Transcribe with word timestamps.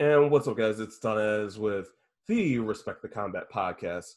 And 0.00 0.28
what's 0.28 0.48
up, 0.48 0.56
guys? 0.56 0.80
It's 0.80 0.98
Donaze 0.98 1.56
with 1.56 1.86
the 2.26 2.58
Respect 2.58 3.00
the 3.00 3.08
Combat 3.08 3.44
podcast, 3.48 4.14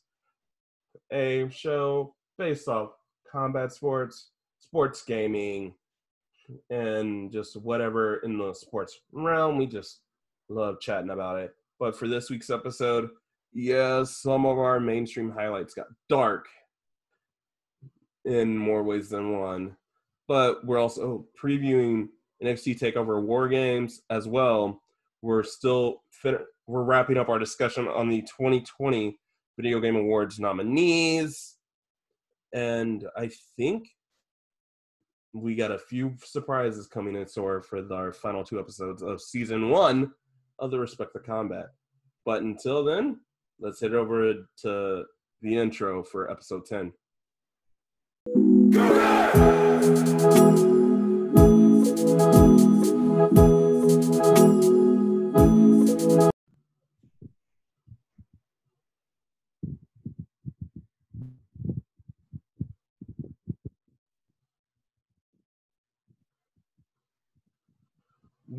a 1.11 1.47
show 1.51 2.15
based 2.39 2.67
off 2.67 2.93
combat 3.31 3.71
sports, 3.71 4.31
sports 4.57 5.03
gaming, 5.03 5.75
and 6.71 7.31
just 7.31 7.61
whatever 7.61 8.17
in 8.23 8.39
the 8.39 8.55
sports 8.55 9.01
realm. 9.11 9.59
We 9.59 9.67
just 9.67 9.99
love 10.49 10.79
chatting 10.79 11.11
about 11.11 11.37
it. 11.41 11.53
But 11.79 11.95
for 11.95 12.07
this 12.07 12.31
week's 12.31 12.49
episode, 12.49 13.11
yes, 13.53 14.17
some 14.17 14.47
of 14.47 14.57
our 14.57 14.79
mainstream 14.79 15.29
highlights 15.29 15.75
got 15.75 15.85
dark 16.09 16.47
in 18.25 18.57
more 18.57 18.81
ways 18.81 19.09
than 19.09 19.39
one. 19.39 19.77
But 20.27 20.65
we're 20.65 20.81
also 20.81 21.27
previewing 21.39 22.07
NXT 22.43 22.79
Takeover 22.79 23.21
War 23.21 23.47
Games 23.47 24.01
as 24.09 24.27
well. 24.27 24.81
We're 25.21 25.43
still 25.43 26.03
fin- 26.11 26.45
we're 26.67 26.83
wrapping 26.83 27.17
up 27.17 27.29
our 27.29 27.39
discussion 27.39 27.87
on 27.87 28.09
the 28.09 28.21
2020 28.21 29.17
Video 29.57 29.79
Game 29.79 29.95
Awards 29.95 30.39
nominees, 30.39 31.55
and 32.53 33.05
I 33.15 33.31
think 33.55 33.87
we 35.33 35.55
got 35.55 35.71
a 35.71 35.79
few 35.79 36.15
surprises 36.23 36.87
coming 36.87 37.15
in 37.15 37.27
store 37.27 37.61
for 37.61 37.81
our 37.93 38.13
final 38.13 38.43
two 38.43 38.59
episodes 38.59 39.01
of 39.01 39.21
season 39.21 39.69
one 39.69 40.11
of 40.59 40.71
the 40.71 40.79
Respect 40.79 41.13
the 41.13 41.19
Combat. 41.19 41.67
But 42.25 42.41
until 42.41 42.83
then, 42.83 43.19
let's 43.59 43.81
head 43.81 43.93
over 43.93 44.33
to 44.61 45.05
the 45.41 45.57
intro 45.57 46.03
for 46.03 46.29
episode 46.31 46.65
10. 46.65 46.93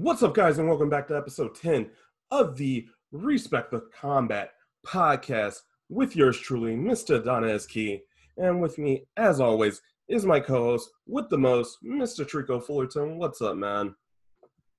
What's 0.09 0.23
up, 0.23 0.33
guys, 0.33 0.57
and 0.57 0.67
welcome 0.67 0.89
back 0.89 1.07
to 1.09 1.17
episode 1.19 1.55
10 1.55 1.91
of 2.31 2.57
the 2.57 2.89
Respect 3.13 3.71
the 3.71 3.83
Combat 3.95 4.53
podcast 4.87 5.61
with 5.91 6.17
yours 6.17 6.41
truly, 6.41 6.75
Mr. 6.75 7.23
Donaze 7.23 7.69
Key. 7.69 8.01
And 8.39 8.59
with 8.63 8.79
me, 8.79 9.05
as 9.19 9.39
always, 9.39 9.83
is 10.09 10.25
my 10.25 10.41
co-host 10.41 10.89
with 11.07 11.29
the 11.29 11.37
most, 11.37 11.85
Mr. 11.85 12.27
Trico 12.27 12.61
Fullerton. 12.61 13.19
What's 13.19 13.43
up, 13.43 13.57
man? 13.57 13.95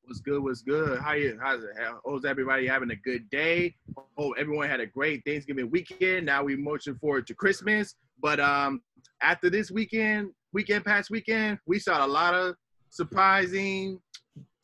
What's 0.05 0.19
good? 0.19 0.41
What's 0.41 0.63
good? 0.63 0.97
How 0.99 1.13
you? 1.13 1.37
How's 1.39 1.63
it? 1.63 1.75
How's 2.03 2.25
everybody 2.25 2.65
having 2.65 2.89
a 2.89 2.95
good 2.95 3.29
day? 3.29 3.75
Hope 4.17 4.33
everyone 4.35 4.67
had 4.67 4.79
a 4.79 4.87
great 4.87 5.21
Thanksgiving 5.27 5.69
weekend. 5.69 6.25
Now 6.25 6.43
we 6.43 6.55
motion 6.55 6.95
forward 6.95 7.27
to 7.27 7.35
Christmas. 7.35 7.93
But 8.19 8.39
um, 8.39 8.81
after 9.21 9.51
this 9.51 9.69
weekend, 9.69 10.31
weekend 10.53 10.85
past 10.85 11.11
weekend, 11.11 11.59
we 11.67 11.77
saw 11.77 12.03
a 12.03 12.07
lot 12.07 12.33
of 12.33 12.55
surprising. 12.89 14.01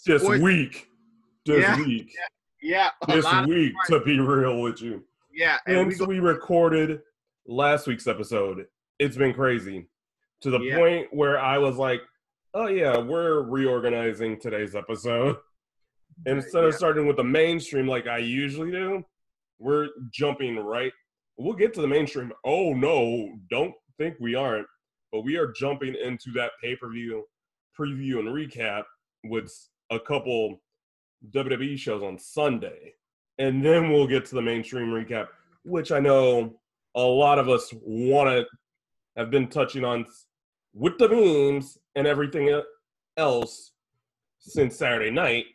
This 0.05 0.21
sports- 0.21 0.41
week. 0.41 0.87
This 1.45 1.61
Yeah. 1.61 1.79
week. 1.85 2.15
Yeah, 2.61 2.91
a 3.07 3.15
This 3.15 3.25
lot 3.25 3.43
of- 3.43 3.49
week, 3.49 3.73
to 3.87 3.99
be 4.01 4.19
real 4.19 4.61
with 4.61 4.81
you. 4.81 5.05
yeah, 5.31 5.59
and 5.67 5.87
we 5.87 5.93
Since 5.93 5.99
go, 5.99 6.05
we 6.07 6.19
recorded 6.19 7.01
last 7.45 7.85
week's 7.87 8.07
episode, 8.07 8.67
it's 8.99 9.17
been 9.17 9.33
crazy 9.33 9.87
to 10.41 10.49
the 10.49 10.59
Yeah. 10.59 10.77
point 10.77 11.13
where 11.13 11.39
I 11.39 11.57
was 11.59 11.77
like, 11.77 12.01
"Oh 12.53 12.67
yeah, 12.67 12.97
we're 12.97 13.41
reorganizing 13.41 14.39
today's 14.39 14.75
episode." 14.75 15.37
Instead 16.25 16.63
of 16.63 16.73
starting 16.73 17.05
with 17.07 17.17
the 17.17 17.23
mainstream 17.23 17.87
like 17.87 18.07
I 18.07 18.19
usually 18.19 18.71
do, 18.71 19.03
we're 19.59 19.89
jumping 20.11 20.55
right. 20.57 20.93
We'll 21.37 21.53
get 21.53 21.73
to 21.75 21.81
the 21.81 21.87
mainstream. 21.87 22.31
Oh 22.45 22.73
no, 22.73 23.37
don't 23.49 23.75
think 23.97 24.15
we 24.19 24.33
aren't, 24.33 24.67
but 25.11 25.21
we 25.21 25.35
are 25.37 25.51
jumping 25.51 25.93
into 25.95 26.31
that 26.31 26.53
pay 26.61 26.75
per 26.75 26.89
view 26.89 27.27
preview 27.77 28.19
and 28.19 28.29
recap 28.29 28.85
with 29.25 29.51
a 29.91 29.99
couple 29.99 30.61
WWE 31.31 31.77
shows 31.77 32.03
on 32.03 32.17
Sunday. 32.17 32.93
And 33.37 33.63
then 33.63 33.91
we'll 33.91 34.07
get 34.07 34.25
to 34.25 34.35
the 34.35 34.41
mainstream 34.41 34.87
recap, 34.87 35.27
which 35.63 35.91
I 35.91 35.99
know 35.99 36.55
a 36.95 37.01
lot 37.01 37.39
of 37.39 37.49
us 37.49 37.73
want 37.81 38.29
to 38.29 38.45
have 39.17 39.29
been 39.29 39.47
touching 39.47 39.83
on 39.83 40.05
with 40.73 40.97
the 40.97 41.09
memes 41.09 41.77
and 41.95 42.07
everything 42.07 42.61
else 43.17 43.71
since 44.39 44.75
Saturday 44.75 45.11
night, 45.11 45.45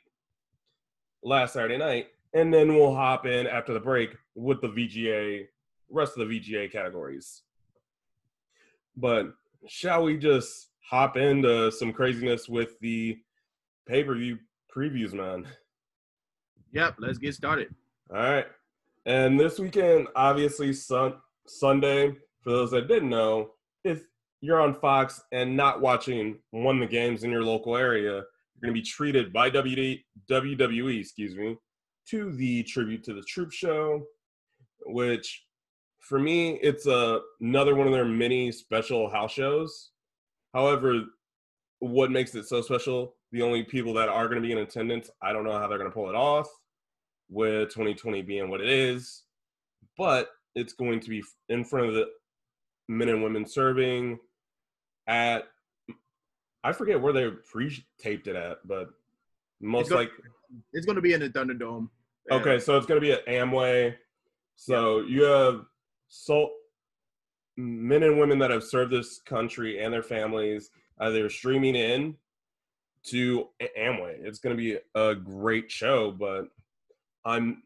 last 1.22 1.54
Saturday 1.54 1.78
night. 1.78 2.08
And 2.34 2.52
then 2.52 2.74
we'll 2.74 2.94
hop 2.94 3.26
in 3.26 3.46
after 3.46 3.72
the 3.72 3.80
break 3.80 4.16
with 4.34 4.60
the 4.60 4.68
VGA, 4.68 5.46
rest 5.90 6.16
of 6.16 6.28
the 6.28 6.40
VGA 6.40 6.70
categories. 6.70 7.42
But 8.96 9.32
shall 9.66 10.04
we 10.04 10.16
just 10.16 10.68
hop 10.88 11.16
into 11.16 11.70
some 11.72 11.92
craziness 11.92 12.48
with 12.48 12.78
the 12.80 13.18
pay 13.88 14.04
per 14.04 14.14
view 14.14 14.38
previews, 14.74 15.12
man? 15.12 15.46
yep. 16.72 16.94
Let's 16.98 17.18
get 17.18 17.34
started. 17.34 17.74
All 18.10 18.16
right. 18.16 18.46
And 19.06 19.38
this 19.38 19.58
weekend, 19.58 20.08
obviously, 20.14 20.72
sun, 20.72 21.14
Sunday, 21.46 22.14
for 22.42 22.50
those 22.50 22.70
that 22.72 22.88
didn't 22.88 23.08
know, 23.08 23.50
if 23.84 24.02
you're 24.40 24.60
on 24.60 24.74
Fox 24.74 25.22
and 25.32 25.56
not 25.56 25.80
watching 25.80 26.38
one 26.50 26.76
of 26.76 26.88
the 26.88 26.92
games 26.92 27.24
in 27.24 27.30
your 27.30 27.44
local 27.44 27.76
area, 27.76 28.12
you're 28.12 28.22
going 28.62 28.74
to 28.74 28.80
be 28.80 28.82
treated 28.82 29.32
by 29.32 29.50
WD, 29.50 30.02
WWE, 30.30 31.00
excuse 31.00 31.34
me, 31.34 31.56
to 32.08 32.32
the 32.32 32.62
Tribute 32.64 33.02
to 33.04 33.14
the 33.14 33.22
Troop 33.22 33.52
show, 33.52 34.04
which 34.86 35.44
for 36.00 36.18
me, 36.18 36.58
it's 36.62 36.86
a, 36.86 37.20
another 37.40 37.74
one 37.74 37.86
of 37.86 37.92
their 37.92 38.04
mini 38.04 38.50
special 38.52 39.08
house 39.08 39.32
shows. 39.32 39.90
However, 40.54 41.02
what 41.80 42.10
makes 42.10 42.34
it 42.34 42.46
so 42.46 42.62
special, 42.62 43.14
the 43.32 43.42
only 43.42 43.64
people 43.64 43.94
that 43.94 44.08
are 44.08 44.28
going 44.28 44.40
to 44.40 44.46
be 44.46 44.52
in 44.52 44.58
attendance, 44.58 45.10
I 45.22 45.32
don't 45.32 45.44
know 45.44 45.58
how 45.58 45.66
they're 45.66 45.78
going 45.78 45.90
to 45.90 45.94
pull 45.94 46.08
it 46.08 46.14
off 46.14 46.48
with 47.28 47.70
2020 47.70 48.22
being 48.22 48.48
what 48.50 48.60
it 48.60 48.68
is, 48.68 49.22
but 49.96 50.30
it's 50.54 50.72
going 50.72 51.00
to 51.00 51.08
be 51.08 51.22
in 51.48 51.64
front 51.64 51.88
of 51.88 51.94
the 51.94 52.06
men 52.88 53.08
and 53.08 53.22
women 53.22 53.46
serving 53.46 54.18
at 55.06 55.44
I 56.62 56.72
forget 56.72 57.00
where 57.00 57.14
they 57.14 57.30
pre-taped 57.50 58.26
it 58.26 58.36
at, 58.36 58.58
but 58.66 58.90
most 59.60 59.88
gonna- 59.88 60.02
like 60.02 60.10
It's 60.72 60.84
going 60.84 60.96
to 60.96 61.02
be 61.02 61.14
in 61.14 61.20
the 61.20 61.30
Thunderdome. 61.30 61.88
Yeah. 62.28 62.36
okay, 62.36 62.58
so 62.58 62.76
it's 62.76 62.86
going 62.86 63.00
to 63.00 63.06
be 63.06 63.12
at 63.12 63.24
Amway. 63.26 63.96
So 64.56 65.00
you 65.00 65.22
have 65.22 65.64
so 66.08 66.50
men 67.56 68.02
and 68.02 68.18
women 68.18 68.38
that 68.40 68.50
have 68.50 68.64
served 68.64 68.92
this 68.92 69.20
country 69.20 69.82
and 69.82 69.92
their 69.92 70.02
families 70.02 70.70
Uh, 71.00 71.06
either 71.06 71.30
streaming 71.30 71.74
in 71.74 72.16
to 73.04 73.48
Amway. 73.78 74.16
It's 74.20 74.38
going 74.38 74.56
to 74.56 74.62
be 74.62 74.78
a 74.94 75.14
great 75.14 75.70
show, 75.70 76.10
but 76.10 76.48
I'm 77.24 77.62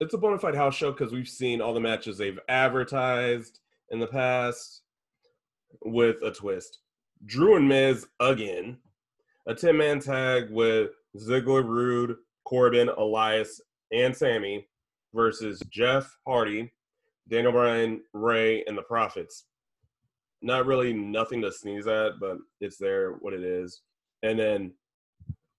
it's 0.00 0.14
a 0.14 0.18
bona 0.18 0.38
fide 0.38 0.54
house 0.54 0.74
show 0.74 0.92
because 0.92 1.12
we've 1.12 1.28
seen 1.28 1.60
all 1.60 1.74
the 1.74 1.80
matches 1.80 2.16
they've 2.16 2.38
advertised 2.48 3.60
in 3.90 4.00
the 4.00 4.06
past 4.06 4.82
with 5.82 6.22
a 6.22 6.30
twist. 6.30 6.78
Drew 7.26 7.56
and 7.56 7.68
Miz 7.68 8.06
again, 8.18 8.78
a 9.46 9.54
10 9.54 9.76
man 9.76 10.00
tag 10.00 10.50
with 10.50 10.92
Ziggler, 11.16 11.64
Roode, 11.64 12.16
Corbin, 12.44 12.88
Elias, 12.88 13.60
and 13.92 14.16
Sammy 14.16 14.66
versus 15.14 15.62
Jeff 15.70 16.16
Hardy, 16.26 16.72
Daniel 17.28 17.52
Bryan, 17.52 18.00
Rey, 18.14 18.64
and 18.66 18.76
the 18.76 18.82
Profits. 18.82 19.44
Not 20.42 20.66
really 20.66 20.92
nothing 20.92 21.42
to 21.42 21.52
sneeze 21.52 21.86
at, 21.86 22.18
but 22.18 22.38
it's 22.60 22.78
there 22.78 23.12
what 23.20 23.34
it 23.34 23.42
is. 23.42 23.82
And 24.22 24.38
then 24.38 24.72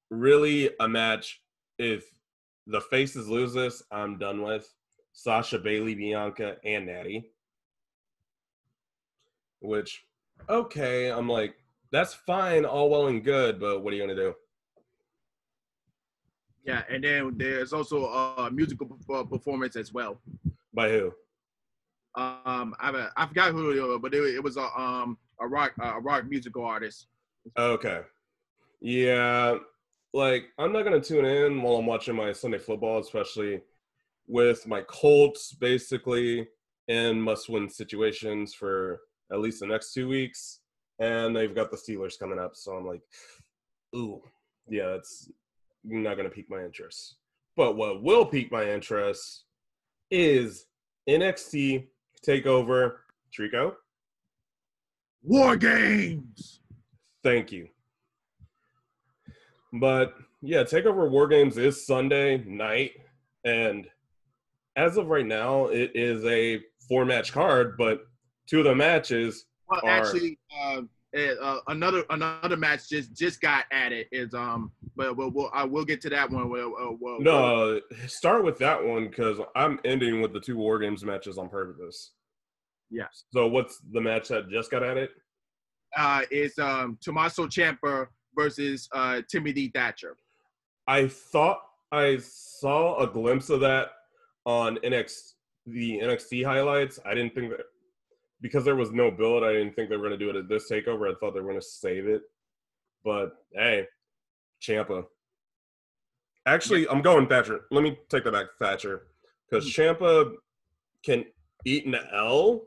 really 0.10 0.72
a 0.80 0.88
match 0.88 1.42
if 1.78 2.06
the 2.68 2.82
faces 2.82 3.28
lose 3.28 3.54
this, 3.54 3.84
I'm 3.92 4.18
done 4.18 4.42
with. 4.44 4.72
Sasha, 5.14 5.60
Bayley, 5.60 5.96
Bianca, 5.96 6.58
and 6.64 6.86
Natty. 6.86 7.32
Which, 9.60 10.04
okay, 10.50 11.12
I'm 11.12 11.28
like, 11.28 11.56
that's 11.92 12.14
fine, 12.14 12.66
all 12.66 12.90
well 12.90 13.08
and 13.08 13.24
good, 13.24 13.60
but 13.60 13.84
what 13.84 13.94
are 13.94 13.98
you 13.98 14.04
gonna 14.04 14.16
do? 14.16 14.34
Yeah, 16.64 16.84
and 16.90 17.04
then 17.04 17.34
there's 17.36 17.74
also 17.74 18.06
a 18.06 18.50
musical 18.52 18.98
uh, 19.14 19.24
performance 19.24 19.76
as 19.76 19.92
well. 19.92 20.22
By 20.74 20.90
who? 20.90 21.14
Um, 22.16 22.76
I 22.80 23.08
I 23.16 23.26
forgot 23.26 23.52
who, 23.52 23.72
it 23.72 23.82
was, 23.82 24.00
but 24.02 24.14
it, 24.14 24.36
it 24.36 24.44
was 24.44 24.58
a 24.58 24.68
um 24.80 25.18
a 25.40 25.48
rock 25.48 25.74
a 25.82 26.00
rock 26.00 26.26
musical 26.28 26.66
artist. 26.66 27.08
Okay. 27.58 28.02
Yeah, 28.82 29.58
like 30.14 30.46
I'm 30.58 30.74
not 30.74 30.84
gonna 30.84 31.00
tune 31.00 31.26
in 31.26 31.62
while 31.62 31.76
I'm 31.76 31.86
watching 31.86 32.16
my 32.16 32.34
Sunday 32.34 32.58
football, 32.58 33.00
especially 33.00 33.62
with 34.28 34.68
my 34.68 34.82
Colts 34.82 35.54
basically 35.54 36.48
in 36.88 37.22
must-win 37.22 37.70
situations 37.70 38.54
for 38.54 39.00
at 39.32 39.40
least 39.40 39.62
the 39.62 39.68
next 39.68 39.94
two 39.94 40.08
weeks, 40.10 40.60
and 41.00 41.36
they've 41.36 41.56
got 41.56 41.72
the 41.72 41.78
Steelers 41.78 42.20
coming 42.20 42.40
up, 42.40 42.56
so 42.56 42.74
I'm 42.74 42.86
like, 42.86 43.02
ooh, 43.96 44.22
yeah, 44.68 44.88
that's 44.88 45.30
not 45.84 46.18
gonna 46.18 46.30
pique 46.30 46.50
my 46.50 46.64
interest. 46.64 47.16
But 47.56 47.78
what 47.78 48.04
will 48.04 48.26
pique 48.26 48.52
my 48.52 48.70
interest 48.70 49.46
is 50.10 50.66
NXT 51.08 51.88
Takeover 52.26 52.96
Trico. 53.36 53.76
War 55.24 55.56
Games. 55.56 56.60
Thank 57.24 57.52
you. 57.52 57.68
But 59.74 60.16
yeah, 60.42 60.64
Takeover 60.64 61.10
War 61.10 61.28
Games 61.28 61.58
is 61.58 61.86
Sunday 61.86 62.44
night, 62.46 62.92
and 63.46 63.88
as 64.76 64.98
of 64.98 65.08
right 65.08 65.26
now, 65.26 65.68
it 65.68 65.92
is 65.96 66.26
a 66.26 66.62
four 66.88 67.06
match 67.06 67.32
card. 67.32 67.78
But 67.78 68.06
two 68.48 68.60
of 68.60 68.66
the 68.66 68.76
matches 68.76 69.46
Well, 69.70 69.82
are 69.84 69.90
actually, 69.90 70.40
uh, 70.60 70.82
uh, 71.18 71.60
another 71.68 72.04
another 72.10 72.58
match 72.58 72.90
just 72.90 73.14
just 73.16 73.42
got 73.42 73.66
added. 73.72 74.08
Is 74.12 74.34
um, 74.34 74.72
but 74.96 75.16
we'll, 75.16 75.32
we'll 75.32 75.52
I 75.54 75.64
will 75.64 75.86
get 75.86 76.02
to 76.02 76.10
that 76.10 76.30
one. 76.30 76.50
We'll, 76.50 76.68
uh, 76.76 76.92
we'll, 76.92 76.98
we'll, 77.00 77.20
no. 77.20 77.82
Start 78.08 78.44
with 78.44 78.58
that 78.60 78.84
one 78.84 79.10
because 79.10 79.40
I'm 79.56 79.80
ending 79.86 80.22
with 80.22 80.34
the 80.34 80.40
two 80.40 80.58
War 80.58 80.80
Games 80.80 81.04
matches 81.04 81.38
on 81.38 81.50
purpose. 81.50 82.12
Yes. 82.90 83.26
So 83.32 83.48
what's 83.48 83.82
the 83.92 84.02
match 84.02 84.28
that 84.30 84.50
just 84.50 84.72
got 84.72 84.84
added? 84.84 85.10
uh, 85.98 86.22
is 86.32 86.58
um 86.60 86.98
Tommaso 87.02 87.48
Ciampa 87.48 88.08
versus 88.36 88.88
uh 88.94 89.22
Timothy 89.30 89.72
Thatcher. 89.74 90.16
I 90.88 91.08
thought 91.08 91.62
I 91.92 92.20
saw 92.22 93.00
a 93.00 93.08
glimpse 93.08 93.50
of 93.50 93.60
that 93.62 93.90
on 94.46 94.78
NXT, 94.78 95.34
the 95.68 96.00
NXT 96.00 96.46
highlights. 96.46 97.00
I 97.06 97.14
didn't 97.14 97.36
think 97.36 97.52
that 97.52 97.66
because 98.42 98.66
there 98.66 98.76
was 98.76 98.92
no 98.92 99.12
build. 99.12 99.44
I 99.44 99.54
didn't 99.54 99.76
think 99.76 99.90
they 99.90 99.98
were 99.98 100.08
going 100.08 100.20
to 100.20 100.26
do 100.26 100.30
it 100.30 100.36
at 100.36 100.50
this 100.50 100.70
takeover. 100.70 101.10
I 101.10 101.16
thought 101.20 101.34
they 101.34 101.40
were 101.40 101.50
going 101.50 101.62
to 101.62 101.66
save 101.66 102.08
it. 102.08 102.24
But 103.04 103.32
hey, 103.54 103.88
Ciampa. 104.62 105.06
Actually, 106.46 106.88
I'm 106.88 107.02
going 107.02 107.28
Thatcher. 107.28 107.62
Let 107.72 107.84
me 107.84 107.98
take 108.10 108.24
that 108.24 108.32
back, 108.32 108.48
Thatcher, 108.60 109.04
because 109.50 109.70
Ciampa 109.70 110.34
can 111.04 111.26
eat 111.66 111.86
an 111.86 111.96
L, 112.14 112.64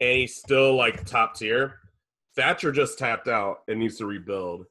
and 0.00 0.18
he's 0.18 0.36
still 0.36 0.74
like 0.74 1.04
top 1.06 1.36
tier. 1.36 1.78
Thatcher 2.34 2.70
just 2.70 2.98
tapped 2.98 3.28
out 3.28 3.60
and 3.66 3.78
needs 3.78 3.96
to 3.96 4.06
rebuild 4.06 4.66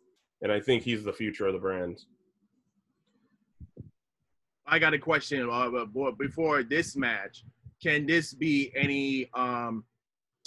and 0.46 0.52
I 0.52 0.60
think 0.60 0.84
he's 0.84 1.04
the 1.04 1.12
future 1.12 1.48
of 1.48 1.54
the 1.54 1.60
brand. 1.60 2.00
I 4.68 4.78
got 4.78 4.94
a 4.94 5.00
question 5.00 5.50
uh, 5.50 6.12
before 6.20 6.62
this 6.62 6.96
match. 6.96 7.44
Can 7.82 8.06
this 8.06 8.34
be 8.34 8.72
any 8.76 9.30
um 9.34 9.84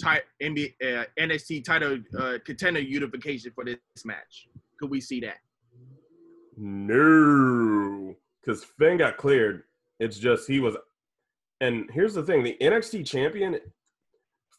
type 0.01 0.23
NBA, 0.41 0.73
uh, 0.81 1.05
NXT 1.19 1.63
title 1.63 1.99
uh, 2.17 2.37
contender 2.45 2.79
unification 2.79 3.51
for 3.53 3.65
this 3.65 3.77
match? 4.05 4.47
Could 4.79 4.89
we 4.89 5.01
see 5.01 5.19
that? 5.21 5.37
No, 6.57 8.15
because 8.41 8.63
Finn 8.63 8.97
got 8.97 9.17
cleared. 9.17 9.63
It's 9.99 10.17
just 10.17 10.47
he 10.47 10.59
was, 10.59 10.75
and 11.61 11.89
here's 11.91 12.13
the 12.13 12.23
thing: 12.23 12.43
the 12.43 12.57
NXT 12.61 13.05
champion, 13.05 13.59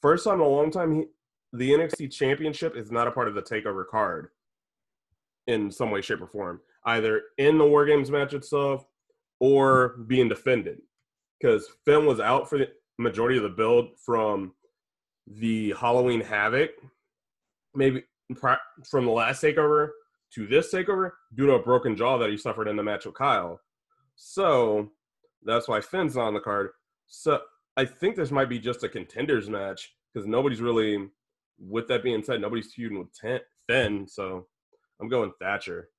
first 0.00 0.24
time 0.24 0.34
in 0.34 0.40
a 0.40 0.48
long 0.48 0.70
time, 0.70 0.94
he, 0.94 1.04
the 1.52 1.70
NXT 1.70 2.12
championship 2.12 2.76
is 2.76 2.90
not 2.90 3.08
a 3.08 3.10
part 3.10 3.28
of 3.28 3.34
the 3.34 3.42
Takeover 3.42 3.84
card 3.86 4.28
in 5.46 5.70
some 5.70 5.90
way, 5.90 6.00
shape, 6.00 6.20
or 6.20 6.26
form, 6.26 6.60
either 6.84 7.22
in 7.38 7.58
the 7.58 7.66
War 7.66 7.84
Games 7.84 8.10
match 8.10 8.34
itself 8.34 8.86
or 9.40 9.96
being 10.06 10.28
defended. 10.28 10.78
Because 11.40 11.68
Finn 11.84 12.06
was 12.06 12.20
out 12.20 12.48
for 12.48 12.58
the 12.58 12.68
majority 12.98 13.36
of 13.36 13.42
the 13.42 13.48
build 13.48 13.98
from 14.04 14.52
the 15.26 15.74
Halloween 15.78 16.20
Havoc, 16.20 16.70
maybe 17.74 18.04
from 18.38 19.04
the 19.04 19.10
last 19.10 19.42
Takeover 19.42 19.90
to 20.34 20.46
this 20.46 20.72
Takeover 20.72 21.12
due 21.34 21.46
to 21.46 21.54
a 21.54 21.62
broken 21.62 21.96
jaw 21.96 22.18
that 22.18 22.30
he 22.30 22.36
suffered 22.36 22.68
in 22.68 22.76
the 22.76 22.82
match 22.82 23.06
with 23.06 23.14
Kyle. 23.14 23.60
So 24.16 24.90
that's 25.44 25.66
why 25.68 25.80
Finn's 25.80 26.16
not 26.16 26.26
on 26.26 26.34
the 26.34 26.40
card. 26.40 26.70
So 27.06 27.40
I 27.76 27.84
think 27.84 28.16
this 28.16 28.30
might 28.30 28.48
be 28.48 28.58
just 28.58 28.84
a 28.84 28.88
contenders 28.88 29.48
match 29.48 29.94
because 30.12 30.26
nobody's 30.26 30.60
really. 30.60 31.08
With 31.62 31.88
that 31.88 32.02
being 32.02 32.22
said, 32.22 32.40
nobody's 32.40 32.72
feuding 32.72 32.98
with 32.98 33.10
Finn, 33.68 34.08
so 34.08 34.46
I'm 34.98 35.08
going 35.08 35.30
Thatcher. 35.38 35.90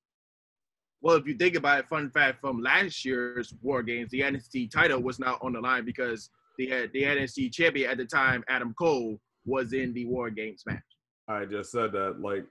Well, 1.02 1.16
if 1.16 1.26
you 1.26 1.36
think 1.36 1.56
about 1.56 1.80
it, 1.80 1.90
fun 1.90 2.12
fact 2.12 2.42
from 2.42 2.62
last 2.62 3.04
year's 3.04 3.54
War 3.62 3.82
Games, 3.82 4.12
the 4.12 4.22
NXT 4.22 4.70
title 4.72 5.02
was 5.02 5.20
not 5.20 5.40
on 5.42 5.54
the 5.54 5.60
line 5.60 5.84
because 5.84 6.30
the 6.58 6.90
the 6.94 7.04
NXT 7.04 7.52
champion 7.52 7.90
at 7.90 7.98
the 7.98 8.06
time, 8.06 8.44
Adam 8.48 8.74
Cole, 8.78 9.20
was 9.46 9.74
in 9.74 9.94
the 9.94 10.06
War 10.06 10.30
Games 10.30 10.64
match. 10.66 10.80
I 11.28 11.46
just 11.46 11.72
said 11.72 11.92
that. 11.94 12.22
Like 12.22 12.46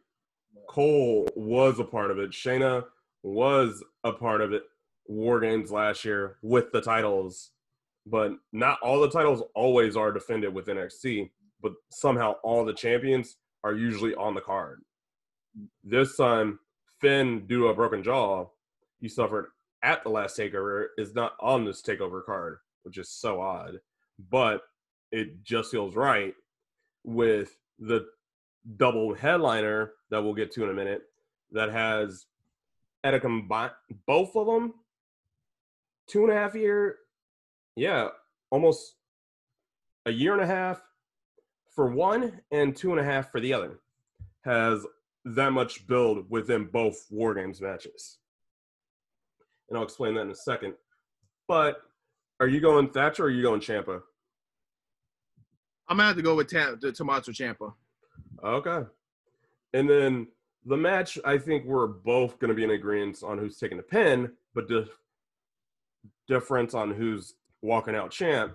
Cole 0.68 1.28
was 1.36 1.78
a 1.78 1.84
part 1.84 2.10
of 2.10 2.18
it. 2.18 2.30
Shayna 2.30 2.84
was 3.22 3.84
a 4.04 4.12
part 4.12 4.40
of 4.40 4.52
it. 4.52 4.64
War 5.06 5.40
Games 5.40 5.70
last 5.70 6.04
year 6.04 6.36
with 6.42 6.72
the 6.72 6.80
titles, 6.80 7.50
but 8.06 8.32
not 8.52 8.78
all 8.82 9.00
the 9.00 9.10
titles 9.10 9.42
always 9.54 9.96
are 9.96 10.12
defended 10.12 10.52
with 10.52 10.66
NXT. 10.66 11.30
But 11.62 11.72
somehow 11.90 12.32
all 12.42 12.64
the 12.64 12.72
champions 12.72 13.36
are 13.62 13.74
usually 13.74 14.14
on 14.14 14.34
the 14.34 14.40
card. 14.40 14.80
This 15.84 16.16
time, 16.16 16.58
Finn, 17.00 17.46
to 17.48 17.68
a 17.68 17.74
broken 17.74 18.02
jaw, 18.02 18.46
he 19.00 19.08
suffered 19.08 19.46
at 19.82 20.02
the 20.02 20.10
last 20.10 20.38
takeover, 20.38 20.86
is 20.98 21.14
not 21.14 21.32
on 21.40 21.64
this 21.64 21.82
takeover 21.82 22.24
card, 22.24 22.58
which 22.82 22.98
is 22.98 23.08
so 23.08 23.40
odd. 23.40 23.80
But 24.30 24.62
it 25.10 25.42
just 25.42 25.70
feels 25.70 25.96
right 25.96 26.34
with 27.04 27.56
the 27.78 28.06
double 28.76 29.14
headliner 29.14 29.92
that 30.10 30.22
we'll 30.22 30.34
get 30.34 30.52
to 30.52 30.64
in 30.64 30.70
a 30.70 30.74
minute 30.74 31.02
that 31.52 31.70
has 31.70 32.26
at 33.02 33.14
a 33.14 33.20
combine 33.20 33.70
both 34.06 34.36
of 34.36 34.46
them 34.46 34.74
two 36.06 36.22
and 36.24 36.32
a 36.32 36.36
half 36.36 36.54
year 36.54 36.96
yeah 37.76 38.08
almost 38.50 38.96
a 40.04 40.10
year 40.10 40.34
and 40.34 40.42
a 40.42 40.46
half 40.46 40.82
for 41.74 41.86
one 41.86 42.40
and 42.50 42.76
two 42.76 42.90
and 42.90 43.00
a 43.00 43.04
half 43.04 43.30
for 43.32 43.40
the 43.40 43.52
other 43.52 43.80
has 44.44 44.84
that 45.24 45.52
much 45.52 45.86
build 45.86 46.28
within 46.30 46.64
both 46.66 47.06
war 47.10 47.34
games 47.34 47.60
matches 47.60 48.18
and 49.68 49.76
i'll 49.76 49.84
explain 49.84 50.14
that 50.14 50.22
in 50.22 50.30
a 50.30 50.34
second 50.34 50.74
but 51.46 51.82
are 52.40 52.48
you 52.48 52.60
going 52.60 52.88
thatcher 52.88 53.24
or 53.24 53.26
are 53.26 53.30
you 53.30 53.42
going 53.42 53.60
Ciampa 53.60 54.00
I'm 55.90 55.96
gonna 55.96 56.06
have 56.06 56.16
to 56.16 56.22
go 56.22 56.36
with 56.36 56.48
Ta- 56.48 56.76
the 56.80 56.92
Tommaso 56.92 57.32
Ciampa. 57.32 57.72
Okay. 58.44 58.88
And 59.74 59.90
then 59.90 60.28
the 60.64 60.76
match, 60.76 61.18
I 61.24 61.36
think 61.36 61.64
we're 61.64 61.88
both 61.88 62.38
going 62.38 62.50
to 62.50 62.54
be 62.54 62.62
in 62.62 62.70
agreement 62.70 63.22
on 63.24 63.38
who's 63.38 63.58
taking 63.58 63.76
the 63.76 63.82
pin, 63.82 64.30
but 64.54 64.68
the 64.68 64.88
difference 66.28 66.74
on 66.74 66.92
who's 66.92 67.34
walking 67.60 67.96
out 67.96 68.12
champ 68.12 68.54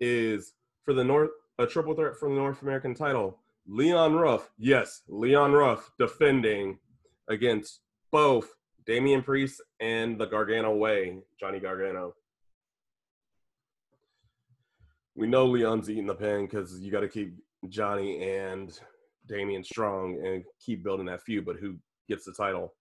is 0.00 0.54
for 0.84 0.94
the 0.94 1.04
North, 1.04 1.30
a 1.58 1.66
triple 1.66 1.94
threat 1.94 2.16
for 2.16 2.30
the 2.30 2.34
North 2.34 2.62
American 2.62 2.94
title. 2.94 3.38
Leon 3.72 4.16
Ruff, 4.16 4.50
yes, 4.58 5.02
Leon 5.06 5.52
Ruff 5.52 5.92
defending 5.96 6.76
against 7.28 7.82
both 8.10 8.52
Damian 8.84 9.22
Priest 9.22 9.62
and 9.78 10.18
the 10.18 10.26
Gargano 10.26 10.74
Way, 10.74 11.20
Johnny 11.38 11.60
Gargano. 11.60 12.14
We 15.14 15.28
know 15.28 15.46
Leon's 15.46 15.88
eating 15.88 16.06
the 16.06 16.16
pin 16.16 16.46
because 16.46 16.80
you 16.80 16.90
got 16.90 17.00
to 17.00 17.08
keep 17.08 17.36
Johnny 17.68 18.28
and 18.28 18.76
Damian 19.28 19.62
strong 19.62 20.20
and 20.26 20.42
keep 20.58 20.82
building 20.82 21.06
that 21.06 21.22
feud, 21.22 21.44
but 21.44 21.54
who 21.54 21.76
gets 22.08 22.24
the 22.24 22.32
title? 22.32 22.74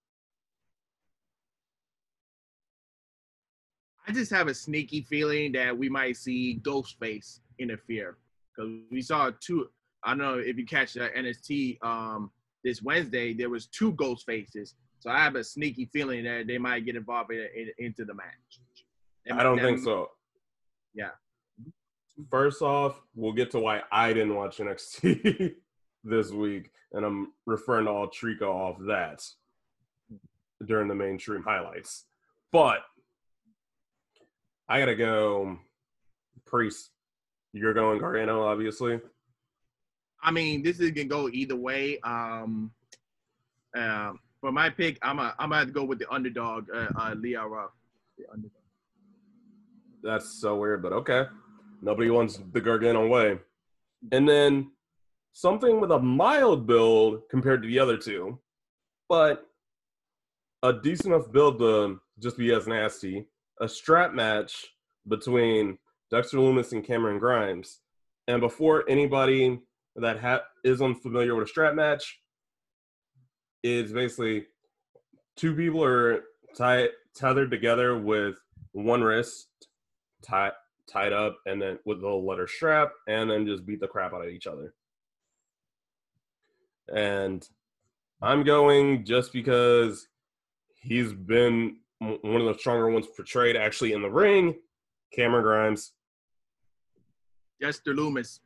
I 4.08 4.12
just 4.12 4.31
have 4.31 4.48
a 4.48 4.55
sneaky 4.55 5.01
feeling 5.01 5.51
that 5.51 5.77
we 5.77 5.88
might 5.88 6.17
see 6.17 6.60
Ghostface 6.63 7.41
interfere 7.60 8.17
because 8.55 8.72
we 8.89 9.03
saw 9.03 9.29
two. 9.39 9.69
I 10.03 10.09
don't 10.09 10.17
know 10.19 10.37
if 10.37 10.57
you 10.57 10.65
catch 10.65 10.93
the 10.93 11.09
NXT 11.09 11.83
um, 11.83 12.31
this 12.63 12.81
Wednesday. 12.81 13.33
There 13.33 13.49
was 13.49 13.67
two 13.67 13.91
Ghost 13.93 14.25
Faces, 14.25 14.75
so 14.99 15.09
I 15.09 15.19
have 15.19 15.35
a 15.35 15.43
sneaky 15.43 15.89
feeling 15.91 16.23
that 16.23 16.47
they 16.47 16.57
might 16.57 16.85
get 16.85 16.95
involved 16.95 17.31
in, 17.31 17.47
in, 17.55 17.69
into 17.85 18.05
the 18.05 18.13
match. 18.13 18.59
They 19.25 19.31
I 19.31 19.35
might- 19.37 19.43
don't 19.43 19.59
think 19.59 19.79
so. 19.79 20.09
Yeah. 20.93 21.09
First 22.29 22.61
off, 22.61 22.99
we'll 23.15 23.31
get 23.31 23.51
to 23.51 23.59
why 23.59 23.81
I 23.91 24.11
didn't 24.11 24.35
watch 24.35 24.57
NXT 24.57 25.53
this 26.03 26.31
week, 26.31 26.69
and 26.91 27.05
I'm 27.05 27.33
referring 27.45 27.85
to 27.85 27.91
all 27.91 28.07
Trico 28.07 28.49
off 28.49 28.77
that 28.87 29.23
during 30.65 30.89
the 30.89 30.95
mainstream 30.95 31.43
highlights. 31.43 32.05
But 32.51 32.79
I 34.67 34.79
gotta 34.79 34.95
go 34.95 35.57
Priest. 36.45 36.89
You're 37.53 37.73
going 37.73 37.99
Gargano, 37.99 38.43
obviously. 38.43 38.99
I 40.21 40.31
mean, 40.31 40.63
this 40.63 40.79
is 40.79 40.91
gonna 40.91 41.07
go 41.07 41.29
either 41.29 41.55
way. 41.55 41.99
Um, 42.01 42.71
um, 43.75 44.19
for 44.41 44.51
my 44.51 44.69
pick, 44.69 44.97
I'm 45.01 45.19
a, 45.19 45.35
I'm 45.39 45.49
gonna 45.49 45.59
have 45.59 45.67
to 45.67 45.73
go 45.73 45.83
with 45.83 45.99
the 45.99 46.11
underdog, 46.11 46.67
uh, 46.73 46.88
uh, 46.97 47.15
Leah 47.17 47.45
Ruff. 47.45 47.71
The 48.17 48.25
underdog. 48.31 48.51
That's 50.01 50.41
so 50.41 50.57
weird, 50.57 50.81
but 50.81 50.93
okay. 50.93 51.25
Nobody 51.81 52.09
wants 52.09 52.39
the 52.51 52.61
Gargano 52.61 53.07
way. 53.07 53.39
And 54.11 54.27
then 54.27 54.71
something 55.33 55.79
with 55.79 55.91
a 55.91 55.99
mild 55.99 56.67
build 56.67 57.21
compared 57.29 57.61
to 57.61 57.67
the 57.67 57.79
other 57.79 57.97
two, 57.97 58.39
but 59.07 59.45
a 60.63 60.73
decent 60.73 61.13
enough 61.13 61.31
build 61.31 61.59
to 61.59 61.99
just 62.19 62.38
be 62.38 62.53
as 62.53 62.67
nasty, 62.67 63.25
a 63.61 63.67
strap 63.67 64.13
match 64.13 64.67
between 65.07 65.77
Dexter 66.11 66.38
Lumis 66.38 66.73
and 66.73 66.83
Cameron 66.83 67.19
Grimes. 67.19 67.79
And 68.27 68.41
before 68.41 68.83
anybody 68.89 69.59
that 69.96 70.19
ha- 70.19 70.43
is 70.63 70.81
unfamiliar 70.81 71.36
with 71.36 71.46
a 71.46 71.50
strap 71.50 71.75
match, 71.75 72.19
is 73.63 73.91
basically 73.91 74.46
two 75.36 75.55
people 75.55 75.84
are 75.84 76.24
tied 76.55 76.89
tethered 77.15 77.51
together 77.51 77.98
with 77.98 78.36
one 78.72 79.01
wrist 79.01 79.48
tied 80.22 80.51
tied 80.88 81.13
up 81.13 81.38
and 81.46 81.62
then 81.62 81.77
with 81.86 82.01
the 82.01 82.08
leather 82.08 82.48
strap 82.48 82.91
and 83.08 83.29
then 83.29 83.46
just 83.46 83.65
beat 83.65 83.79
the 83.79 83.88
crap 83.88 84.13
out 84.13 84.24
of 84.24 84.29
each 84.29 84.48
other. 84.48 84.74
And 86.93 87.48
I'm 88.22 88.43
going 88.43 89.05
just 89.05 89.31
because 89.31 90.08
he's 90.81 91.13
been 91.13 91.77
one 92.00 92.41
of 92.41 92.48
the 92.48 92.55
stronger 92.58 92.89
ones 92.89 93.05
portrayed 93.15 93.55
actually 93.55 93.93
in 93.93 94.01
the 94.01 94.10
ring. 94.10 94.55
Cameron 95.13 95.43
Grimes. 95.43 95.93
Dexter 97.62 97.93
Lumis. 97.93 98.39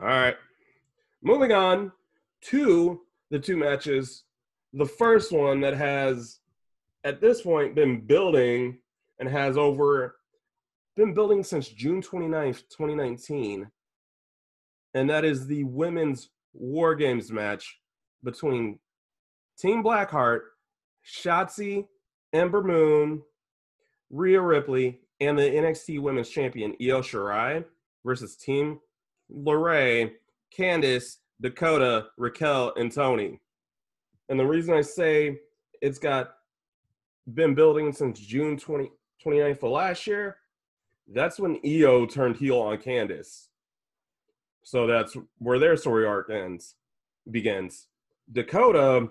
All 0.00 0.06
right. 0.06 0.36
Moving 1.22 1.52
on 1.52 1.92
to 2.46 3.02
the 3.30 3.38
two 3.38 3.56
matches. 3.56 4.24
The 4.72 4.86
first 4.86 5.32
one 5.32 5.60
that 5.60 5.76
has, 5.76 6.38
at 7.04 7.20
this 7.20 7.42
point, 7.42 7.74
been 7.74 8.00
building 8.06 8.78
and 9.18 9.28
has 9.28 9.58
over, 9.58 10.16
been 10.96 11.12
building 11.12 11.42
since 11.42 11.68
June 11.68 12.00
29th, 12.00 12.62
2019. 12.76 13.70
And 14.94 15.10
that 15.10 15.24
is 15.24 15.46
the 15.46 15.64
women's 15.64 16.30
War 16.52 16.94
Games 16.94 17.30
match 17.30 17.78
between 18.24 18.78
Team 19.58 19.84
Blackheart, 19.84 20.40
Shotzi, 21.06 21.86
Ember 22.32 22.62
Moon, 22.62 23.22
Rhea 24.10 24.40
Ripley, 24.40 25.00
and 25.20 25.38
the 25.38 25.42
NXT 25.42 26.00
Women's 26.00 26.30
Champion 26.30 26.74
Io 26.80 27.02
Shirai 27.02 27.64
versus 28.04 28.36
Team 28.36 28.80
LeRae, 29.32 30.12
Candice, 30.56 31.16
Dakota, 31.40 32.06
Raquel, 32.16 32.72
and 32.76 32.92
Toni. 32.92 33.40
And 34.28 34.38
the 34.38 34.46
reason 34.46 34.74
I 34.74 34.82
say 34.82 35.38
it's 35.80 35.98
got 35.98 36.34
been 37.34 37.54
building 37.54 37.92
since 37.92 38.20
June 38.20 38.56
20, 38.56 38.90
29th 39.24 39.62
of 39.62 39.70
last 39.70 40.06
year, 40.06 40.36
that's 41.12 41.38
when 41.38 41.60
Io 41.64 42.06
turned 42.06 42.36
heel 42.36 42.58
on 42.58 42.78
Candice. 42.78 43.48
So 44.62 44.86
that's 44.86 45.16
where 45.38 45.58
their 45.58 45.76
story 45.76 46.06
arc 46.06 46.30
ends, 46.30 46.76
begins. 47.30 47.88
Dakota, 48.30 49.08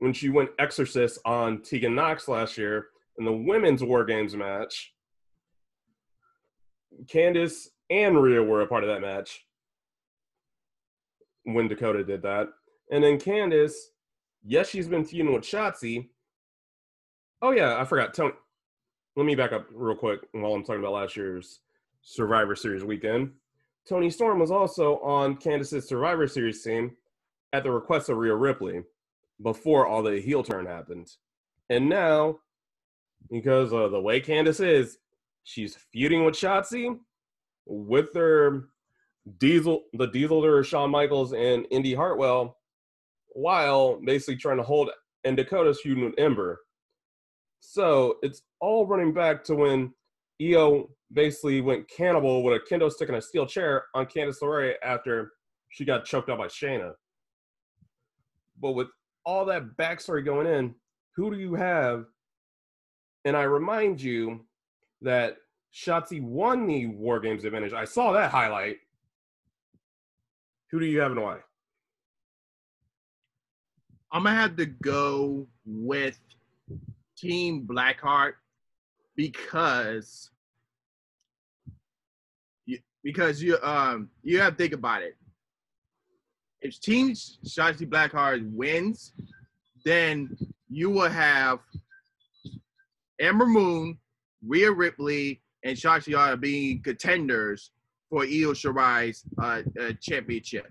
when 0.00 0.12
she 0.12 0.28
went 0.28 0.50
Exorcist 0.58 1.18
on 1.24 1.62
Tegan 1.62 1.94
Nox 1.94 2.28
last 2.28 2.58
year 2.58 2.88
in 3.18 3.24
the 3.24 3.32
women's 3.32 3.82
War 3.82 4.04
Games 4.04 4.34
match, 4.36 4.92
Candice 7.06 7.68
and 7.90 8.20
Rhea 8.20 8.42
were 8.42 8.60
a 8.62 8.66
part 8.66 8.84
of 8.84 8.90
that 8.90 9.00
match 9.00 9.44
when 11.44 11.68
Dakota 11.68 12.04
did 12.04 12.22
that. 12.22 12.48
And 12.90 13.02
then 13.02 13.18
Candice, 13.18 13.74
yes, 14.42 14.68
she's 14.68 14.88
been 14.88 15.04
feuding 15.04 15.32
with 15.32 15.44
Shotzi. 15.44 16.08
Oh, 17.42 17.50
yeah, 17.50 17.78
I 17.78 17.84
forgot. 17.84 18.14
Toni, 18.14 18.34
let 19.16 19.26
me 19.26 19.34
back 19.34 19.52
up 19.52 19.66
real 19.72 19.96
quick 19.96 20.20
while 20.32 20.52
I'm 20.52 20.64
talking 20.64 20.80
about 20.80 20.92
last 20.92 21.16
year's 21.16 21.60
Survivor 22.02 22.56
Series 22.56 22.84
weekend. 22.84 23.32
Toni 23.88 24.10
Storm 24.10 24.38
was 24.38 24.50
also 24.50 24.98
on 25.00 25.36
Candice's 25.36 25.86
Survivor 25.86 26.26
Series 26.26 26.62
team 26.62 26.96
at 27.52 27.62
the 27.62 27.70
request 27.70 28.08
of 28.08 28.16
Rhea 28.16 28.34
Ripley 28.34 28.82
before 29.42 29.86
all 29.86 30.02
the 30.02 30.20
heel 30.20 30.42
turn 30.42 30.66
happened. 30.66 31.10
And 31.70 31.88
now, 31.88 32.38
because 33.30 33.72
of 33.72 33.90
the 33.90 34.00
way 34.00 34.20
Candice 34.20 34.64
is, 34.64 34.98
she's 35.44 35.76
feuding 35.76 36.24
with 36.24 36.34
Shotzi 36.34 36.98
with 37.66 38.12
their 38.12 38.64
Diesel, 39.38 39.84
the 39.94 40.06
Diesel 40.06 40.42
to 40.42 40.62
Shawn 40.62 40.90
Michaels 40.90 41.32
and 41.32 41.66
Indi 41.70 41.94
Hartwell, 41.94 42.58
while 43.28 44.00
basically 44.04 44.36
trying 44.36 44.58
to 44.58 44.62
hold 44.62 44.90
and 45.24 45.36
Dakota's 45.36 45.80
feuding 45.80 46.04
with 46.04 46.18
Ember. 46.18 46.60
So 47.60 48.16
it's 48.22 48.42
all 48.60 48.86
running 48.86 49.14
back 49.14 49.42
to 49.44 49.54
when 49.54 49.94
Io 50.42 50.90
basically 51.12 51.60
went 51.60 51.88
cannibal 51.88 52.42
with 52.42 52.54
a 52.54 52.74
kendo 52.74 52.90
stick 52.90 53.08
and 53.08 53.16
a 53.16 53.22
steel 53.22 53.46
chair 53.46 53.84
on 53.94 54.06
Candice 54.06 54.40
LeRae 54.42 54.74
after 54.82 55.32
she 55.70 55.84
got 55.84 56.04
choked 56.04 56.28
out 56.28 56.38
by 56.38 56.46
Shayna. 56.46 56.92
But 58.60 58.72
with 58.72 58.88
all 59.24 59.44
that 59.46 59.76
backstory 59.78 60.24
going 60.24 60.46
in, 60.46 60.74
who 61.16 61.30
do 61.30 61.38
you 61.38 61.54
have? 61.54 62.04
And 63.24 63.36
I 63.36 63.44
remind 63.44 64.00
you 64.00 64.44
that 65.00 65.36
Shotzi 65.74 66.22
won 66.22 66.66
the 66.66 66.86
War 66.86 67.18
Games 67.20 67.44
advantage. 67.44 67.72
I 67.72 67.84
saw 67.84 68.12
that 68.12 68.30
highlight. 68.30 68.76
Who 70.74 70.80
do 70.80 70.86
you 70.86 70.98
have 70.98 71.12
and 71.12 71.22
why? 71.22 71.38
I'm 74.10 74.24
gonna 74.24 74.34
have 74.34 74.56
to 74.56 74.66
go 74.66 75.46
with 75.64 76.18
Team 77.16 77.64
Blackheart 77.64 78.32
because 79.14 80.32
you, 82.66 82.80
because 83.04 83.40
you 83.40 83.56
um 83.62 84.10
you 84.24 84.40
have 84.40 84.56
to 84.56 84.64
think 84.64 84.72
about 84.72 85.02
it 85.02 85.14
if 86.60 86.80
Team 86.80 87.12
Shotzi 87.12 87.88
Blackheart 87.88 88.44
wins, 88.52 89.12
then 89.84 90.36
you 90.68 90.90
will 90.90 91.08
have 91.08 91.60
Ember 93.20 93.46
Moon, 93.46 93.96
Rhea 94.44 94.72
Ripley, 94.72 95.40
and 95.62 95.76
Shotzi 95.76 96.18
are 96.18 96.36
being 96.36 96.82
contenders 96.82 97.70
for 98.14 98.22
Io 98.22 98.52
Shirai's 98.52 99.24
uh, 99.42 99.62
uh, 99.80 99.92
championship. 100.00 100.68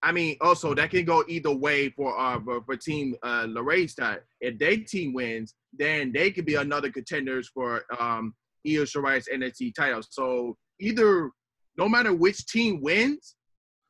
I 0.00 0.12
mean, 0.12 0.36
also 0.40 0.74
that 0.74 0.90
can 0.90 1.04
go 1.04 1.24
either 1.26 1.50
way 1.50 1.88
for 1.90 2.16
uh 2.16 2.38
for, 2.44 2.62
for 2.62 2.76
Team 2.76 3.16
uh 3.24 3.46
Lorraine's. 3.48 3.96
If 4.40 4.58
they 4.58 4.76
team 4.76 5.12
wins, 5.12 5.54
then 5.72 6.12
they 6.12 6.30
could 6.30 6.46
be 6.46 6.54
another 6.54 6.88
contenders 6.88 7.50
for 7.52 7.82
um 7.98 8.34
Io 8.64 8.84
Shirai's 8.84 9.28
NXT 9.32 9.74
title. 9.74 10.02
So 10.08 10.56
either 10.78 11.30
no 11.76 11.88
matter 11.88 12.14
which 12.14 12.46
team 12.46 12.80
wins, 12.80 13.34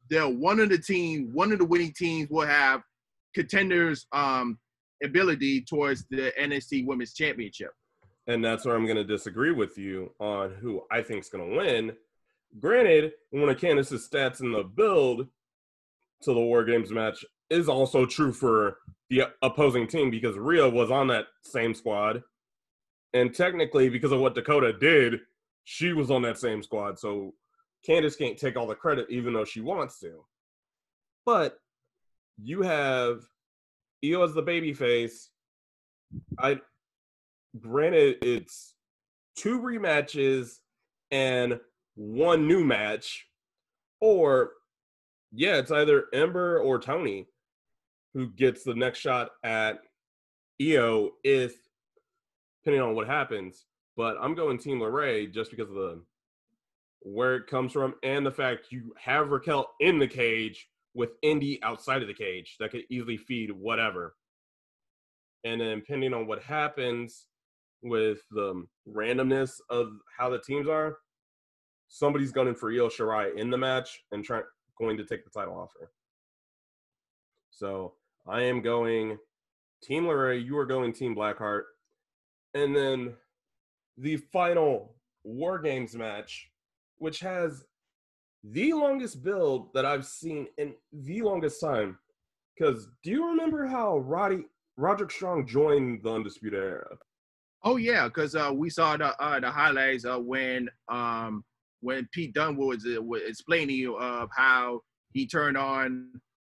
they're 0.08 0.26
one 0.26 0.58
of 0.58 0.70
the 0.70 0.78
team, 0.78 1.28
one 1.34 1.52
of 1.52 1.58
the 1.58 1.66
winning 1.66 1.92
teams 1.94 2.30
will 2.30 2.46
have 2.46 2.80
contenders 3.34 4.06
um 4.12 4.58
ability 5.04 5.60
towards 5.68 6.06
the 6.10 6.32
NXT 6.40 6.86
Women's 6.86 7.12
Championship. 7.12 7.70
And 8.28 8.42
that's 8.42 8.64
where 8.64 8.76
I'm 8.76 8.84
going 8.84 8.96
to 8.96 9.04
disagree 9.04 9.50
with 9.50 9.76
you 9.76 10.12
on 10.20 10.54
who 10.60 10.82
I 10.90 11.02
think 11.02 11.20
is 11.20 11.28
going 11.28 11.50
to 11.50 11.56
win. 11.56 11.92
Granted, 12.58 13.12
one 13.30 13.48
of 13.48 13.56
Candice's 13.56 14.08
stats 14.08 14.40
in 14.40 14.52
the 14.52 14.62
build 14.62 15.28
to 16.22 16.32
the 16.34 16.40
War 16.40 16.64
Games 16.64 16.90
match 16.90 17.24
is 17.50 17.68
also 17.68 18.06
true 18.06 18.32
for 18.32 18.78
the 19.10 19.24
opposing 19.42 19.86
team 19.86 20.10
because 20.10 20.36
Rhea 20.36 20.68
was 20.68 20.90
on 20.90 21.06
that 21.08 21.26
same 21.42 21.74
squad. 21.74 22.22
And 23.14 23.34
technically, 23.34 23.88
because 23.88 24.12
of 24.12 24.20
what 24.20 24.34
Dakota 24.34 24.72
did, 24.72 25.20
she 25.64 25.92
was 25.92 26.10
on 26.10 26.22
that 26.22 26.38
same 26.38 26.62
squad. 26.62 26.98
So 26.98 27.34
Candice 27.86 28.16
can't 28.16 28.38
take 28.38 28.56
all 28.56 28.66
the 28.66 28.74
credit, 28.74 29.06
even 29.10 29.32
though 29.32 29.44
she 29.44 29.60
wants 29.60 29.98
to. 30.00 30.24
But 31.26 31.58
you 32.42 32.62
have 32.62 33.20
Io 34.04 34.22
as 34.22 34.34
the 34.34 34.42
baby 34.42 34.72
face. 34.72 35.30
I 36.38 36.60
granted 37.58 38.16
it's 38.22 38.74
two 39.36 39.60
rematches 39.60 40.58
and 41.10 41.60
one 41.94 42.46
new 42.46 42.64
match, 42.64 43.26
or 44.00 44.52
yeah, 45.32 45.56
it's 45.56 45.70
either 45.70 46.06
Ember 46.12 46.58
or 46.58 46.78
Toni 46.78 47.26
who 48.14 48.28
gets 48.28 48.62
the 48.62 48.74
next 48.74 48.98
shot 48.98 49.30
at 49.42 49.78
Io 50.60 51.10
if 51.24 51.54
depending 52.62 52.82
on 52.82 52.94
what 52.94 53.06
happens. 53.06 53.66
But 53.96 54.16
I'm 54.20 54.34
going 54.34 54.58
Team 54.58 54.80
LeRae 54.80 55.32
just 55.32 55.50
because 55.50 55.68
of 55.68 55.74
the 55.74 56.02
where 57.00 57.36
it 57.36 57.46
comes 57.46 57.72
from 57.72 57.94
and 58.02 58.24
the 58.24 58.30
fact 58.30 58.70
you 58.70 58.94
have 58.96 59.30
Raquel 59.30 59.68
in 59.80 59.98
the 59.98 60.06
cage 60.06 60.68
with 60.94 61.10
Indi 61.22 61.62
outside 61.62 62.00
of 62.00 62.08
the 62.08 62.14
cage 62.14 62.56
that 62.60 62.70
could 62.70 62.84
easily 62.90 63.16
feed 63.16 63.50
whatever. 63.50 64.14
And 65.44 65.60
then 65.60 65.80
depending 65.80 66.14
on 66.14 66.26
what 66.26 66.42
happens 66.42 67.26
with 67.82 68.20
the 68.30 68.64
randomness 68.88 69.54
of 69.68 69.88
how 70.16 70.30
the 70.30 70.38
teams 70.38 70.68
are, 70.68 70.98
somebody's 71.94 72.32
gunning 72.32 72.54
for 72.54 72.72
Io 72.72 72.88
Shirai 72.88 73.36
in 73.36 73.50
the 73.50 73.58
match 73.58 74.04
and 74.12 74.26
going 74.78 74.96
to 74.96 75.04
take 75.04 75.24
the 75.24 75.30
title 75.30 75.54
off 75.54 75.72
her. 75.78 75.90
So 77.50 77.92
I 78.26 78.42
am 78.42 78.62
going 78.62 79.18
Team 79.82 80.04
LeRae, 80.04 80.44
you 80.44 80.56
are 80.56 80.64
going 80.64 80.92
Team 80.92 81.14
Blackheart. 81.14 81.64
And 82.54 82.74
then 82.74 83.14
the 83.98 84.16
final 84.16 84.94
War 85.22 85.58
Games 85.58 85.94
match 85.94 86.48
which 87.02 87.18
has 87.18 87.64
the 88.44 88.72
longest 88.72 89.24
build 89.24 89.74
that 89.74 89.84
I've 89.84 90.06
seen 90.06 90.46
in 90.56 90.72
the 90.92 91.22
longest 91.22 91.60
time. 91.60 91.98
Because 92.56 92.86
do 93.02 93.10
you 93.10 93.26
remember 93.26 93.66
how 93.66 93.98
Roddy 93.98 94.44
Roderick 94.76 95.10
Strong 95.10 95.48
joined 95.48 96.04
the 96.04 96.12
Undisputed 96.12 96.62
Era? 96.62 96.96
Oh 97.64 97.76
yeah, 97.76 98.06
because 98.06 98.36
uh, 98.36 98.52
we 98.54 98.70
saw 98.70 98.96
the 98.96 99.20
uh, 99.20 99.40
the 99.40 99.50
highlights 99.50 100.04
uh, 100.04 100.18
when 100.18 100.68
um, 100.88 101.44
when 101.82 102.08
Pete 102.12 102.32
Dunne 102.32 102.56
was, 102.56 102.86
uh, 102.86 103.02
was 103.02 103.22
explaining 103.26 103.94
of 103.98 104.30
how 104.34 104.80
he 105.12 105.26
turned 105.26 105.58
on 105.58 106.08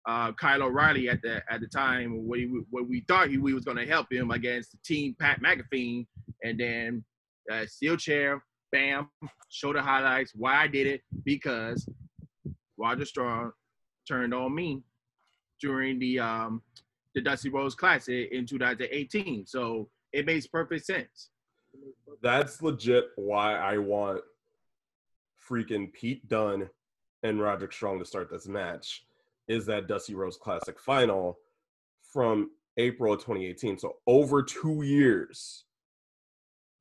uh, 0.07 0.33
Kyle 0.33 0.63
O'Reilly 0.63 1.09
at 1.09 1.23
the 1.23 1.43
at 1.51 1.61
the 1.61 1.69
time 1.69 2.27
when, 2.27 2.51
we, 2.53 2.63
when 2.71 2.89
we 2.89 3.05
thought 3.07 3.29
he, 3.29 3.39
we 3.39 3.55
was 3.55 3.65
going 3.65 3.77
to 3.77 3.87
help 3.87 4.11
him 4.11 4.31
against 4.31 4.73
the 4.73 4.79
team 4.85 5.15
Pat 5.19 5.41
McAfee, 5.43 6.07
and 6.43 6.59
then 6.59 7.05
uh, 7.51 7.65
steel 7.67 7.97
chair, 7.97 8.43
bam, 8.73 9.09
show 9.51 9.73
the 9.73 9.83
highlights. 9.83 10.33
Why 10.35 10.63
I 10.63 10.67
did 10.67 10.87
it 10.87 11.03
because 11.25 11.87
Roger 12.79 13.05
Strong 13.05 13.53
turned 14.09 14.35
on 14.35 14.55
me 14.55 14.83
during 15.61 15.99
the 15.99 16.19
um, 16.19 16.63
the 17.15 17.21
Dusty 17.21 17.51
Rhodes 17.51 17.75
Classic 17.75 18.31
in 18.33 18.47
2018. 18.47 19.47
So 19.47 19.89
it 20.13 20.27
makes 20.27 20.47
perfect 20.47 20.87
sense. 20.87 21.31
That's 22.23 22.63
legit 22.63 23.11
why 23.17 23.55
I 23.55 23.79
want 23.79 24.23
freaking 25.51 25.93
Pete 25.93 26.29
Dunne 26.29 26.69
and 27.23 27.41
Roderick 27.41 27.73
Strong 27.73 27.99
to 27.99 28.05
start 28.05 28.31
this 28.31 28.47
match 28.47 29.05
is 29.49 29.67
that 29.67 29.89
Dusty 29.89 30.15
Rhodes 30.15 30.37
Classic 30.37 30.79
final 30.79 31.39
from 32.03 32.51
April 32.77 33.15
of 33.15 33.21
2018. 33.21 33.79
So 33.79 33.97
over 34.07 34.43
two 34.43 34.83
years. 34.83 35.65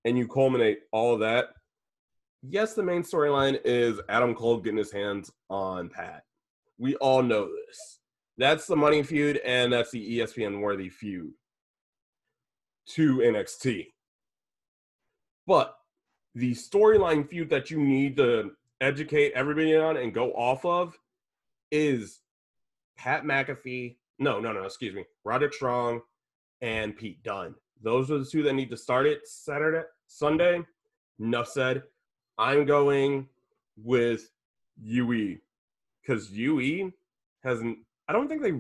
And 0.06 0.18
you 0.18 0.28
culminate 0.28 0.80
all 0.92 1.14
of 1.14 1.20
that. 1.22 1.50
Yes, 2.42 2.74
the 2.74 2.84
main 2.84 3.04
storyline 3.04 3.60
is 3.66 4.00
Adam 4.08 4.34
Cole 4.34 4.58
getting 4.58 4.78
his 4.78 4.94
hands 4.94 5.30
on 5.50 5.90
Pat. 5.90 6.24
We 6.78 6.96
all 6.96 7.22
know 7.22 7.50
this. 7.50 8.00
That's 8.38 8.66
the 8.66 8.78
money 8.78 9.04
feud, 9.04 9.42
and 9.44 9.74
that's 9.74 9.92
the 9.92 10.20
ESPN 10.20 10.62
worthy 10.62 10.88
feud 10.88 11.34
to 12.92 13.18
NXT. 13.18 13.88
But 15.46 15.76
the 16.36 16.52
storyline 16.52 17.28
feud 17.28 17.50
that 17.50 17.70
you 17.70 17.82
need 17.82 18.16
to 18.18 18.52
educate 18.82 19.34
everybody 19.36 19.76
on 19.76 19.98
and 19.98 20.14
go 20.14 20.32
off 20.32 20.66
of 20.66 20.98
is 21.72 22.22
Pat 22.98 23.24
McAfee. 23.24 23.98
No, 24.20 24.40
no, 24.40 24.52
no, 24.52 24.64
excuse 24.64 24.94
me. 24.94 25.06
Roderick 25.24 25.54
Strong 25.54 26.02
and 26.62 26.96
Pete 26.96 27.24
Dunne. 27.24 27.56
Those 27.82 28.12
are 28.12 28.20
the 28.20 28.26
two 28.26 28.44
that 28.44 28.54
need 28.54 28.70
to 28.70 28.78
start 28.78 29.06
it 29.06 29.22
Saturday, 29.26 29.84
Sunday. 30.08 30.62
Enough 31.20 31.48
said. 31.48 31.84
I'm 32.38 32.66
going 32.66 33.28
with 33.78 34.30
UE 34.82 35.38
because 36.02 36.32
UE 36.32 36.92
hasn't. 37.44 37.78
I 38.08 38.14
don't 38.14 38.28
think 38.28 38.42
they 38.42 38.54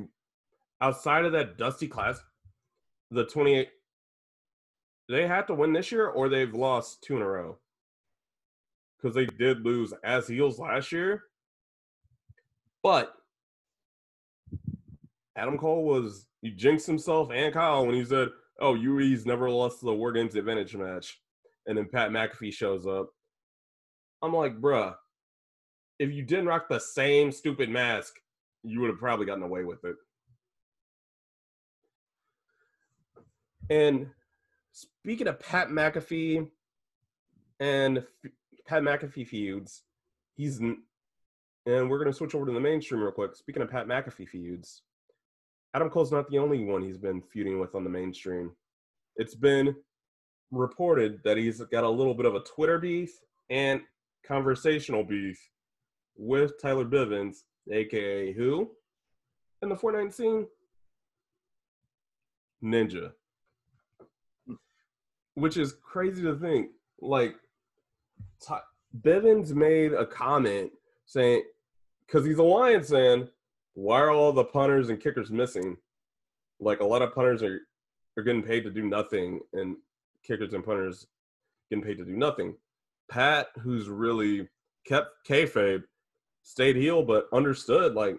outside 0.82 1.26
of 1.26 1.32
that 1.34 1.58
dusty 1.58 1.88
class, 1.88 2.20
the 3.12 3.26
28. 3.26 3.70
They 5.08 5.28
have 5.28 5.48
to 5.48 5.54
win 5.54 5.74
this 5.74 5.92
year, 5.92 6.08
or 6.08 6.30
they've 6.30 6.54
lost 6.54 7.04
two 7.04 7.16
in 7.16 7.22
a 7.22 7.28
row 7.28 7.58
because 9.02 9.16
they 9.16 9.26
did 9.26 9.66
lose 9.66 9.94
as 10.04 10.28
heels 10.28 10.60
last 10.60 10.92
year. 10.92 11.24
But 12.84 13.14
Adam 15.36 15.58
Cole 15.58 15.84
was 15.84 16.28
he 16.42 16.52
jinxed 16.52 16.88
himself 16.88 17.30
and 17.34 17.54
Kyle 17.54 17.86
when 17.86 17.96
he 17.96 18.06
said, 18.06 18.30
"Oh, 18.60 18.76
UE's 18.76 19.26
never 19.26 19.50
lost 19.50 19.82
the 19.82 19.94
War 19.94 20.12
Games 20.12 20.36
Advantage 20.36 20.76
match," 20.76 21.22
and 21.66 21.78
then 21.78 21.90
Pat 21.90 22.12
McAfee 22.12 22.54
shows 22.54 22.86
up. 22.86 23.10
I'm 24.22 24.34
like, 24.34 24.60
bruh, 24.60 24.96
if 25.98 26.12
you 26.12 26.24
didn't 26.24 26.48
rock 26.48 26.68
the 26.70 26.80
same 26.80 27.32
stupid 27.32 27.70
mask, 27.70 28.16
you 28.64 28.82
would 28.82 28.90
have 28.90 29.00
probably 29.00 29.26
gotten 29.26 29.44
away 29.44 29.64
with 29.64 29.84
it. 29.86 29.96
And 33.70 34.10
speaking 34.72 35.28
of 35.28 35.40
Pat 35.40 35.70
McAfee 35.70 36.50
and 37.60 38.06
Pat 38.70 38.84
McAfee 38.84 39.28
feuds. 39.28 39.82
He's 40.36 40.60
and 40.60 41.90
we're 41.90 41.98
gonna 41.98 42.14
switch 42.14 42.36
over 42.36 42.46
to 42.46 42.52
the 42.52 42.60
mainstream 42.60 43.02
real 43.02 43.12
quick. 43.12 43.36
Speaking 43.36 43.64
of 43.64 43.72
Pat 43.72 43.88
McAfee 43.88 44.30
feuds, 44.30 44.84
Adam 45.74 45.90
Cole's 45.90 46.12
not 46.12 46.30
the 46.30 46.38
only 46.38 46.64
one 46.64 46.84
he's 46.84 47.00
been 47.00 47.20
feuding 47.34 47.60
with 47.60 47.74
on 47.74 47.84
the 47.84 47.90
mainstream. 47.90 48.52
It's 49.16 49.34
been 49.34 49.76
reported 50.52 51.20
that 51.24 51.38
he's 51.38 51.62
got 51.62 51.84
a 51.84 51.90
little 51.90 52.14
bit 52.14 52.28
of 52.28 52.36
a 52.36 52.42
Twitter 52.42 52.78
beef 52.78 53.10
and 53.50 53.82
conversational 54.26 55.04
beef 55.04 55.40
with 56.16 56.62
Tyler 56.62 56.86
Blevins, 56.86 57.46
aka 57.72 58.32
who? 58.34 58.70
In 59.64 59.70
the 59.70 59.76
Fortnite 59.76 60.14
scene? 60.14 60.46
Ninja. 62.64 63.14
Which 65.34 65.58
is 65.58 65.74
crazy 65.74 66.22
to 66.22 66.36
think. 66.36 66.70
Like 67.02 67.36
Ty- 68.46 68.62
Blevins 68.94 69.54
made 69.54 69.94
a 69.94 70.06
comment 70.06 70.72
saying, 71.06 71.44
because 72.06 72.26
he's 72.26 72.38
a 72.38 72.44
Lions 72.44 72.90
fan, 72.90 73.30
why 73.74 74.00
are 74.00 74.12
all 74.12 74.32
the 74.32 74.44
punters 74.44 74.90
and 74.90 75.00
kickers 75.00 75.32
missing? 75.32 75.78
Like 76.60 76.80
a 76.80 76.86
lot 76.86 77.02
of 77.02 77.14
punters 77.14 77.44
are, 77.44 77.60
are 78.18 78.24
getting 78.24 78.44
paid 78.44 78.64
to 78.64 78.72
do 78.72 78.84
nothing, 78.84 79.40
and 79.54 79.78
kickers 80.24 80.54
and 80.54 80.66
punters 80.66 81.08
getting 81.70 81.84
paid 81.84 81.98
to 81.98 82.06
do 82.06 82.18
nothing. 82.18 82.56
Pat, 83.10 83.48
who's 83.62 83.88
really 83.88 84.48
kept 84.86 85.10
kayfabe, 85.28 85.84
stayed 86.44 86.76
heel, 86.76 87.04
but 87.04 87.28
understood 87.32 87.94
like 87.94 88.18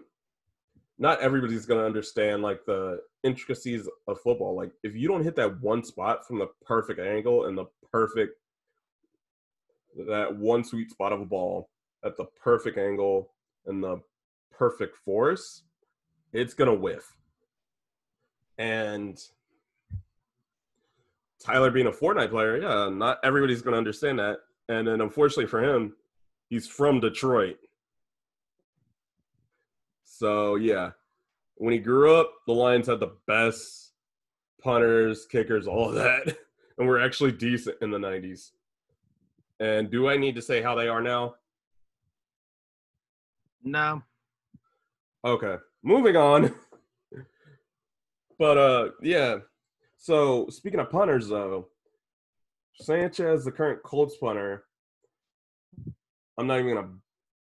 not 0.99 1.21
everybody's 1.21 1.67
gonna 1.67 1.85
understand 1.85 2.43
like 2.43 2.65
the 2.65 3.01
intricacies 3.25 3.89
of 4.07 4.21
football. 4.21 4.55
Like 4.55 4.71
if 4.83 4.95
you 4.95 5.09
don't 5.09 5.25
hit 5.25 5.37
that 5.37 5.61
one 5.61 5.83
spot 5.83 6.27
from 6.27 6.39
the 6.39 6.49
perfect 6.65 7.01
angle 7.01 7.47
and 7.47 7.57
the 7.57 7.67
perfect 7.91 8.39
that 10.09 10.37
one 10.37 10.64
sweet 10.64 10.90
spot 10.90 11.12
of 11.12 11.20
a 11.20 11.26
ball 11.26 11.68
at 12.05 12.16
the 12.16 12.24
perfect 12.24 12.79
angle 12.79 13.33
and 13.66 13.83
the 13.83 14.00
perfect 14.50 14.96
force, 14.96 15.62
it's 16.33 16.55
gonna 16.55 16.74
whiff. 16.74 17.16
And 18.59 19.18
Tyler 21.44 21.70
being 21.70 21.87
a 21.87 21.92
Fortnite 21.92 22.31
player, 22.31 22.61
yeah, 22.61 22.88
not 22.90 23.18
everybody's 23.24 23.62
gonna 23.62 23.76
understand 23.79 24.18
that. 24.18 24.38
And 24.68 24.87
then 24.87 25.00
unfortunately 25.00 25.46
for 25.46 25.62
him, 25.62 25.94
he's 26.48 26.68
from 26.68 27.00
Detroit. 27.00 27.59
So 30.05 30.57
yeah. 30.57 30.90
When 31.57 31.74
he 31.74 31.79
grew 31.79 32.14
up, 32.14 32.33
the 32.46 32.55
Lions 32.55 32.87
had 32.87 33.00
the 33.00 33.16
best 33.26 33.92
punters, 34.62 35.26
kickers, 35.26 35.66
all 35.66 35.88
of 35.88 35.94
that. 35.96 36.37
And 36.79 36.88
we're 36.88 37.05
actually 37.05 37.33
decent 37.33 37.76
in 37.83 37.90
the 37.90 37.98
90s. 37.98 38.53
And 39.61 39.90
do 39.90 40.09
I 40.09 40.16
need 40.16 40.35
to 40.37 40.42
say 40.42 40.62
how 40.62 40.75
they 40.75 40.88
are 40.88 41.03
now? 41.03 41.35
No. 43.62 44.03
Okay. 45.25 45.57
Moving 45.83 46.16
on. 46.16 46.55
but 48.38 48.57
uh 48.57 48.88
yeah. 49.03 49.37
So 49.99 50.49
speaking 50.49 50.81
of 50.81 50.90
punters 50.90 51.29
though, 51.29 51.68
Sanchez, 52.75 53.44
the 53.44 53.53
current 53.53 53.83
Colts 53.83 54.16
punter, 54.16 54.64
I'm 56.38 56.46
not 56.46 56.59
even 56.59 56.75
gonna 56.75 56.88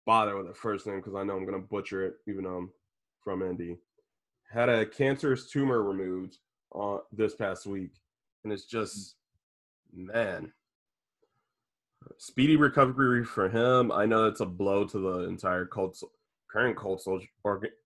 bother 0.07 0.35
with 0.35 0.47
the 0.47 0.55
first 0.55 0.87
name 0.87 0.97
because 0.97 1.13
I 1.13 1.23
know 1.23 1.35
I'm 1.37 1.45
gonna 1.45 1.59
butcher 1.59 2.03
it, 2.03 2.15
even 2.27 2.45
though 2.45 2.57
I'm 2.57 2.71
from 3.23 3.43
Indy. 3.43 3.77
Had 4.51 4.69
a 4.69 4.85
cancerous 4.87 5.51
tumor 5.51 5.83
removed 5.83 6.37
uh, 6.73 6.97
this 7.11 7.35
past 7.35 7.67
week, 7.67 7.91
and 8.43 8.51
it's 8.51 8.65
just 8.65 9.17
man, 9.93 10.51
speedy 12.17 12.55
recovery 12.55 13.23
for 13.23 13.49
him. 13.49 13.91
I 13.91 14.05
know 14.05 14.25
it's 14.25 14.41
a 14.41 14.45
blow 14.45 14.85
to 14.85 14.99
the 14.99 15.29
entire 15.29 15.65
Colts, 15.65 16.03
current 16.49 16.75
Colts 16.75 17.07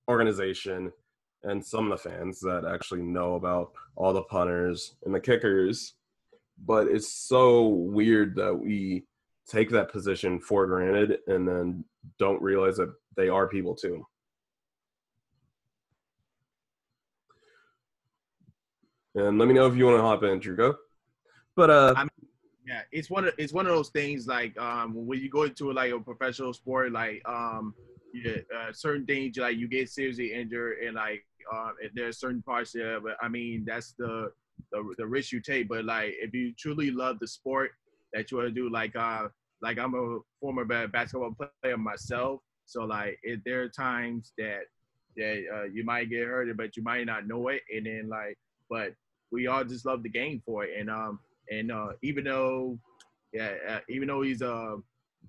organization 0.10 0.92
and 1.44 1.66
some 1.66 1.92
of 1.92 2.02
the 2.02 2.10
fans 2.10 2.40
that 2.42 2.66
actually 2.66 3.02
know 3.02 3.36
about 3.36 3.72
all 3.96 4.14
the 4.14 4.24
punters 4.24 4.96
and 5.06 5.14
the 5.14 5.20
kickers. 5.20 5.96
But 6.66 6.88
it's 6.88 7.12
so 7.12 7.68
weird 7.68 8.36
that 8.36 8.54
we 8.54 9.06
take 9.48 9.70
that 9.72 9.92
position 9.92 10.40
for 10.40 10.68
granted 10.68 11.20
and 11.28 11.48
then 11.48 11.84
don't 12.20 12.42
realize 12.42 12.78
that 12.78 12.94
they 13.18 13.30
are 13.30 13.48
people 13.48 13.76
too. 13.76 14.06
And 19.16 19.38
let 19.38 19.48
me 19.48 19.54
know 19.54 19.68
if 19.68 19.76
you 19.76 19.86
want 19.86 19.98
to 19.98 20.04
hop 20.04 20.24
in, 20.24 20.40
Drew. 20.40 20.56
Go. 20.56 20.76
But 21.56 21.70
uh, 21.70 21.94
I 21.98 22.08
yeah, 22.65 22.82
it's 22.91 23.10
one 23.10 23.26
of 23.26 23.34
it's 23.38 23.54
one 23.54 23.65
of 23.65 23.74
those 23.74 23.89
things 23.89 24.28
like 24.28 24.58
um 24.60 24.93
when 24.93 25.19
you 25.19 25.30
go 25.30 25.43
into 25.43 25.71
like 25.71 25.91
a 25.91 26.00
professional 26.00 26.54
sport, 26.54 26.91
like 26.91 27.21
um 27.28 27.74
uh, 28.26 28.71
certain 28.74 29.06
things 29.06 29.38
like 29.38 29.58
you 29.58 29.67
get 29.67 29.89
seriously 29.89 30.34
injured 30.34 30.80
and 30.80 30.95
like 30.95 31.24
uh, 31.52 31.71
there's 31.95 32.19
certain 32.19 32.41
parts 32.41 32.71
there, 32.71 33.00
but 33.00 33.17
I 33.21 33.28
mean 33.28 33.63
that's 33.65 33.93
the, 33.97 34.32
the 34.71 34.95
the 34.97 35.08
risk 35.08 35.32
you 35.32 35.41
take. 35.41 35.67
But 35.69 35.86
like 35.86 36.13
if 36.19 36.34
you 36.34 36.54
truly 36.58 36.91
love 36.91 37.19
the 37.19 37.28
sport 37.28 37.71
that 38.13 38.30
you 38.30 38.38
want 38.38 38.50
to 38.50 38.54
do, 38.54 38.69
like 38.69 38.95
uh 38.95 39.30
like 39.62 39.78
I'm 39.80 39.95
a 39.95 40.19
former 40.39 40.65
basketball 40.88 41.36
player 41.62 41.78
myself, 41.78 42.41
so 42.65 42.84
like 42.84 43.19
there 43.45 43.63
are 43.63 43.69
times 43.69 44.34
that 44.38 44.62
that 45.17 45.43
uh, 45.54 45.63
you 45.63 45.84
might 45.84 46.10
get 46.10 46.26
hurt, 46.28 46.56
but 46.56 46.78
you 46.78 46.84
might 46.84 47.06
not 47.06 47.28
know 47.28 47.47
it, 47.47 47.62
and 47.76 47.86
then 47.86 48.08
like 48.10 48.38
but 48.69 48.93
we 49.32 49.47
all 49.47 49.63
just 49.63 49.86
love 49.86 50.04
the 50.04 50.10
game 50.10 50.41
for 50.45 50.65
it, 50.65 50.78
and 50.78 50.89
um 50.89 51.19
and 51.52 51.72
uh, 51.72 51.90
even 52.02 52.24
though, 52.24 52.80
yeah, 53.34 53.52
uh, 53.70 53.80
even 53.90 54.08
though 54.08 54.22
he's 54.22 54.42
a 54.42 54.78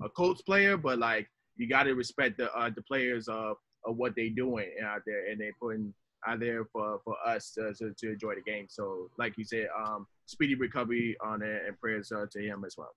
a 0.00 0.08
Colts 0.08 0.42
player, 0.42 0.76
but 0.76 0.98
like 0.98 1.28
you 1.56 1.68
got 1.68 1.82
to 1.82 1.92
respect 1.94 2.38
the 2.38 2.50
uh, 2.54 2.70
the 2.74 2.82
players 2.82 3.28
of 3.28 3.56
of 3.84 3.96
what 3.96 4.14
they 4.16 4.28
doing 4.28 4.70
out 4.84 5.02
there, 5.04 5.30
and 5.30 5.40
they 5.40 5.50
putting 5.60 5.92
out 6.26 6.40
there 6.40 6.64
for 6.72 7.00
for 7.04 7.16
us 7.26 7.52
to, 7.52 7.74
to, 7.74 7.92
to 7.98 8.12
enjoy 8.12 8.34
the 8.34 8.42
game. 8.42 8.66
So, 8.68 9.10
like 9.18 9.36
you 9.36 9.44
said, 9.44 9.66
um, 9.76 10.06
speedy 10.26 10.54
recovery 10.54 11.16
on 11.22 11.42
it, 11.42 11.62
and 11.66 11.78
prayers 11.78 12.12
uh, 12.12 12.26
to 12.30 12.40
him 12.40 12.64
as 12.64 12.76
well. 12.78 12.94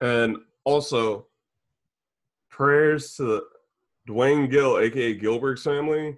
And 0.00 0.38
also, 0.64 1.26
prayers 2.50 3.14
to 3.16 3.42
Duane 4.06 4.48
Gill, 4.48 4.78
aka 4.78 5.14
Gillberg's 5.14 5.62
family, 5.62 6.16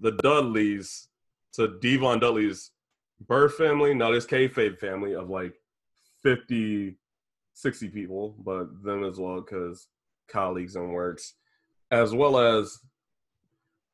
the 0.00 0.12
Dudleys, 0.12 1.08
to 1.54 1.78
Devon 1.80 2.20
Dudley's 2.20 2.70
birth 3.26 3.54
family, 3.54 3.94
not 3.94 4.14
his 4.14 4.26
kayfabe 4.26 4.78
family 4.78 5.14
of 5.14 5.30
like 5.30 5.54
50, 6.22 6.96
60 7.54 7.88
people, 7.88 8.34
but 8.44 8.82
them 8.82 9.04
as 9.04 9.18
well 9.18 9.40
because 9.40 9.88
colleagues 10.28 10.76
and 10.76 10.92
works, 10.92 11.34
as 11.90 12.14
well 12.14 12.38
as 12.38 12.78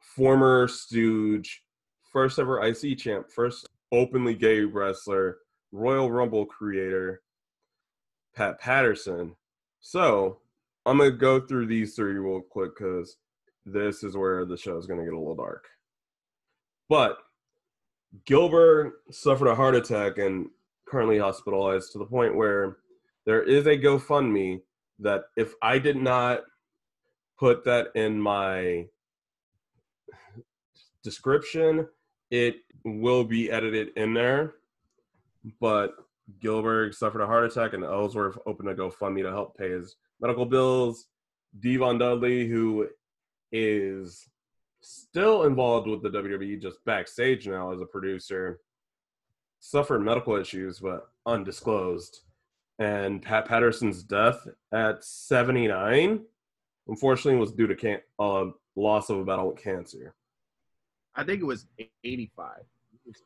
former 0.01 0.69
Stooge, 0.69 1.63
first 2.13 2.39
ever 2.39 2.65
IC 2.65 2.99
champ, 2.99 3.31
first 3.31 3.69
openly 3.93 4.35
gay 4.35 4.61
wrestler, 4.61 5.39
Royal 5.73 6.11
Rumble 6.11 6.47
creator, 6.47 7.23
Pat 8.35 8.61
Patterson. 8.61 9.35
So 9.81 10.41
I'm 10.87 10.99
gonna 10.99 11.11
go 11.11 11.41
through 11.41 11.67
these 11.67 11.95
three 11.95 12.15
real 12.15 12.41
quick 12.41 12.77
because 12.77 13.17
this 13.65 14.03
is 14.03 14.17
where 14.17 14.45
the 14.45 14.57
show 14.57 14.77
is 14.77 14.87
gonna 14.87 15.05
get 15.05 15.15
a 15.15 15.19
little 15.19 15.35
dark. 15.35 15.67
But 16.89 17.19
Gillberg 18.27 18.92
suffered 19.11 19.48
a 19.48 19.55
heart 19.55 19.74
attack 19.74 20.18
and 20.18 20.48
currently 20.87 21.18
hospitalized 21.18 21.92
to 21.92 21.98
the 21.98 22.05
point 22.05 22.37
where 22.37 22.77
there 23.27 23.42
is 23.42 23.66
a 23.66 23.77
GoFundMe 23.77 24.61
that 25.00 25.24
if 25.37 25.55
I 25.62 25.79
did 25.79 25.96
not 25.96 26.42
put 27.38 27.64
that 27.64 27.88
in 27.94 28.20
my 28.20 28.87
description, 31.03 31.88
it 32.31 32.57
will 32.85 33.24
be 33.24 33.50
edited 33.50 33.88
in 33.96 34.14
there. 34.14 34.55
But 35.61 35.94
Gillberg 36.42 36.94
suffered 36.94 37.22
a 37.22 37.27
heart 37.27 37.44
attack, 37.44 37.72
and 37.72 37.85
Ellsworth 37.85 38.38
opened 38.46 38.68
a 38.68 38.74
GoFundMe 38.74 39.22
to 39.22 39.31
help 39.31 39.57
pay 39.57 39.70
his 39.70 39.96
medical 40.20 40.46
bills. 40.46 41.09
Devon 41.61 41.98
Dudley, 41.98 42.46
who 42.46 42.88
is 43.53 44.29
still 44.85 45.44
involved 45.44 45.88
with 45.88 46.03
the 46.03 46.11
WWE, 46.11 46.61
just 46.61 46.85
backstage 46.85 47.47
now 47.49 47.73
as 47.73 47.81
a 47.81 47.87
producer, 47.87 48.61
suffered 49.61 50.01
medical 50.01 50.37
issues, 50.37 50.81
but 50.81 51.09
undisclosed. 51.27 52.20
And 52.79 53.23
Pat 53.23 53.47
Patterson's 53.47 54.03
death 54.03 54.47
at 54.73 55.05
79, 55.05 56.25
unfortunately, 56.88 57.38
was 57.40 57.53
due 57.53 57.66
to 57.68 57.75
can- 57.77 58.03
uh, 58.18 58.47
loss 58.77 59.11
of 59.11 59.18
a 59.18 59.25
battle 59.25 59.49
with 59.53 59.62
cancer. 59.62 60.14
I 61.14 61.23
think 61.25 61.40
it 61.40 61.44
was 61.44 61.66
85. 62.03 62.62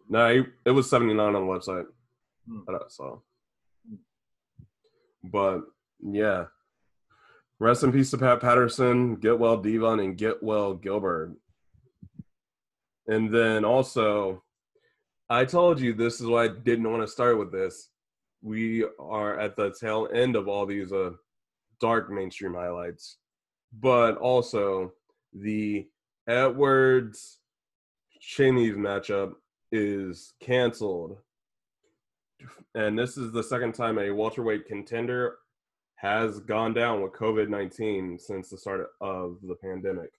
No, 0.08 0.44
it 0.66 0.70
was 0.70 0.90
79 0.90 1.34
on 1.34 1.46
the 1.46 1.52
website 1.52 1.86
Hmm. 2.46 2.60
that 2.66 2.74
I 2.82 2.88
saw. 2.88 3.18
But 5.24 5.62
yeah, 6.00 6.46
rest 7.58 7.82
in 7.82 7.92
peace 7.92 8.10
to 8.10 8.18
Pat 8.18 8.40
Patterson, 8.40 9.16
get 9.16 9.38
well 9.38 9.56
Devon, 9.56 10.00
and 10.00 10.16
get 10.16 10.42
well 10.42 10.76
Gillberg. 10.76 11.36
And 13.08 13.34
then 13.34 13.64
also, 13.64 14.44
I 15.30 15.44
told 15.44 15.80
you 15.80 15.94
this 15.94 16.20
is 16.20 16.26
why 16.26 16.44
I 16.44 16.48
didn't 16.48 16.90
want 16.90 17.02
to 17.02 17.08
start 17.08 17.38
with 17.38 17.50
this. 17.50 17.88
We 18.42 18.84
are 19.00 19.38
at 19.38 19.56
the 19.56 19.74
tail 19.78 20.08
end 20.14 20.36
of 20.36 20.46
all 20.46 20.66
these 20.66 20.92
uh, 20.92 21.10
dark 21.80 22.10
mainstream 22.10 22.54
highlights, 22.54 23.16
but 23.72 24.16
also 24.18 24.92
the 25.32 25.88
Edwards 26.28 27.38
Chimaev's 28.20 28.76
matchup 28.76 29.32
is 29.72 30.34
canceled. 30.40 31.18
And 32.74 32.98
this 32.98 33.16
is 33.16 33.32
the 33.32 33.42
second 33.42 33.72
time 33.72 33.98
a 33.98 34.10
welterweight 34.10 34.66
contender 34.66 35.38
has 35.96 36.38
gone 36.40 36.74
down 36.74 37.02
with 37.02 37.12
COVID 37.12 37.48
19 37.48 38.18
since 38.18 38.50
the 38.50 38.58
start 38.58 38.88
of 39.00 39.38
the 39.42 39.56
pandemic. 39.56 40.10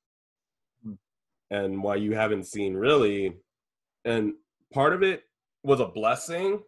And 1.52 1.82
why 1.82 1.96
you 1.96 2.14
haven't 2.14 2.46
seen 2.46 2.76
really, 2.76 3.36
and 4.06 4.34
part 4.72 4.94
of 4.94 5.02
it 5.02 5.24
was 5.64 5.80
a 5.80 5.88
blessing 5.88 6.62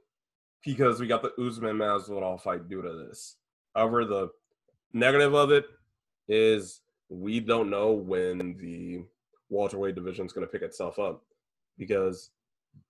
because 0.66 1.00
we 1.00 1.08
got 1.08 1.22
the 1.22 1.34
Usman 1.40 1.78
Masvidal 1.78 2.42
fight 2.42 2.68
due 2.68 2.82
to 2.82 3.06
this. 3.08 3.38
However, 3.76 4.06
the 4.06 4.30
negative 4.94 5.34
of 5.34 5.52
it 5.52 5.66
is 6.28 6.82
we 7.10 7.40
don't 7.40 7.70
know 7.70 7.92
when 7.92 8.58
the 8.60 9.04
welterweight 9.50 9.96
division 9.96 10.26
is 10.26 10.34
going 10.34 10.48
to 10.48 10.52
pick 10.52 10.62
itself 10.62 10.98
up 10.98 11.24
because 11.78 12.32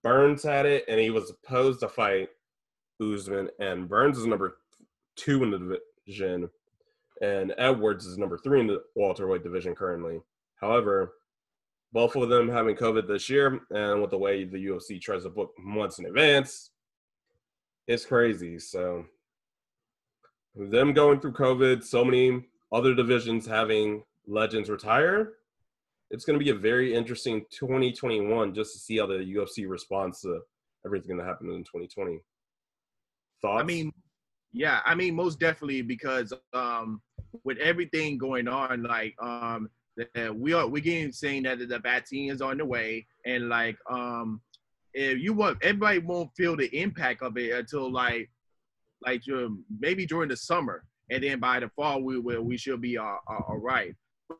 Burns 0.04 0.44
had 0.44 0.66
it 0.66 0.86
and 0.88 1.00
he 1.00 1.10
was 1.10 1.28
supposed 1.28 1.80
to 1.82 1.90
fight 1.90 2.30
Usman, 3.02 3.50
and 3.60 3.90
Burns 3.90 4.18
is 4.18 4.28
number 4.28 4.58
two 5.16 5.44
in 5.44 5.52
the 5.52 5.80
division, 6.06 6.50
and 7.22 7.54
Edwards 7.58 8.06
is 8.06 8.18
number 8.18 8.38
three 8.38 8.60
in 8.60 8.68
the 8.68 8.84
welterweight 8.96 9.44
division 9.44 9.74
currently. 9.76 10.22
However, 10.60 11.14
both 11.94 12.16
of 12.16 12.30
them 12.30 12.50
having 12.50 12.76
COVID 12.76 13.08
this 13.08 13.30
year, 13.30 13.60
and 13.72 14.02
with 14.02 14.12
the 14.12 14.18
way 14.18 14.44
the 14.44 14.66
UFC 14.66 15.00
tries 15.00 15.24
to 15.24 15.30
book 15.30 15.54
months 15.60 16.00
in 16.00 16.06
advance, 16.06 16.72
it's 17.88 18.06
crazy. 18.06 18.60
So, 18.60 19.06
them 20.56 20.94
going 20.94 21.20
through 21.20 21.34
COVID, 21.34 21.84
so 21.84 22.06
many 22.06 22.46
other 22.72 22.94
divisions 22.94 23.46
having 23.46 24.04
legends 24.28 24.70
retire, 24.70 25.34
it's 26.10 26.26
going 26.26 26.38
to 26.38 26.44
be 26.44 26.52
a 26.52 26.56
very 26.56 26.94
interesting 26.94 27.46
2021 27.52 28.54
just 28.54 28.74
to 28.74 28.80
see 28.80 28.98
how 28.98 29.08
the 29.08 29.16
UFC 29.16 29.68
responds 29.68 30.22
to 30.22 30.42
everything 30.86 31.18
that 31.18 31.26
happened 31.26 31.52
in 31.52 31.64
2020. 31.64 32.20
Thoughts? 33.42 33.62
I 33.62 33.66
mean, 33.66 33.92
yeah, 34.54 34.82
I 34.86 34.96
mean, 34.96 35.16
most 35.16 35.40
definitely 35.40 35.82
because 35.82 36.34
um, 36.54 37.02
with 37.44 37.58
everything 37.60 38.18
going 38.18 38.48
on, 38.48 38.84
like 38.84 39.16
um, 39.22 39.70
the, 39.98 40.34
we 40.34 40.54
are 40.54 40.68
we're 40.68 40.82
getting 40.82 41.12
saying 41.12 41.44
that 41.44 41.60
the 41.60 41.80
vaccine 41.80 42.32
is 42.32 42.42
on 42.42 42.58
the 42.58 42.66
way, 42.66 43.06
and 43.26 43.50
like 43.50 43.78
um, 43.90 44.42
if 44.94 45.20
you 45.20 45.34
want, 45.34 45.58
everybody 45.62 46.00
won't 46.00 46.32
feel 46.36 46.56
the 46.56 46.74
impact 46.78 47.22
of 47.22 47.38
it 47.38 47.52
until 47.52 47.92
like 47.92 48.30
like 49.06 49.22
um, 49.34 49.64
maybe 49.80 50.06
during 50.06 50.30
the 50.30 50.38
summer, 50.38 50.84
and 51.10 51.24
then 51.24 51.40
by 51.40 51.60
the 51.60 51.70
fall 51.70 52.02
we 52.02 52.20
will 52.20 52.42
we 52.42 52.58
should 52.58 52.82
be 52.82 52.98
uh, 52.98 53.04
uh, 53.04 53.40
all 53.48 53.58
right. 53.58 53.94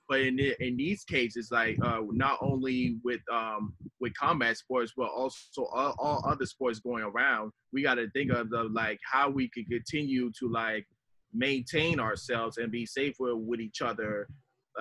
But 0.08 0.22
in 0.22 0.40
in 0.40 0.78
these 0.78 1.04
cases, 1.04 1.50
like 1.52 1.78
uh, 1.84 2.02
not 2.12 2.38
only 2.42 2.98
with 3.04 3.22
um, 3.32 3.74
with 4.00 4.14
combat 4.14 4.58
sports, 4.58 4.94
but 4.96 5.10
also 5.10 5.66
all, 5.66 5.96
all 6.00 6.24
other 6.26 6.46
sports 6.46 6.80
going 6.80 7.04
around, 7.04 7.52
we 7.74 7.84
got 7.84 7.96
to 7.96 8.10
think 8.12 8.32
of 8.32 8.50
the 8.50 8.64
like 8.64 9.00
how 9.04 9.30
we 9.30 9.50
could 9.50 9.70
continue 9.70 10.32
to 10.40 10.50
like 10.50 10.88
maintain 11.34 12.00
ourselves 12.00 12.58
and 12.58 12.72
be 12.72 12.86
safe 12.86 13.16
with, 13.20 13.36
with 13.36 13.60
each 13.60 13.82
other 13.82 14.28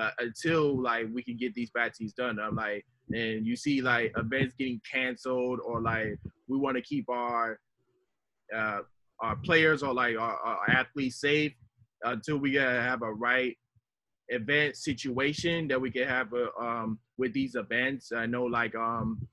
uh, 0.01 0.11
until 0.19 0.81
like 0.81 1.07
we 1.13 1.23
can 1.23 1.37
get 1.37 1.55
these 1.55 1.71
vaccines 1.75 2.13
done. 2.13 2.39
I'm 2.39 2.57
like, 2.57 2.87
and 3.13 3.47
you 3.47 3.57
see 3.57 3.81
like 3.83 4.13
events 4.17 4.55
getting 4.59 4.81
canceled 4.91 5.61
or 5.65 5.81
like 5.81 6.19
we 6.49 6.57
want 6.57 6.77
to 6.77 6.83
keep 6.83 7.09
our 7.09 7.59
uh, 8.57 8.81
our 9.21 9.37
players 9.37 9.83
or 9.83 9.93
like 9.93 10.17
our, 10.17 10.37
our 10.37 10.71
athletes 10.71 11.21
safe 11.21 11.53
until 12.05 12.39
we 12.39 12.55
have 12.55 13.03
a 13.03 13.13
right 13.13 13.57
event 14.29 14.77
situation 14.77 15.69
that 15.69 15.81
we 15.81 15.91
can 15.91 16.09
have 16.09 16.33
uh, 16.33 16.65
um, 16.65 16.99
with 17.19 17.33
these 17.33 17.57
events. 17.57 18.13
I 18.13 18.27
know 18.27 18.45
like 18.45 18.75
um, 18.75 19.27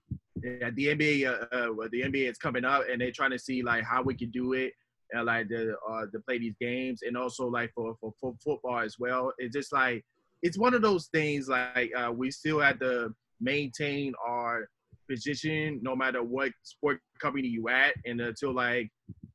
yeah, 0.43 0.69
the 0.71 0.87
NBA, 0.87 1.27
uh, 1.27 1.55
uh, 1.55 1.87
the 1.91 2.01
NBA 2.01 2.29
is 2.29 2.37
coming 2.37 2.65
up 2.65 2.83
and 2.91 2.99
they're 2.99 3.11
trying 3.11 3.31
to 3.31 3.39
see 3.39 3.63
like 3.63 3.83
how 3.83 4.01
we 4.01 4.15
can 4.15 4.31
do 4.31 4.53
it. 4.53 4.73
Uh, 5.17 5.23
like 5.23 5.47
the 5.47 5.73
uh, 5.89 6.05
to 6.11 6.19
play 6.19 6.37
these 6.37 6.55
games 6.59 7.01
and 7.01 7.15
also 7.15 7.47
like 7.47 7.71
for, 7.73 7.95
for, 8.01 8.13
for 8.19 8.35
football 8.43 8.79
as 8.79 8.99
well. 8.99 9.31
It's 9.37 9.55
just 9.55 9.71
like 9.71 10.03
it's 10.41 10.57
one 10.57 10.73
of 10.73 10.81
those 10.81 11.07
things 11.07 11.47
like 11.47 11.91
uh, 11.95 12.11
we 12.11 12.31
still 12.31 12.59
have 12.59 12.79
to 12.79 13.13
maintain 13.39 14.13
our 14.27 14.67
position 15.09 15.79
no 15.81 15.95
matter 15.95 16.21
what 16.21 16.51
sport 16.63 16.99
company 17.21 17.47
you 17.47 17.69
at 17.69 17.93
and 18.05 18.19
until 18.19 18.53
like 18.53 18.89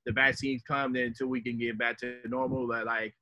the 0.07 0.12
vaccines 0.12 0.62
come 0.67 0.93
then 0.93 1.05
until 1.05 1.29
we 1.29 1.41
can 1.41 1.59
get 1.59 1.79
back 1.79 1.97
to 1.99 2.17
normal 2.27 2.69
like, 2.69 2.85
like 2.85 3.15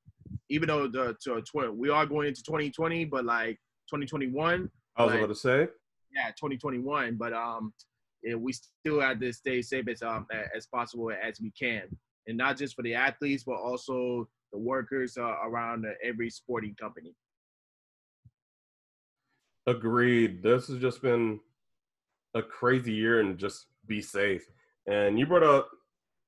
even 0.48 0.68
though 0.68 0.88
the 0.88 1.16
to, 1.22 1.42
to, 1.42 1.70
we 1.70 1.90
are 1.90 2.06
going 2.06 2.28
into 2.28 2.42
2020 2.42 3.04
but 3.04 3.24
like 3.24 3.56
2021 3.88 4.68
I 4.96 5.04
was 5.04 5.12
like, 5.12 5.20
about 5.20 5.32
to 5.32 5.34
say. 5.38 5.68
yeah 6.12 6.28
2021 6.30 7.16
but 7.16 7.32
um 7.32 7.72
yeah, 8.22 8.34
we 8.34 8.52
still 8.52 9.00
have 9.00 9.20
to 9.20 9.32
stay 9.32 9.62
safe 9.62 9.88
as 9.88 10.02
um 10.02 10.26
as 10.54 10.66
possible 10.66 11.10
as 11.10 11.40
we 11.40 11.52
can 11.58 11.82
and 12.26 12.36
not 12.36 12.56
just 12.56 12.74
for 12.74 12.82
the 12.82 12.94
athletes 12.94 13.44
but 13.44 13.56
also 13.56 14.28
the 14.52 14.58
workers 14.58 15.16
uh, 15.16 15.36
around 15.44 15.86
uh, 15.86 15.90
every 16.02 16.28
sporting 16.28 16.74
company 16.80 17.14
Agreed. 19.66 20.42
This 20.42 20.68
has 20.68 20.78
just 20.78 21.02
been 21.02 21.40
a 22.34 22.42
crazy 22.42 22.92
year 22.92 23.20
and 23.20 23.38
just 23.38 23.66
be 23.86 24.00
safe. 24.00 24.46
And 24.86 25.18
you 25.18 25.26
brought 25.26 25.42
up 25.42 25.70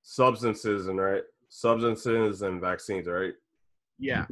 substances 0.02 0.88
and 0.88 1.00
right 1.00 1.22
substances 1.48 2.42
and 2.42 2.60
vaccines, 2.60 3.06
right? 3.06 3.34
Yeah. 3.98 4.26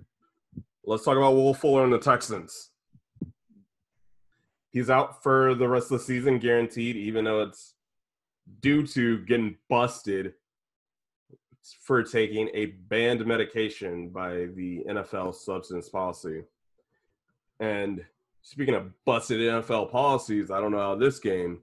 Let's 0.85 1.05
talk 1.05 1.17
about 1.17 1.35
Will 1.35 1.55
Fuller 1.55 1.85
and 1.85 1.93
the 1.93 1.99
Texans. 1.99 2.71
He's 4.71 4.89
out 4.89 5.23
for 5.23 5.55
the 5.55 5.69
rest 5.69 5.91
of 5.91 5.99
the 5.99 6.05
season, 6.05 6.39
guaranteed, 6.39 6.97
even 6.97 7.25
though 7.25 7.43
it's 7.43 7.75
due 8.61 8.87
to 8.87 9.19
getting 9.27 9.57
busted 9.69 10.35
for 11.83 12.03
taking 12.03 12.49
a 12.55 12.67
banned 12.67 13.25
medication 13.27 14.09
by 14.09 14.47
the 14.55 14.83
NFL 14.89 15.35
substance 15.35 15.89
policy. 15.89 16.43
And 17.59 18.05
speaking 18.43 18.75
of 18.75 18.93
busted 19.05 19.41
NFL 19.41 19.91
policies, 19.91 20.51
I 20.51 20.61
don't 20.61 20.73
know 20.73 20.79
how 20.79 20.95
this 20.95 21.19
game 21.19 21.61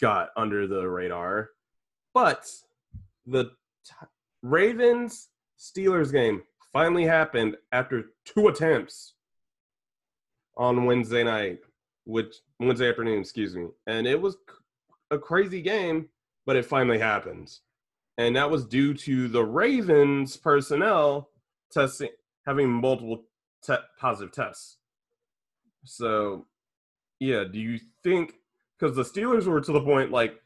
got 0.00 0.30
under 0.36 0.66
the 0.66 0.88
radar, 0.88 1.50
but 2.14 2.50
the 3.26 3.44
t- 3.44 4.06
Ravens 4.42 5.28
Steelers 5.58 6.12
game 6.12 6.42
finally 6.72 7.04
happened 7.04 7.56
after 7.72 8.06
two 8.24 8.48
attempts 8.48 9.14
on 10.56 10.84
Wednesday 10.84 11.22
night, 11.24 11.58
which 12.04 12.36
Wednesday 12.58 12.88
afternoon, 12.88 13.20
excuse 13.20 13.54
me, 13.54 13.68
and 13.86 14.06
it 14.06 14.20
was 14.20 14.36
a 15.10 15.18
crazy 15.18 15.60
game, 15.60 16.08
but 16.46 16.56
it 16.56 16.64
finally 16.64 16.98
happened, 16.98 17.50
and 18.18 18.36
that 18.36 18.50
was 18.50 18.64
due 18.66 18.94
to 18.94 19.28
the 19.28 19.44
Ravens 19.44 20.36
personnel 20.36 21.30
testing 21.70 22.10
having 22.46 22.68
multiple 22.68 23.24
te- 23.62 23.74
positive 23.98 24.32
tests. 24.32 24.78
So, 25.84 26.46
yeah, 27.18 27.44
do 27.44 27.58
you 27.58 27.78
think 28.02 28.34
because 28.78 28.96
the 28.96 29.02
Steelers 29.02 29.46
were 29.46 29.60
to 29.60 29.72
the 29.72 29.80
point 29.80 30.10
like, 30.10 30.40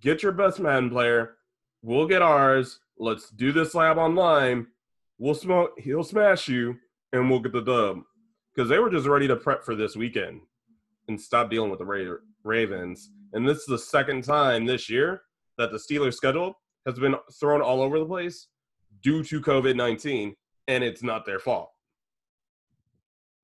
get 0.00 0.22
your 0.22 0.32
best 0.32 0.60
Madden 0.60 0.90
player, 0.90 1.36
we'll 1.82 2.06
get 2.06 2.22
ours, 2.22 2.80
let's 2.98 3.30
do 3.30 3.52
this 3.52 3.74
lab 3.74 3.98
online, 3.98 4.66
we'll 5.18 5.34
smoke, 5.34 5.78
he'll 5.78 6.04
smash 6.04 6.48
you, 6.48 6.76
and 7.12 7.30
we'll 7.30 7.40
get 7.40 7.52
the 7.52 7.60
dub. 7.60 8.00
Because 8.54 8.68
they 8.68 8.78
were 8.78 8.90
just 8.90 9.06
ready 9.06 9.28
to 9.28 9.36
prep 9.36 9.64
for 9.64 9.74
this 9.74 9.96
weekend 9.96 10.40
and 11.08 11.20
stop 11.20 11.50
dealing 11.50 11.70
with 11.70 11.78
the 11.78 11.84
Ra- 11.84 12.16
Ravens. 12.42 13.10
And 13.32 13.46
this 13.46 13.58
is 13.58 13.66
the 13.66 13.78
second 13.78 14.24
time 14.24 14.64
this 14.64 14.88
year 14.88 15.22
that 15.58 15.70
the 15.70 15.78
Steelers 15.78 16.14
schedule 16.14 16.58
has 16.86 16.98
been 16.98 17.16
thrown 17.38 17.60
all 17.60 17.82
over 17.82 17.98
the 17.98 18.06
place 18.06 18.48
due 19.02 19.22
to 19.24 19.40
COVID 19.40 19.76
19, 19.76 20.34
and 20.68 20.84
it's 20.84 21.02
not 21.02 21.26
their 21.26 21.38
fault. 21.38 21.70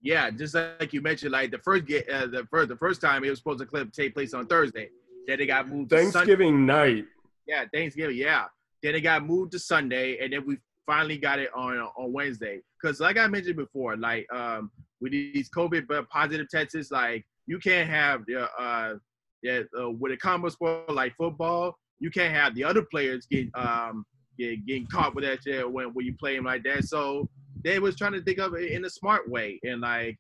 Yeah, 0.03 0.31
just 0.31 0.55
like 0.55 0.93
you 0.93 1.01
mentioned, 1.01 1.33
like 1.33 1.53
the 1.53 1.59
first 1.59 1.87
get 1.87 2.09
uh, 2.11 2.27
the 2.27 2.47
first 2.51 2.69
the 2.69 2.77
first 2.77 3.01
time 3.01 3.23
it 3.25 3.31
was 3.31 3.39
supposed 3.39 3.61
to 3.61 3.67
clip 3.67 3.93
take 3.93 4.15
place 4.15 4.35
on 4.35 4.47
Thursday. 4.47 4.89
Then 5.27 5.41
it 5.41 5.47
got 5.47 5.69
moved. 5.69 5.91
Thanksgiving 5.91 6.67
night. 6.67 7.05
Yeah, 7.47 7.65
Thanksgiving. 7.73 8.17
Yeah. 8.17 8.47
Then 8.83 8.97
it 8.97 9.03
got 9.03 9.25
moved 9.25 9.53
to 9.53 9.61
Sunday, 9.61 10.19
and 10.19 10.33
then 10.33 10.45
we 10.45 10.59
finally 10.87 11.19
got 11.19 11.39
it 11.39 11.51
on 11.55 11.79
on 11.79 12.13
Wednesday. 12.13 12.61
Because 12.81 12.99
like 12.99 13.17
I 13.17 13.29
mentioned 13.29 13.57
before, 13.57 13.97
like 13.97 14.27
um 14.33 14.71
with 15.01 15.13
these 15.13 15.49
COVID 15.51 15.87
positive 16.09 16.49
tests, 16.51 16.91
like 16.91 17.25
you 17.47 17.59
can't 17.59 17.89
have 17.89 18.25
the 18.27 18.49
uh 18.61 18.95
yeah 19.43 19.61
uh, 19.81 19.91
with 19.91 20.13
a 20.13 20.17
combo 20.17 20.49
sport 20.49 20.93
like 20.93 21.15
football, 21.17 21.77
you 22.01 22.11
can't 22.11 22.35
have 22.35 22.55
the 22.57 22.65
other 22.65 22.83
players 22.83 23.27
get 23.31 23.49
um 23.55 24.05
get, 24.39 24.67
getting 24.67 24.87
caught 24.87 25.15
with 25.15 25.25
that 25.25 25.45
shit 25.45 25.71
when 25.71 25.87
when 25.95 26.07
you 26.07 26.15
play 26.19 26.35
them 26.35 26.45
like 26.45 26.65
that. 26.65 26.85
So 26.85 27.29
they 27.65 27.79
was 27.79 27.97
trying 27.97 28.13
to 28.13 28.23
think 28.23 28.39
of 28.39 28.55
it 28.55 28.73
in 28.73 28.85
a 28.85 28.91
smart 28.91 29.29
way. 29.29 29.61
And 29.63 29.81
like 29.81 30.19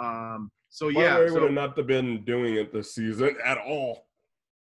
um 0.00 0.50
so 0.70 0.88
yeah 0.88 1.14
Well, 1.16 1.24
they 1.24 1.28
so, 1.28 1.34
would 1.34 1.42
have 1.44 1.52
not 1.52 1.76
have 1.76 1.86
been 1.86 2.24
doing 2.24 2.54
it 2.54 2.72
this 2.72 2.94
season 2.94 3.36
at 3.44 3.58
all. 3.58 4.06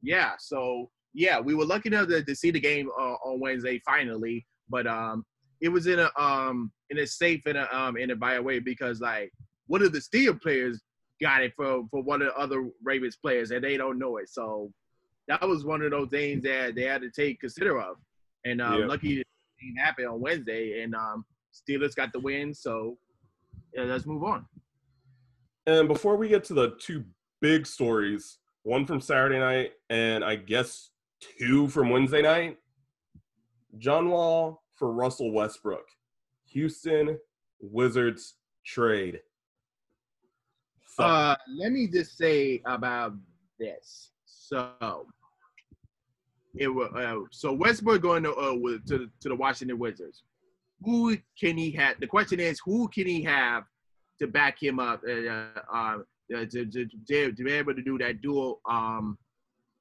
yeah 0.01 0.31
so 0.39 0.89
yeah 1.13 1.39
we 1.39 1.53
were 1.53 1.65
lucky 1.65 1.89
enough 1.89 2.07
to, 2.07 2.23
to 2.23 2.35
see 2.35 2.49
the 2.51 2.59
game 2.59 2.89
uh, 2.99 3.15
on 3.25 3.39
wednesday 3.39 3.79
finally. 3.85 4.45
But 4.69 4.87
um 4.87 5.25
it 5.59 5.69
was 5.69 5.85
in 5.87 5.99
a 5.99 6.09
um 6.19 6.71
in 6.89 6.99
a 6.99 7.07
safe 7.07 7.41
and 7.45 7.57
a 7.57 7.77
um 7.77 7.97
in 7.97 8.11
a 8.11 8.15
by 8.15 8.39
way 8.39 8.59
because 8.59 8.99
like 9.01 9.31
one 9.67 9.81
of 9.83 9.91
the 9.93 10.01
steel 10.01 10.33
players 10.33 10.81
got 11.21 11.43
it 11.43 11.53
for 11.55 11.83
for 11.91 12.01
one 12.01 12.21
of 12.21 12.29
the 12.29 12.35
other 12.37 12.69
ravens 12.83 13.17
players 13.17 13.51
and 13.51 13.63
they 13.63 13.77
don't 13.77 13.99
know 13.99 14.17
it. 14.17 14.29
So 14.29 14.71
that 15.27 15.47
was 15.47 15.65
one 15.65 15.81
of 15.83 15.91
those 15.91 16.09
things 16.09 16.41
that 16.43 16.73
they 16.75 16.83
had 16.83 17.01
to 17.01 17.11
take 17.11 17.41
consider 17.41 17.79
of. 17.79 17.97
And 18.45 18.61
um 18.61 18.79
Yeah. 18.79 18.85
lucky 18.87 19.19
it 19.19 19.27
didn't 19.61 20.07
on 20.09 20.19
wednesday. 20.19 20.81
And 20.81 20.95
um 20.95 21.25
steelers 21.53 21.95
got 21.95 22.11
the 22.13 22.19
win 22.19 22.53
so 22.53 22.97
yeah, 23.73 23.83
let's 23.83 24.05
move 24.05 24.23
on 24.23 24.45
And 25.65 25.87
before 25.87 26.15
we 26.17 26.27
get 26.27 26.43
to 26.45 26.53
the 26.53 26.75
two 26.79 27.03
big 27.41 27.65
stories, 27.65 28.39
one 28.63 28.85
from 28.85 28.99
Saturday 29.01 29.39
night 29.39 29.71
and 29.89 30.23
I 30.23 30.35
guess 30.35 30.89
two 31.39 31.67
from 31.69 31.89
Wednesday 31.89 32.21
night, 32.21 32.57
John 33.77 34.09
Wall 34.09 34.63
for 34.75 34.91
Russell 34.91 35.31
Westbrook, 35.31 35.85
Houston 36.47 37.17
Wizards 37.59 38.35
trade. 38.65 39.21
So, 40.87 41.03
Uh, 41.03 41.35
let 41.47 41.71
me 41.71 41.87
just 41.87 42.17
say 42.17 42.61
about 42.65 43.13
this. 43.59 44.11
So, 44.25 45.07
it 46.55 46.67
was 46.67 46.91
uh, 46.95 47.15
so 47.31 47.53
Westbrook 47.53 48.01
going 48.01 48.23
to 48.23 48.33
uh, 48.33 48.53
to 48.87 49.09
to 49.21 49.29
the 49.29 49.35
Washington 49.35 49.79
Wizards. 49.79 50.23
Who 50.83 51.17
can 51.39 51.57
he 51.57 51.71
have? 51.71 51.99
The 51.99 52.07
question 52.07 52.39
is, 52.39 52.59
who 52.65 52.87
can 52.87 53.07
he 53.07 53.21
have 53.23 53.63
to 54.19 54.27
back 54.27 54.61
him 54.61 54.79
up 54.79 55.01
uh, 55.07 55.11
uh, 55.11 55.47
uh, 55.73 55.97
to, 56.29 56.65
to, 56.65 56.87
to, 57.07 57.31
to 57.31 57.43
be 57.43 57.51
able 57.51 57.75
to 57.75 57.81
do 57.81 57.97
that 57.99 58.21
dual 58.21 58.61
um, 58.69 59.17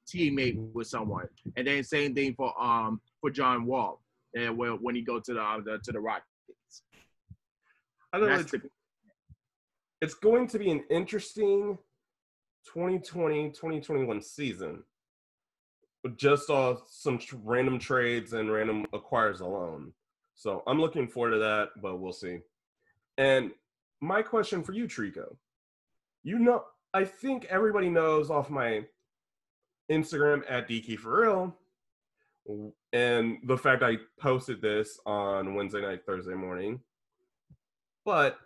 teammate 0.07 0.57
with 0.73 0.87
someone? 0.87 1.27
And 1.55 1.67
then 1.67 1.83
same 1.83 2.13
thing 2.13 2.33
for 2.35 2.59
um 2.61 3.01
for 3.19 3.29
John 3.29 3.65
Wall, 3.65 4.01
and 4.35 4.57
when 4.57 4.73
when 4.73 4.95
he 4.95 5.01
go 5.01 5.19
to 5.19 5.33
the, 5.33 5.41
uh, 5.41 5.59
the 5.63 5.79
to 5.83 5.91
the 5.91 5.99
Rockets. 5.99 6.27
I 8.13 8.19
don't 8.19 8.29
know, 8.29 8.39
it's, 8.39 8.51
the, 8.51 8.61
it's 10.01 10.13
going 10.15 10.47
to 10.47 10.59
be 10.59 10.69
an 10.69 10.83
interesting 10.89 11.77
2020 12.73 13.49
2021 13.51 14.21
season 14.21 14.83
just 16.15 16.49
uh, 16.49 16.75
some 16.87 17.19
random 17.43 17.79
trades 17.79 18.33
and 18.33 18.51
random 18.51 18.85
acquires 18.93 19.41
alone. 19.41 19.93
So 20.41 20.63
I'm 20.65 20.81
looking 20.81 21.07
forward 21.07 21.33
to 21.33 21.37
that, 21.37 21.69
but 21.83 21.99
we'll 21.99 22.11
see. 22.11 22.39
And 23.19 23.51
my 23.99 24.23
question 24.23 24.63
for 24.63 24.71
you, 24.73 24.85
Trico, 24.85 25.35
you 26.23 26.39
know, 26.39 26.63
I 26.95 27.03
think 27.03 27.45
everybody 27.45 27.89
knows 27.89 28.31
off 28.31 28.49
my 28.49 28.83
Instagram 29.91 30.41
at 30.49 30.67
DK 30.67 30.97
for 30.97 31.21
real, 31.21 31.55
and 32.91 33.37
the 33.43 33.55
fact 33.55 33.83
I 33.83 33.97
posted 34.19 34.63
this 34.63 34.99
on 35.05 35.53
Wednesday 35.53 35.83
night, 35.83 36.07
Thursday 36.07 36.33
morning. 36.33 36.79
But 38.03 38.39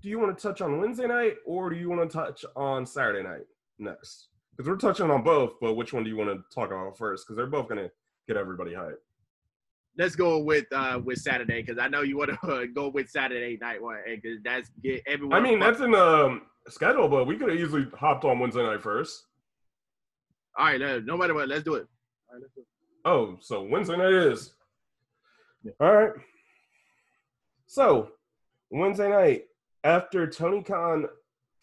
do 0.00 0.08
you 0.08 0.18
want 0.18 0.34
to 0.34 0.42
touch 0.42 0.62
on 0.62 0.80
Wednesday 0.80 1.08
night 1.08 1.34
or 1.44 1.68
do 1.68 1.76
you 1.76 1.90
want 1.90 2.10
to 2.10 2.16
touch 2.16 2.46
on 2.56 2.86
Saturday 2.86 3.22
night 3.22 3.44
next? 3.78 4.28
Because 4.56 4.66
we're 4.66 4.76
touching 4.76 5.10
on 5.10 5.22
both, 5.22 5.60
but 5.60 5.74
which 5.74 5.92
one 5.92 6.04
do 6.04 6.08
you 6.08 6.16
want 6.16 6.30
to 6.30 6.54
talk 6.54 6.70
about 6.70 6.96
first? 6.96 7.26
Because 7.26 7.36
they're 7.36 7.46
both 7.46 7.68
going 7.68 7.84
to 7.84 7.90
get 8.26 8.38
everybody 8.38 8.72
hyped. 8.72 8.94
Let's 9.98 10.16
go 10.16 10.38
with 10.38 10.64
uh 10.72 11.00
with 11.04 11.18
Saturday 11.18 11.62
because 11.62 11.78
I 11.78 11.88
know 11.88 12.02
you 12.02 12.16
want 12.16 12.30
to 12.30 12.46
uh, 12.52 12.66
go 12.74 12.88
with 12.88 13.08
Saturday 13.08 13.58
night 13.60 13.82
one 13.82 13.98
because 14.06 14.38
that's 14.44 14.70
get 14.82 15.02
everyone. 15.06 15.38
I 15.38 15.42
mean, 15.42 15.58
that's 15.58 15.80
in 15.80 15.92
the 15.92 16.04
um, 16.04 16.42
schedule, 16.68 17.08
but 17.08 17.26
we 17.26 17.36
could 17.36 17.50
have 17.50 17.58
easily 17.58 17.86
hopped 17.94 18.24
on 18.24 18.38
Wednesday 18.38 18.62
night 18.62 18.82
first. 18.82 19.26
all 20.58 20.66
right. 20.66 20.80
Uh, 20.80 21.00
no 21.04 21.16
matter 21.16 21.34
what, 21.34 21.48
let's 21.48 21.64
do 21.64 21.74
it. 21.74 21.86
All 22.28 22.34
right, 22.34 22.42
let's 22.42 22.54
do 22.54 22.60
it. 22.60 22.66
Oh, 23.04 23.36
so 23.40 23.62
Wednesday 23.62 23.96
night 23.96 24.12
is. 24.12 24.52
Yeah. 25.64 25.72
All 25.80 25.92
right. 25.92 26.12
So, 27.66 28.10
Wednesday 28.70 29.08
night, 29.08 29.44
after 29.84 30.26
Tony 30.26 30.62
Khan 30.62 31.06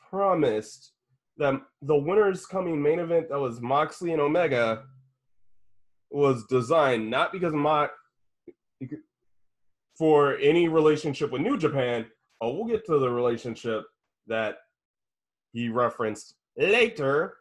promised 0.10 0.92
that 1.38 1.62
the 1.82 1.96
winner's 1.96 2.46
coming 2.46 2.82
main 2.82 3.00
event 3.00 3.30
that 3.30 3.39
was 3.39 3.62
Moxley 3.62 4.12
and 4.12 4.22
Omega 4.22 4.84
was 6.10 6.46
designed 6.46 7.10
not 7.10 7.32
because 7.32 7.54
Mox 7.54 7.94
for 9.98 10.38
any 10.38 10.68
relationship 10.68 11.32
with 11.32 11.42
New 11.42 11.58
Japan. 11.58 12.06
Oh, 12.42 12.54
we'll 12.54 12.68
get 12.68 12.86
to 12.86 13.00
the 13.00 13.10
relationship 13.10 13.84
that 14.28 14.58
he 15.52 15.70
referenced 15.70 16.36
later 16.58 17.36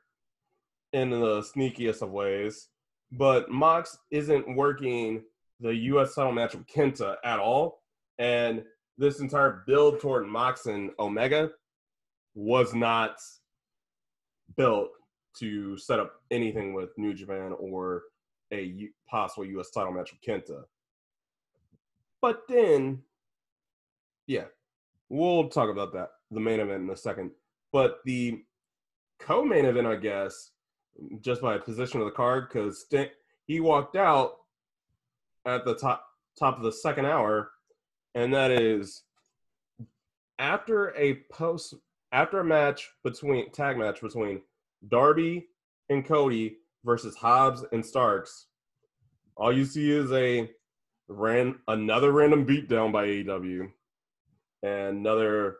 in 0.92 1.10
the 1.10 1.42
sneakiest 1.42 2.02
of 2.02 2.10
ways. 2.10 2.68
But 3.12 3.50
Mox 3.50 3.96
isn't 4.10 4.56
working 4.56 5.22
the 5.60 5.74
U.S. 5.74 6.14
title 6.14 6.32
match 6.32 6.54
with 6.54 6.66
Kenta 6.66 7.16
at 7.24 7.38
all, 7.38 7.82
and 8.18 8.62
this 8.96 9.20
entire 9.20 9.62
build 9.66 10.00
toward 10.00 10.26
Mox 10.26 10.66
and 10.66 10.90
Omega 10.98 11.50
was 12.34 12.74
not 12.74 13.16
built 14.56 14.90
to 15.38 15.76
set 15.78 16.00
up 16.00 16.14
anything 16.30 16.74
with 16.74 16.90
New 16.96 17.14
Japan 17.14 17.54
or 17.58 18.02
a 18.52 18.88
possible 19.08 19.44
U.S. 19.46 19.70
title 19.70 19.92
match 19.92 20.12
with 20.12 20.20
Kenta. 20.20 20.62
But 22.20 22.42
then, 22.48 23.02
yeah, 24.26 24.44
we'll 25.08 25.48
talk 25.48 25.70
about 25.70 25.92
that, 25.92 26.10
the 26.30 26.40
main 26.40 26.60
event 26.60 26.82
in 26.82 26.90
a 26.90 26.96
second. 26.96 27.30
But 27.72 28.00
the 28.04 28.42
co-main 29.18 29.64
event, 29.64 29.86
I 29.86 29.96
guess, 29.96 30.50
just 31.20 31.42
by 31.42 31.58
position 31.58 32.00
of 32.00 32.06
the 32.06 32.12
card, 32.12 32.48
because 32.48 32.86
he 33.46 33.60
walked 33.60 33.96
out 33.96 34.38
at 35.46 35.64
the 35.64 35.74
top 35.74 36.04
top 36.38 36.56
of 36.56 36.62
the 36.62 36.72
second 36.72 37.06
hour, 37.06 37.50
and 38.14 38.32
that 38.32 38.50
is 38.50 39.02
after 40.38 40.94
a 40.96 41.14
post 41.32 41.74
after 42.12 42.40
a 42.40 42.44
match 42.44 42.90
between 43.04 43.50
tag 43.52 43.76
match 43.76 44.00
between 44.00 44.40
Darby 44.88 45.48
and 45.88 46.06
Cody 46.06 46.58
versus 46.84 47.16
Hobbs 47.16 47.64
and 47.72 47.84
Starks. 47.84 48.46
All 49.36 49.52
you 49.52 49.64
see 49.64 49.90
is 49.90 50.10
a 50.12 50.50
ran 51.08 51.58
another 51.68 52.12
random 52.12 52.46
beatdown 52.46 52.92
by 52.92 53.06
AEW 53.06 53.70
and 54.62 54.98
another 54.98 55.56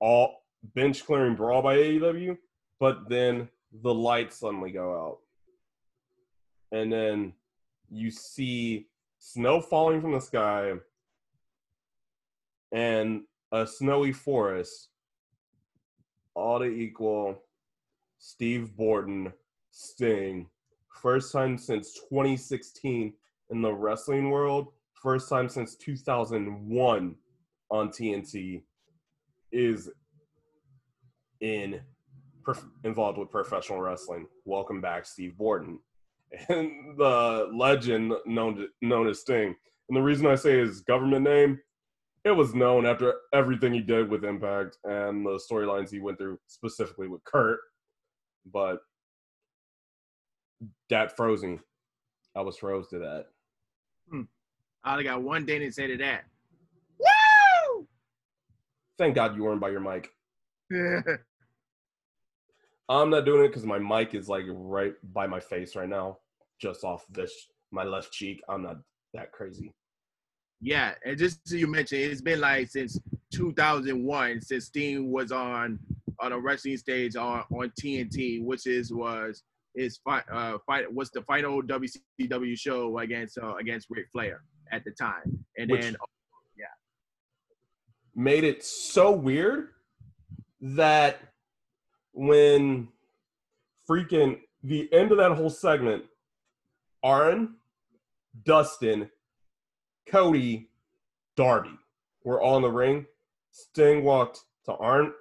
all 0.00 0.44
bench 0.74 1.04
clearing 1.04 1.34
brawl 1.34 1.62
by 1.62 1.76
AEW, 1.76 2.38
but 2.78 3.08
then 3.08 3.48
the 3.82 3.92
lights 3.92 4.38
suddenly 4.38 4.70
go 4.70 4.94
out. 4.94 5.18
And 6.78 6.92
then 6.92 7.32
you 7.90 8.10
see 8.10 8.86
snow 9.18 9.60
falling 9.60 10.00
from 10.00 10.12
the 10.12 10.20
sky 10.20 10.72
and 12.72 13.22
a 13.52 13.66
snowy 13.66 14.12
forest, 14.12 14.88
all 16.34 16.58
to 16.58 16.64
equal 16.64 17.42
Steve 18.18 18.74
Borden, 18.76 19.32
Sting. 19.70 20.48
First 21.02 21.32
time 21.32 21.58
since 21.58 21.94
2016 21.94 23.12
in 23.52 23.60
the 23.60 23.72
wrestling 23.72 24.30
world, 24.30 24.68
first 24.94 25.28
time 25.28 25.48
since 25.48 25.76
2001 25.76 27.14
on 27.70 27.88
TNT 27.88 28.62
is 29.52 29.90
in 31.40 31.80
prof- 32.42 32.64
involved 32.84 33.18
with 33.18 33.30
professional 33.30 33.80
wrestling. 33.80 34.26
Welcome 34.46 34.80
back, 34.80 35.04
Steve 35.04 35.36
Borden, 35.36 35.78
and 36.48 36.98
the 36.98 37.50
legend 37.52 38.14
known 38.24 38.56
to, 38.56 38.68
known 38.80 39.06
as 39.06 39.20
Sting. 39.20 39.54
And 39.88 39.96
the 39.96 40.02
reason 40.02 40.26
I 40.26 40.34
say 40.34 40.58
his 40.58 40.80
government 40.80 41.24
name, 41.24 41.60
it 42.24 42.30
was 42.30 42.54
known 42.54 42.86
after 42.86 43.14
everything 43.34 43.74
he 43.74 43.80
did 43.80 44.08
with 44.08 44.24
Impact 44.24 44.78
and 44.84 45.26
the 45.26 45.38
storylines 45.50 45.90
he 45.90 45.98
went 45.98 46.18
through, 46.18 46.38
specifically 46.46 47.08
with 47.08 47.22
Kurt. 47.24 47.58
But 48.50 48.78
that 50.88 51.16
frozen, 51.16 51.60
I 52.34 52.40
was 52.40 52.56
froze 52.56 52.88
to 52.90 52.98
that. 53.00 53.26
Mm. 54.12 54.26
I 54.84 54.92
only 54.92 55.04
got 55.04 55.22
one 55.22 55.46
thing 55.46 55.60
to 55.60 55.72
say 55.72 55.86
to 55.86 55.96
that. 55.98 56.24
Woo! 56.98 57.86
Thank 58.98 59.14
God 59.14 59.36
you 59.36 59.44
weren't 59.44 59.60
by 59.60 59.70
your 59.70 59.80
mic. 59.80 60.10
Woo! 60.70 61.02
I'm 62.88 63.10
not 63.10 63.24
doing 63.24 63.44
it 63.44 63.48
because 63.48 63.64
my 63.64 63.78
mic 63.78 64.14
is 64.14 64.28
like 64.28 64.44
right 64.48 64.94
by 65.14 65.26
my 65.26 65.40
face 65.40 65.76
right 65.76 65.88
now, 65.88 66.18
just 66.60 66.84
off 66.84 67.04
this 67.10 67.32
my 67.70 67.84
left 67.84 68.12
cheek. 68.12 68.42
I'm 68.48 68.62
not 68.62 68.76
that 69.14 69.32
crazy. 69.32 69.72
yeah, 70.60 70.94
and 71.04 71.16
just 71.16 71.48
so 71.48 71.56
you 71.56 71.66
mentioned, 71.66 72.02
it's 72.02 72.20
been 72.20 72.40
like 72.40 72.68
since 72.68 72.98
2001 73.32 74.42
since 74.42 74.66
Sting 74.66 75.10
was 75.10 75.32
on 75.32 75.78
on 76.20 76.32
a 76.32 76.38
wrestling 76.38 76.76
stage 76.76 77.16
on 77.16 77.44
on 77.50 77.72
TNT, 77.80 78.44
which 78.44 78.66
is 78.66 78.92
was 78.92 79.42
his 79.74 79.98
fight 79.98 80.24
uh 80.32 80.58
fight 80.66 80.92
was 80.92 81.10
the 81.10 81.22
final 81.22 81.62
WCW 81.62 82.58
show 82.58 82.98
against 82.98 83.38
uh, 83.38 83.54
against 83.56 83.88
Ric 83.90 84.06
Flair 84.12 84.42
at 84.70 84.84
the 84.84 84.90
time, 84.92 85.44
and 85.58 85.70
Which- 85.70 85.80
then 85.80 85.96
yeah, 86.56 86.66
Made 88.14 88.44
it 88.44 88.64
so 88.64 89.10
weird 89.10 89.68
that 90.60 91.18
when 92.12 92.88
freaking 93.88 94.40
the 94.62 94.92
end 94.92 95.10
of 95.10 95.18
that 95.18 95.32
whole 95.32 95.50
segment, 95.50 96.04
Arn, 97.02 97.54
Dustin, 98.44 99.10
Cody, 100.06 100.68
Darby 101.36 101.76
were 102.24 102.40
all 102.40 102.56
in 102.56 102.62
the 102.62 102.70
ring. 102.70 103.06
Sting 103.50 104.04
walked 104.04 104.40
to 104.66 104.72
Arn 104.74 105.12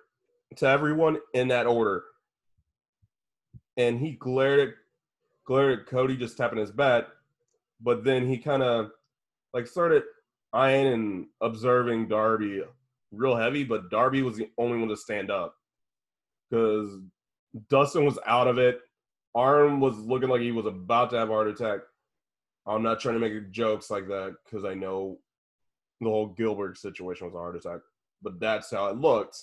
to 0.57 0.67
everyone 0.67 1.17
in 1.33 1.47
that 1.47 1.65
order. 1.65 2.03
And 3.77 3.99
he 3.99 4.11
glared 4.11 4.59
at 4.59 4.75
glared 5.45 5.79
at 5.79 5.85
Cody 5.87 6.17
just 6.17 6.37
tapping 6.37 6.59
his 6.59 6.71
bat, 6.71 7.07
but 7.81 8.03
then 8.03 8.27
he 8.27 8.37
kind 8.37 8.63
of 8.63 8.91
like 9.53 9.67
started 9.67 10.03
eyeing 10.53 10.87
and 10.87 11.27
observing 11.41 12.07
Darby 12.07 12.63
real 13.11 13.35
heavy, 13.35 13.63
but 13.63 13.89
Darby 13.89 14.21
was 14.21 14.37
the 14.37 14.49
only 14.57 14.77
one 14.77 14.89
to 14.89 14.97
stand 14.97 15.29
up. 15.29 15.55
Because 16.49 16.97
Dustin 17.69 18.05
was 18.05 18.19
out 18.25 18.47
of 18.47 18.57
it. 18.57 18.79
Arn 19.35 19.79
was 19.79 19.97
looking 19.97 20.29
like 20.29 20.41
he 20.41 20.51
was 20.51 20.65
about 20.65 21.09
to 21.11 21.17
have 21.17 21.29
a 21.29 21.33
heart 21.33 21.47
attack. 21.47 21.79
I'm 22.65 22.83
not 22.83 22.99
trying 22.99 23.15
to 23.15 23.19
make 23.19 23.51
jokes 23.51 23.89
like 23.89 24.07
that 24.07 24.35
because 24.43 24.65
I 24.65 24.73
know 24.73 25.19
the 25.99 26.09
whole 26.09 26.35
Gillberg 26.35 26.77
situation 26.77 27.27
was 27.27 27.35
a 27.35 27.39
heart 27.39 27.55
attack, 27.55 27.79
but 28.21 28.39
that's 28.39 28.71
how 28.71 28.87
it 28.87 28.97
looked. 28.97 29.37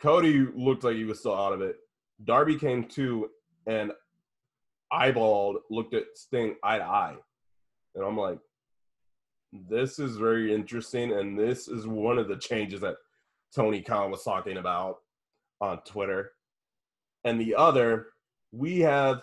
Cody 0.00 0.46
looked 0.54 0.84
like 0.84 0.96
he 0.96 1.04
was 1.04 1.20
still 1.20 1.34
out 1.34 1.52
of 1.52 1.60
it. 1.60 1.76
Darby 2.24 2.56
came 2.56 2.84
to 2.84 3.30
and 3.66 3.92
eyeballed, 4.92 5.56
looked 5.70 5.94
at 5.94 6.04
Sting 6.14 6.56
eye 6.62 6.78
to 6.78 6.84
eye. 6.84 7.16
And 7.94 8.04
I'm 8.04 8.16
like, 8.16 8.38
this 9.52 9.98
is 9.98 10.16
very 10.16 10.54
interesting. 10.54 11.12
And 11.12 11.38
this 11.38 11.68
is 11.68 11.86
one 11.86 12.18
of 12.18 12.28
the 12.28 12.36
changes 12.36 12.80
that 12.80 12.96
Tony 13.54 13.82
Khan 13.82 14.10
was 14.10 14.24
talking 14.24 14.56
about 14.56 14.98
on 15.60 15.80
Twitter. 15.82 16.32
And 17.24 17.40
the 17.40 17.54
other, 17.54 18.08
we 18.50 18.80
have 18.80 19.22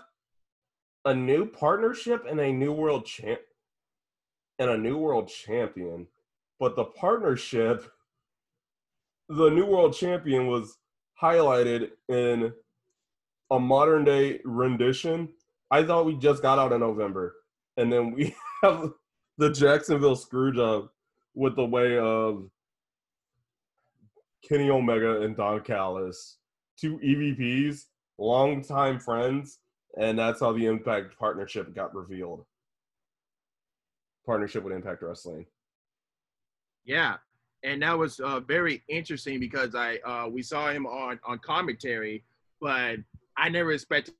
a 1.05 1.13
new 1.13 1.45
partnership 1.45 2.25
and 2.29 2.39
a 2.39 2.51
new 2.51 2.71
world 2.71 3.05
champ 3.05 3.39
and 4.59 4.69
a 4.69 4.77
new 4.77 4.97
world 4.97 5.27
champion. 5.29 6.07
But 6.59 6.75
the 6.75 6.85
partnership, 6.85 7.89
the 9.29 9.49
new 9.49 9.65
world 9.65 9.95
champion 9.95 10.47
was 10.47 10.77
highlighted 11.21 11.91
in 12.07 12.53
a 13.51 13.59
modern 13.59 14.03
day 14.03 14.39
rendition. 14.43 15.29
I 15.71 15.83
thought 15.83 16.05
we 16.05 16.15
just 16.15 16.41
got 16.41 16.59
out 16.59 16.73
in 16.73 16.79
November. 16.79 17.35
And 17.77 17.91
then 17.91 18.11
we 18.11 18.35
have 18.63 18.91
the 19.37 19.51
Jacksonville 19.51 20.15
screw 20.15 20.53
job 20.53 20.89
with 21.33 21.55
the 21.55 21.65
way 21.65 21.97
of 21.97 22.49
Kenny 24.47 24.69
Omega 24.69 25.21
and 25.21 25.35
Don 25.35 25.61
Callis, 25.61 26.37
two 26.77 26.97
EVPs, 26.99 27.85
longtime 28.17 28.99
friends, 28.99 29.59
and 29.97 30.17
that's 30.17 30.39
how 30.39 30.51
the 30.51 30.65
Impact 30.65 31.17
partnership 31.17 31.73
got 31.75 31.93
revealed. 31.95 32.45
Partnership 34.25 34.63
with 34.63 34.73
Impact 34.73 35.01
Wrestling. 35.01 35.45
Yeah, 36.85 37.17
and 37.63 37.81
that 37.81 37.97
was 37.97 38.19
uh, 38.19 38.39
very 38.39 38.83
interesting 38.87 39.39
because 39.39 39.75
I 39.75 39.97
uh, 39.97 40.27
we 40.29 40.41
saw 40.41 40.69
him 40.69 40.85
on 40.85 41.19
on 41.25 41.39
commentary, 41.39 42.23
but 42.61 42.97
I 43.39 43.49
never 43.49 43.71
expected 43.71 44.13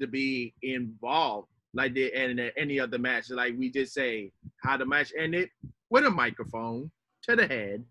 to 0.00 0.06
be 0.06 0.54
involved 0.62 1.48
like 1.74 1.94
they 1.94 2.12
in 2.12 2.38
any 2.56 2.78
other 2.80 2.98
match. 2.98 3.30
Like 3.30 3.54
we 3.58 3.70
just 3.70 3.92
say 3.94 4.30
how 4.62 4.76
the 4.76 4.86
match 4.86 5.12
ended 5.18 5.48
with 5.90 6.04
a 6.06 6.10
microphone 6.10 6.90
to 7.24 7.36
the 7.36 7.46
head. 7.46 7.84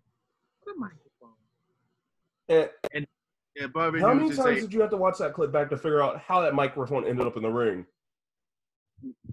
With 0.64 0.76
a 0.76 0.78
microphone. 0.78 1.36
Eh. 2.48 2.66
And 2.94 3.06
Yeah, 3.56 3.66
Bobby 3.66 4.00
how 4.00 4.14
many 4.14 4.28
times 4.34 4.38
say, 4.42 4.60
did 4.60 4.72
you 4.72 4.80
have 4.80 4.90
to 4.90 4.96
watch 4.96 5.18
that 5.18 5.34
clip 5.34 5.52
back 5.52 5.68
to 5.70 5.76
figure 5.76 6.02
out 6.02 6.18
how 6.20 6.40
that 6.40 6.54
microphone 6.54 7.06
ended 7.06 7.26
up 7.26 7.36
in 7.36 7.42
the 7.42 7.50
ring? 7.50 7.84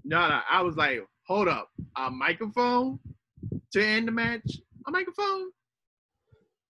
no, 0.03 0.27
no. 0.27 0.41
I 0.49 0.61
was 0.61 0.75
like, 0.75 0.99
hold 1.27 1.47
up, 1.47 1.69
a 1.95 2.09
microphone 2.09 2.99
to 3.71 3.83
end 3.85 4.07
the 4.07 4.11
match. 4.11 4.57
A 4.87 4.91
microphone. 4.91 5.51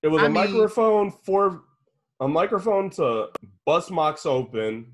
It 0.03 0.09
was 0.09 0.21
I 0.21 0.25
a 0.25 0.29
mean- 0.29 0.33
microphone 0.51 1.11
for 1.11 1.63
a 2.19 2.27
microphone 2.27 2.89
to 2.91 3.27
bust 3.65 3.91
Mox 3.91 4.25
open, 4.25 4.93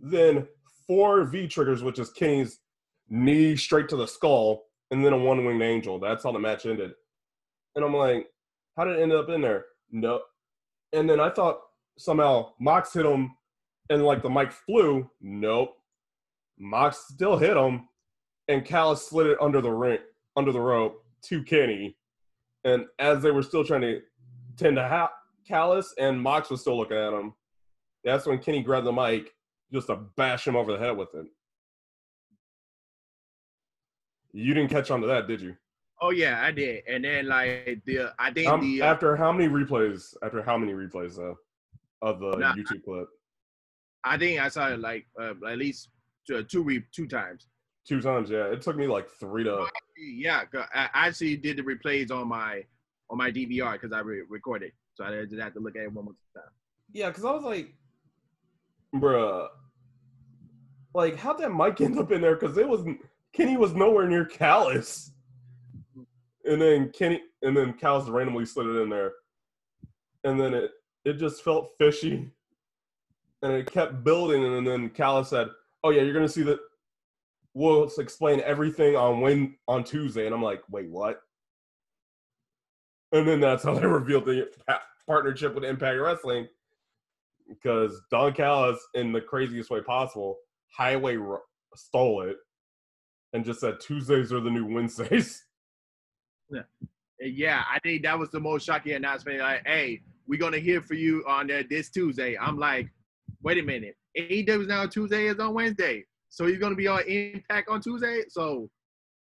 then 0.00 0.46
four 0.86 1.24
V 1.24 1.46
triggers, 1.46 1.82
which 1.82 1.98
is 1.98 2.10
Kenny's 2.10 2.60
knee 3.08 3.56
straight 3.56 3.88
to 3.90 3.96
the 3.96 4.06
skull, 4.06 4.64
and 4.90 5.04
then 5.04 5.12
a 5.12 5.18
one 5.18 5.44
winged 5.44 5.62
angel. 5.62 5.98
That's 5.98 6.24
how 6.24 6.32
the 6.32 6.38
match 6.38 6.66
ended. 6.66 6.92
And 7.74 7.84
I'm 7.84 7.94
like, 7.94 8.26
how 8.76 8.84
did 8.84 8.98
it 8.98 9.02
end 9.02 9.12
up 9.12 9.28
in 9.28 9.40
there? 9.40 9.66
No. 9.90 10.20
And 10.92 11.08
then 11.08 11.20
I 11.20 11.30
thought 11.30 11.60
somehow 11.98 12.52
Mox 12.60 12.92
hit 12.92 13.06
him 13.06 13.34
and 13.90 14.04
like 14.04 14.22
the 14.22 14.30
mic 14.30 14.52
flew. 14.52 15.08
Nope. 15.20 15.76
Mox 16.58 17.06
still 17.08 17.36
hit 17.36 17.56
him, 17.56 17.88
and 18.48 18.64
Callis 18.64 19.06
slid 19.08 19.26
it 19.26 19.38
under 19.40 19.60
the 19.60 19.70
ring, 19.70 19.98
under 20.36 20.52
the 20.52 20.60
rope 20.60 21.04
to 21.22 21.42
Kenny. 21.42 21.96
And 22.64 22.86
as 22.98 23.22
they 23.22 23.30
were 23.30 23.42
still 23.42 23.64
trying 23.64 23.82
to 23.82 24.00
tend 24.56 24.76
to 24.76 24.86
ha- 24.86 25.12
Callis, 25.48 25.94
and 25.98 26.20
Mox 26.20 26.50
was 26.50 26.60
still 26.60 26.76
looking 26.76 26.96
at 26.96 27.12
him, 27.12 27.34
that's 28.02 28.26
when 28.26 28.38
Kenny 28.38 28.62
grabbed 28.62 28.86
the 28.86 28.92
mic 28.92 29.32
just 29.72 29.86
to 29.88 29.96
bash 30.16 30.46
him 30.46 30.56
over 30.56 30.72
the 30.72 30.78
head 30.78 30.96
with 30.96 31.14
it. 31.14 31.26
You 34.32 34.52
didn't 34.54 34.70
catch 34.70 34.90
on 34.90 35.00
to 35.00 35.06
that, 35.06 35.28
did 35.28 35.40
you? 35.40 35.56
Oh 36.00 36.10
yeah, 36.10 36.42
I 36.44 36.50
did. 36.50 36.82
And 36.88 37.04
then 37.04 37.28
like 37.28 37.80
the 37.86 38.12
I 38.18 38.32
think 38.32 38.48
Um, 38.48 38.60
the 38.60 38.82
uh, 38.82 38.86
after 38.92 39.16
how 39.16 39.30
many 39.32 39.48
replays? 39.48 40.14
After 40.22 40.42
how 40.42 40.58
many 40.58 40.72
replays 40.72 41.16
though 41.16 41.36
of 42.02 42.18
the 42.20 42.36
Nah. 42.36 42.54
YouTube 42.54 42.84
clip? 42.84 43.06
I 44.02 44.18
think 44.18 44.40
I 44.40 44.48
saw 44.48 44.68
it 44.70 44.80
like 44.80 45.06
uh, 45.20 45.34
at 45.48 45.56
least 45.58 45.90
two 46.26 46.42
two, 46.44 46.62
re- 46.62 46.84
two 46.92 47.06
times. 47.06 47.46
Two 47.86 48.00
times, 48.00 48.28
yeah. 48.30 48.46
It 48.46 48.60
took 48.60 48.76
me 48.76 48.86
like 48.86 49.08
three 49.20 49.44
to. 49.44 49.66
Yeah, 49.96 50.42
I 50.54 50.88
I 50.92 51.06
actually 51.06 51.36
did 51.36 51.58
the 51.58 51.62
replays 51.62 52.10
on 52.10 52.28
my 52.28 52.64
on 53.08 53.16
my 53.18 53.30
DVR 53.30 53.74
because 53.74 53.92
I 53.92 54.00
re- 54.00 54.22
recorded, 54.28 54.72
so 54.94 55.04
I 55.04 55.24
just 55.24 55.40
have 55.40 55.54
to 55.54 55.60
look 55.60 55.76
at 55.76 55.82
it 55.82 55.92
one 55.92 56.04
more 56.06 56.14
time. 56.34 56.50
Yeah, 56.92 57.08
because 57.08 57.24
I 57.24 57.32
was 57.32 57.42
like, 57.42 57.74
bruh, 58.94 59.48
like 60.94 61.16
how'd 61.16 61.38
that 61.38 61.54
mic 61.54 61.80
end 61.80 61.98
up 61.98 62.12
in 62.12 62.20
there? 62.20 62.36
Because 62.36 62.56
it 62.56 62.68
was 62.68 62.84
Kenny 63.32 63.56
was 63.56 63.74
nowhere 63.74 64.08
near 64.08 64.24
Callis, 64.24 65.12
and 66.44 66.62
then 66.62 66.90
Kenny 66.90 67.20
and 67.42 67.56
then 67.56 67.72
Callis 67.72 68.08
randomly 68.08 68.46
slid 68.46 68.68
it 68.68 68.80
in 68.80 68.88
there, 68.88 69.12
and 70.22 70.40
then 70.40 70.54
it 70.54 70.70
it 71.04 71.14
just 71.14 71.42
felt 71.42 71.72
fishy, 71.78 72.30
and 73.42 73.52
it 73.52 73.70
kept 73.70 74.04
building, 74.04 74.44
and 74.44 74.66
then 74.66 74.88
Callis 74.90 75.30
said, 75.30 75.48
"Oh 75.82 75.90
yeah, 75.90 76.02
you're 76.02 76.14
gonna 76.14 76.28
see 76.28 76.44
that." 76.44 76.60
We'll 77.56 77.88
explain 77.98 78.40
everything 78.40 78.96
on 78.96 79.20
when 79.20 79.56
on 79.68 79.84
Tuesday, 79.84 80.26
and 80.26 80.34
I'm 80.34 80.42
like, 80.42 80.62
wait, 80.70 80.90
what? 80.90 81.23
And 83.14 83.28
then 83.28 83.40
that's 83.40 83.62
how 83.62 83.74
they 83.74 83.86
revealed 83.86 84.26
the 84.26 84.50
partnership 85.06 85.54
with 85.54 85.64
Impact 85.64 86.00
Wrestling 86.00 86.48
because 87.48 88.02
Don 88.10 88.32
Callis, 88.32 88.78
in 88.94 89.12
the 89.12 89.20
craziest 89.20 89.70
way 89.70 89.80
possible, 89.80 90.36
highway 90.76 91.16
ro- 91.16 91.38
stole 91.76 92.22
it 92.22 92.36
and 93.32 93.44
just 93.44 93.60
said 93.60 93.78
Tuesdays 93.80 94.32
are 94.32 94.40
the 94.40 94.50
new 94.50 94.66
Wednesdays. 94.66 95.44
And 97.20 97.32
yeah, 97.32 97.62
I 97.72 97.78
think 97.78 98.02
that 98.02 98.18
was 98.18 98.30
the 98.30 98.40
most 98.40 98.66
shocking 98.66 98.92
announcement. 98.92 99.38
Like, 99.38 99.64
hey, 99.64 100.02
we're 100.26 100.38
gonna 100.38 100.58
hear 100.58 100.82
for 100.82 100.94
you 100.94 101.24
on 101.28 101.48
uh, 101.48 101.62
this 101.70 101.88
Tuesday. 101.88 102.36
I'm 102.36 102.58
like, 102.58 102.90
wait 103.40 103.56
a 103.56 103.62
minute, 103.62 103.96
AEW 104.18 104.66
now 104.66 104.84
Tuesday 104.86 105.26
is 105.26 105.38
on 105.38 105.54
Wednesday, 105.54 106.04
so 106.28 106.44
he's 106.44 106.58
gonna 106.58 106.74
be 106.74 106.88
on 106.88 107.02
Impact 107.06 107.68
on 107.68 107.80
Tuesday. 107.80 108.24
So 108.28 108.68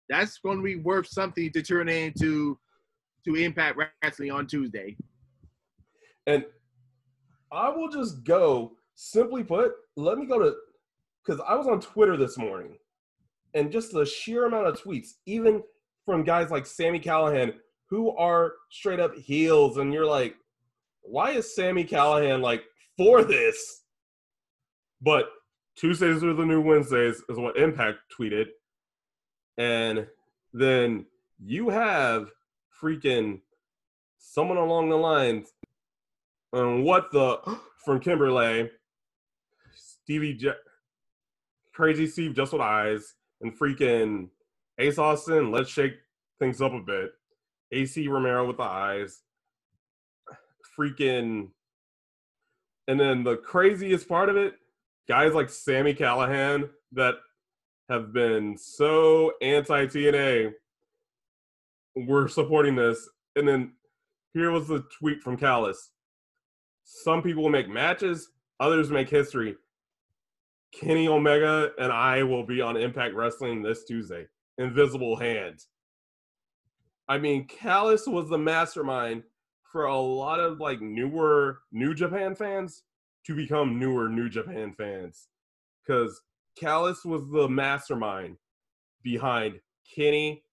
that's 0.08 0.38
gonna 0.38 0.62
be 0.62 0.76
worth 0.76 1.08
something 1.08 1.52
to 1.52 1.62
turn 1.62 1.88
into 1.88 2.56
to 3.24 3.34
Impact 3.36 3.78
Wrestling 4.02 4.30
on 4.30 4.46
Tuesday. 4.46 4.96
And 6.26 6.44
I 7.52 7.68
will 7.68 7.88
just 7.88 8.24
go, 8.24 8.72
simply 8.94 9.42
put, 9.42 9.72
let 9.96 10.18
me 10.18 10.26
go 10.26 10.38
to, 10.38 10.54
because 11.24 11.40
I 11.46 11.54
was 11.54 11.66
on 11.66 11.80
Twitter 11.80 12.16
this 12.16 12.38
morning, 12.38 12.78
and 13.54 13.72
just 13.72 13.92
the 13.92 14.06
sheer 14.06 14.46
amount 14.46 14.68
of 14.68 14.80
tweets, 14.80 15.14
even 15.26 15.62
from 16.06 16.24
guys 16.24 16.50
like 16.50 16.66
Sami 16.66 17.00
Callihan, 17.00 17.54
who 17.86 18.16
are 18.16 18.54
straight 18.70 19.00
up 19.00 19.14
heels, 19.16 19.78
and 19.78 19.92
you're 19.92 20.06
like, 20.06 20.36
why 21.02 21.32
is 21.32 21.54
Sami 21.54 21.84
Callihan 21.84 22.40
like 22.40 22.62
for 22.96 23.24
this? 23.24 23.82
But 25.02 25.30
Tuesdays 25.76 26.22
are 26.22 26.34
the 26.34 26.44
new 26.44 26.60
Wednesdays, 26.60 27.22
is 27.28 27.38
what 27.38 27.56
Impact 27.56 27.98
tweeted. 28.18 28.46
And 29.58 30.06
then 30.52 31.06
you 31.42 31.68
have 31.70 32.30
freaking 32.80 33.40
someone 34.18 34.58
along 34.58 34.88
the 34.88 34.96
lines 34.96 35.52
and 36.52 36.84
what 36.84 37.10
the 37.12 37.38
from 37.84 38.00
Kimberly, 38.00 38.70
Stevie 39.74 40.34
J- 40.34 40.52
Crazy 41.72 42.06
Steve 42.06 42.34
just 42.34 42.52
with 42.52 42.60
eyes, 42.60 43.14
and 43.40 43.58
freaking 43.58 44.28
Ace 44.78 44.98
Austin, 44.98 45.50
let's 45.50 45.70
shake 45.70 45.94
things 46.38 46.60
up 46.60 46.72
a 46.72 46.80
bit. 46.80 47.12
Acey 47.72 48.08
Romero 48.08 48.46
with 48.46 48.56
the 48.58 48.62
eyes. 48.64 49.22
Freaking 50.78 51.48
and 52.88 52.98
then 52.98 53.22
the 53.22 53.36
craziest 53.36 54.08
part 54.08 54.28
of 54.28 54.36
it, 54.36 54.54
guys 55.08 55.32
like 55.32 55.48
Sami 55.48 55.94
Callihan 55.94 56.68
that 56.92 57.14
have 57.88 58.12
been 58.12 58.56
so 58.58 59.32
anti 59.40 59.86
TNA 59.86 60.52
were 61.96 62.28
supporting 62.28 62.76
this. 62.76 63.08
And 63.36 63.46
then 63.46 63.72
here 64.32 64.50
was 64.50 64.68
the 64.68 64.84
tweet 64.98 65.22
from 65.22 65.36
Callis. 65.36 65.90
Some 66.84 67.22
people 67.22 67.48
make 67.48 67.68
matches, 67.68 68.30
others 68.58 68.90
make 68.90 69.08
history. 69.08 69.56
Kenny 70.72 71.08
Omega 71.08 71.72
and 71.78 71.92
I 71.92 72.22
will 72.22 72.44
be 72.44 72.60
on 72.60 72.76
Impact 72.76 73.14
Wrestling 73.14 73.62
this 73.62 73.84
Tuesday. 73.84 74.26
Invisible 74.58 75.16
Hand. 75.16 75.60
I 77.08 77.18
mean, 77.18 77.46
Callis 77.46 78.06
was 78.06 78.28
the 78.28 78.38
mastermind 78.38 79.24
for 79.70 79.86
a 79.86 79.98
lot 79.98 80.38
of 80.38 80.60
like 80.60 80.80
newer 80.80 81.60
New 81.72 81.94
Japan 81.94 82.34
fans 82.34 82.84
to 83.26 83.34
become 83.34 83.78
newer 83.78 84.08
New 84.08 84.28
Japan 84.28 84.72
fans. 84.72 85.28
Because 85.84 86.20
Callis 86.58 87.04
was 87.04 87.22
the 87.32 87.48
mastermind 87.48 88.36
behind 89.02 89.60
Kenny 89.94 90.44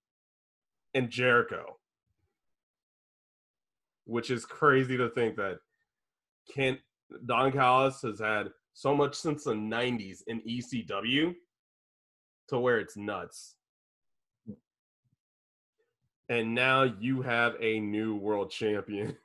and 0.98 1.10
Jericho. 1.10 1.78
Which 4.06 4.32
is 4.32 4.46
crazy 4.46 4.98
to 4.98 5.10
think 5.10 5.36
that 5.36 5.60
Kent 6.54 6.80
Don 7.26 7.52
Callis 7.52 8.02
has 8.02 8.20
had 8.20 8.48
so 8.74 8.96
much 8.96 9.16
since 9.16 9.44
the 9.44 9.54
90s 9.54 10.20
in 10.28 10.42
ECW 10.42 11.36
to 12.50 12.60
where 12.60 12.80
it's 12.80 12.98
nuts. 12.98 13.56
And 16.30 16.54
now 16.54 16.84
you 16.84 17.22
have 17.22 17.56
a 17.62 17.80
new 17.80 18.16
world 18.16 18.52
champion. 18.52 19.16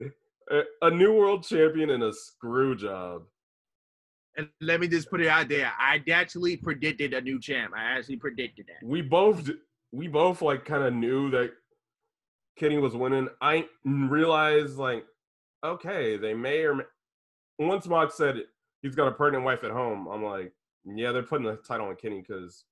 a, 0.82 0.90
new 0.90 1.12
world 1.12 1.44
champion 1.44 1.90
and 1.90 2.02
a 2.02 2.12
screw 2.12 2.74
job. 2.74 3.22
And 4.36 4.48
let 4.60 4.80
me 4.80 4.88
just 4.88 5.10
put 5.10 5.20
it 5.20 5.28
out 5.28 5.48
there. 5.48 5.72
I 5.78 6.02
actually 6.10 6.56
predicted 6.56 7.12
a 7.12 7.20
new 7.20 7.40
champ. 7.40 7.72
I 7.76 7.98
actually 7.98 8.16
predicted 8.16 8.66
that. 8.68 8.86
We 8.86 9.02
both 9.02 9.50
we 9.92 10.08
both 10.08 10.42
like 10.42 10.64
kind 10.64 10.82
of 10.82 10.94
knew 10.94 11.30
that 11.30 11.52
Kenny 12.56 12.78
was 12.78 12.94
winning. 12.94 13.28
I 13.40 13.66
realized 13.84 14.76
like 14.78 15.04
okay, 15.64 16.16
they 16.16 16.34
may 16.34 16.60
or 16.62 16.74
may 16.74 16.84
once 17.58 17.86
Mox 17.86 18.16
said 18.16 18.42
he's 18.82 18.94
got 18.94 19.08
a 19.08 19.12
pregnant 19.12 19.44
wife 19.44 19.64
at 19.64 19.70
home, 19.70 20.06
I'm 20.06 20.22
like, 20.22 20.52
yeah, 20.84 21.12
they're 21.12 21.22
putting 21.22 21.46
the 21.46 21.56
title 21.56 21.88
on 21.88 21.96
Kenny 21.96 22.24
because 22.26 22.64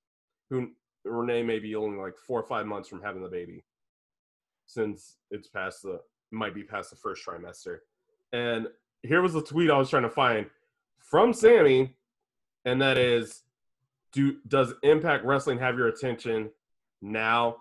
who 0.49 0.69
Renee 1.03 1.43
may 1.43 1.59
be 1.59 1.75
only 1.75 1.97
like 1.97 2.17
four 2.17 2.39
or 2.39 2.47
five 2.47 2.65
months 2.65 2.87
from 2.87 3.01
having 3.01 3.21
the 3.21 3.29
baby, 3.29 3.63
since 4.65 5.17
it's 5.31 5.49
past 5.49 5.83
the 5.83 5.99
might 6.31 6.53
be 6.53 6.63
past 6.63 6.89
the 6.89 6.95
first 6.95 7.25
trimester. 7.25 7.79
And 8.33 8.67
here 9.03 9.21
was 9.21 9.33
the 9.33 9.41
tweet 9.41 9.71
I 9.71 9.77
was 9.77 9.89
trying 9.89 10.03
to 10.03 10.09
find 10.09 10.47
from 10.99 11.33
Sami, 11.33 11.95
and 12.65 12.81
that 12.81 12.97
is, 12.97 13.43
do 14.11 14.37
does 14.47 14.73
Impact 14.83 15.25
Wrestling 15.25 15.59
have 15.59 15.77
your 15.77 15.87
attention 15.87 16.49
now? 17.01 17.57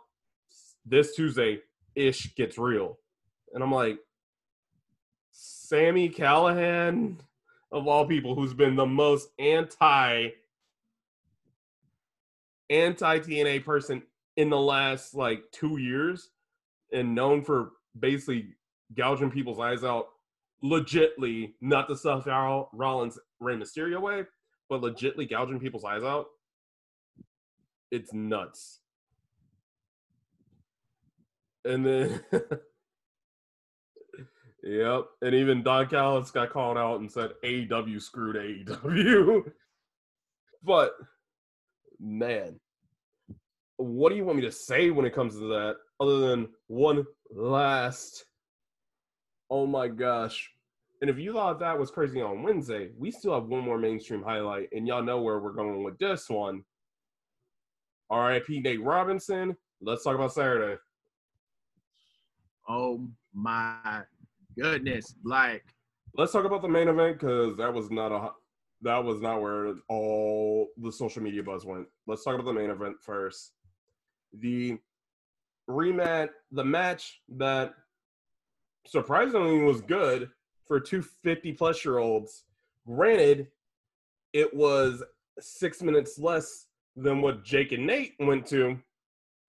This 0.85 1.17
Tuesday, 1.17 1.61
ish 1.95 2.35
gets 2.37 2.59
real, 2.59 2.99
and 3.53 3.63
I'm 3.63 3.73
like, 3.73 3.99
Sami 5.33 6.09
Callihan, 6.09 7.17
of 7.73 7.89
all 7.89 8.07
people, 8.07 8.35
who's 8.35 8.55
been 8.55 8.77
the 8.77 8.87
most 8.87 9.29
anti 9.39 10.29
anti 12.71 13.19
TNA 13.19 13.65
person 13.65 14.03
in 14.37 14.51
the 14.51 14.59
last 14.59 15.15
like 15.15 15.43
two 15.53 15.79
years, 15.79 16.29
and 16.93 17.15
known 17.15 17.43
for 17.43 17.73
basically 17.99 18.49
gouging 18.95 19.31
people's 19.31 19.59
eyes 19.59 19.85
out, 19.85 20.07
legitly, 20.63 21.53
not 21.61 21.89
the 21.89 21.97
Seth 21.97 22.27
Rollins 22.27 23.19
Rey 23.41 23.57
Mysterio 23.57 24.01
way, 24.01 24.25
but 24.69 24.83
legitly 24.83 25.29
gouging 25.29 25.61
people's 25.61 25.85
eyes 25.85 26.03
out. 26.03 26.27
It's 27.91 28.13
nuts. 28.13 28.81
And 31.67 31.85
then 31.85 32.21
Yep. 34.63 35.05
And 35.23 35.35
even 35.35 35.63
Don 35.63 35.87
Callis 35.87 36.33
got 36.33 36.51
called 36.51 36.77
out 36.77 36.99
and 36.99 37.11
said 37.11 37.31
AEW 37.45 38.03
screwed 38.03 38.37
AEW. 38.37 39.53
but 40.65 40.95
man, 42.01 42.59
what 43.77 44.11
do 44.11 44.17
you 44.17 44.25
want 44.25 44.39
me 44.39 44.45
to 44.45 44.51
say 44.51 44.91
when 44.91 45.07
it 45.07 45.15
comes 45.15 45.35
to 45.35 45.47
that 45.49 45.77
other 46.01 46.19
than 46.19 46.49
one 46.67 47.05
last 47.31 48.25
oh 49.51 49.67
my 49.67 49.89
gosh. 49.89 50.51
And 51.01 51.11
if 51.11 51.19
you 51.19 51.35
thought 51.35 51.61
that 51.61 51.79
was 51.79 51.91
crazy 51.91 52.21
on 52.21 52.43
Wednesday, 52.43 52.91
we 52.99 53.11
still 53.11 53.35
have 53.35 53.45
one 53.45 53.63
more 53.63 53.79
mainstream 53.79 54.23
highlight, 54.23 54.69
and 54.73 54.87
y'all 54.87 55.03
know 55.03 55.21
where 55.21 55.39
we're 55.39 55.53
going 55.53 55.85
with 55.85 55.99
this 55.99 56.29
one. 56.29 56.65
RIP 58.11 58.49
Nate 58.49 58.83
Robinson. 58.83 59.57
Let's 59.81 60.05
talk 60.05 60.15
about 60.15 60.33
Saturday. 60.33 60.81
Oh 62.69 63.09
my 63.35 64.03
goodness. 64.59 65.15
Like 65.25 65.65
Let's 66.19 66.33
talk 66.33 66.47
about 66.47 66.63
the 66.63 66.69
main 66.69 66.89
event 66.89 67.19
because 67.19 67.57
that 67.59 67.73
was 67.73 67.91
not 67.91 68.11
a 68.11 68.31
that 68.83 69.03
was 69.05 69.21
not 69.21 69.43
where 69.43 69.75
all 69.89 70.69
the 70.79 70.91
social 70.91 71.23
media 71.23 71.43
buzz 71.43 71.65
went. 71.65 71.87
Let's 72.07 72.25
talk 72.25 72.35
about 72.35 72.47
the 72.47 72.53
main 72.53 72.71
event 72.71 72.97
first. 73.03 73.53
The 74.39 74.79
rematch, 75.69 76.31
the 76.53 76.65
match 76.65 77.21
that 77.37 77.75
surprisingly 78.87 79.61
was 79.61 79.81
good 79.83 80.31
for 80.67 80.81
two 80.81 81.03
50 81.03 81.53
plus 81.53 81.85
year 81.85 81.99
olds. 81.99 82.45
Granted, 82.87 83.49
it 84.33 84.55
was 84.55 85.03
six 85.39 85.83
minutes 85.83 86.19
less 86.19 86.67
than 86.97 87.21
what 87.21 87.45
Jake 87.45 87.73
and 87.73 87.87
Nate 87.87 88.15
went 88.21 88.47
to. 88.47 88.79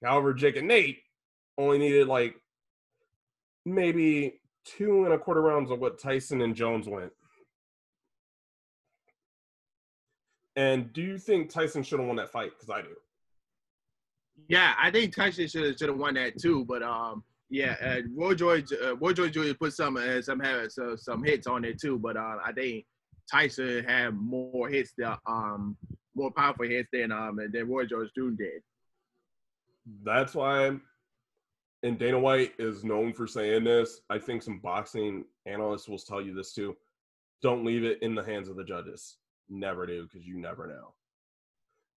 However, 0.03 0.34
Jake 0.34 0.57
and 0.57 0.68
Nate 0.68 0.99
only 1.57 1.78
needed 1.78 2.07
like 2.07 2.36
maybe 3.68 4.39
two 4.65 5.05
and 5.05 5.13
a 5.13 5.18
quarter 5.18 5.41
rounds 5.41 5.72
of 5.72 5.80
what 5.80 5.99
Tyson 6.01 6.41
and 6.41 6.55
Jones 6.55 6.88
went. 6.88 7.11
And 10.55 10.91
do 10.91 11.01
you 11.01 11.18
think 11.18 11.49
Tyson 11.49 11.84
should 11.84 11.99
have 11.99 12.07
won 12.07 12.18
that 12.18 12.32
fight? 12.32 12.51
Because 12.57 12.70
I 12.70 12.82
do. 12.82 12.95
Yeah, 14.47 14.74
I 14.82 14.89
think 14.89 15.15
Tyson 15.15 15.47
should 15.47 15.78
should 15.78 15.89
have 15.89 15.97
won 15.97 16.15
that 16.15 16.39
too. 16.39 16.65
But 16.65 16.82
um, 16.82 17.24
yeah, 17.49 17.76
uh, 17.84 18.01
Roy 18.15 18.34
George, 18.34 18.72
uh, 18.72 18.95
Roy 18.97 19.13
George 19.13 19.34
Jr. 19.34 19.53
put 19.59 19.74
some 19.74 19.97
uh, 19.97 20.22
some 20.22 20.39
have 20.39 20.72
so, 20.72 20.95
some 20.95 21.24
hits 21.24 21.47
on 21.47 21.63
it 21.63 21.80
too. 21.80 21.99
But 21.99 22.18
uh, 22.18 22.38
I 22.43 22.51
think 22.53 22.86
Tyson 23.30 23.84
had 23.84 24.15
more 24.15 24.68
hits 24.70 24.93
than 24.97 25.15
um 25.28 25.78
more 26.15 26.32
powerful 26.32 26.65
hits 26.65 26.89
than 26.91 27.11
um 27.11 27.38
than 27.51 27.70
Roy 27.70 27.86
George 27.86 28.09
Jr. 28.15 28.30
did. 28.38 28.61
That's 30.03 30.34
why, 30.34 30.78
and 31.84 32.00
Dana 32.00 32.20
White 32.20 32.54
is 32.60 32.84
known 32.84 33.14
for 33.14 33.28
saying 33.28 33.64
this. 33.64 34.02
I 34.10 34.18
think 34.18 34.42
some 34.42 34.60
boxing 34.60 35.26
analysts 35.46 35.88
will 35.88 36.00
tell 36.00 36.22
you 36.22 36.34
this 36.34 36.54
too. 36.54 36.76
Don't 37.42 37.66
leave 37.66 37.84
it 37.84 38.02
in 38.02 38.16
the 38.16 38.24
hands 38.24 38.50
of 38.50 38.56
the 38.56 38.64
judges. 38.64 39.18
Never 39.50 39.86
do, 39.86 40.04
because 40.04 40.26
you 40.26 40.40
never 40.40 40.68
know. 40.68 40.94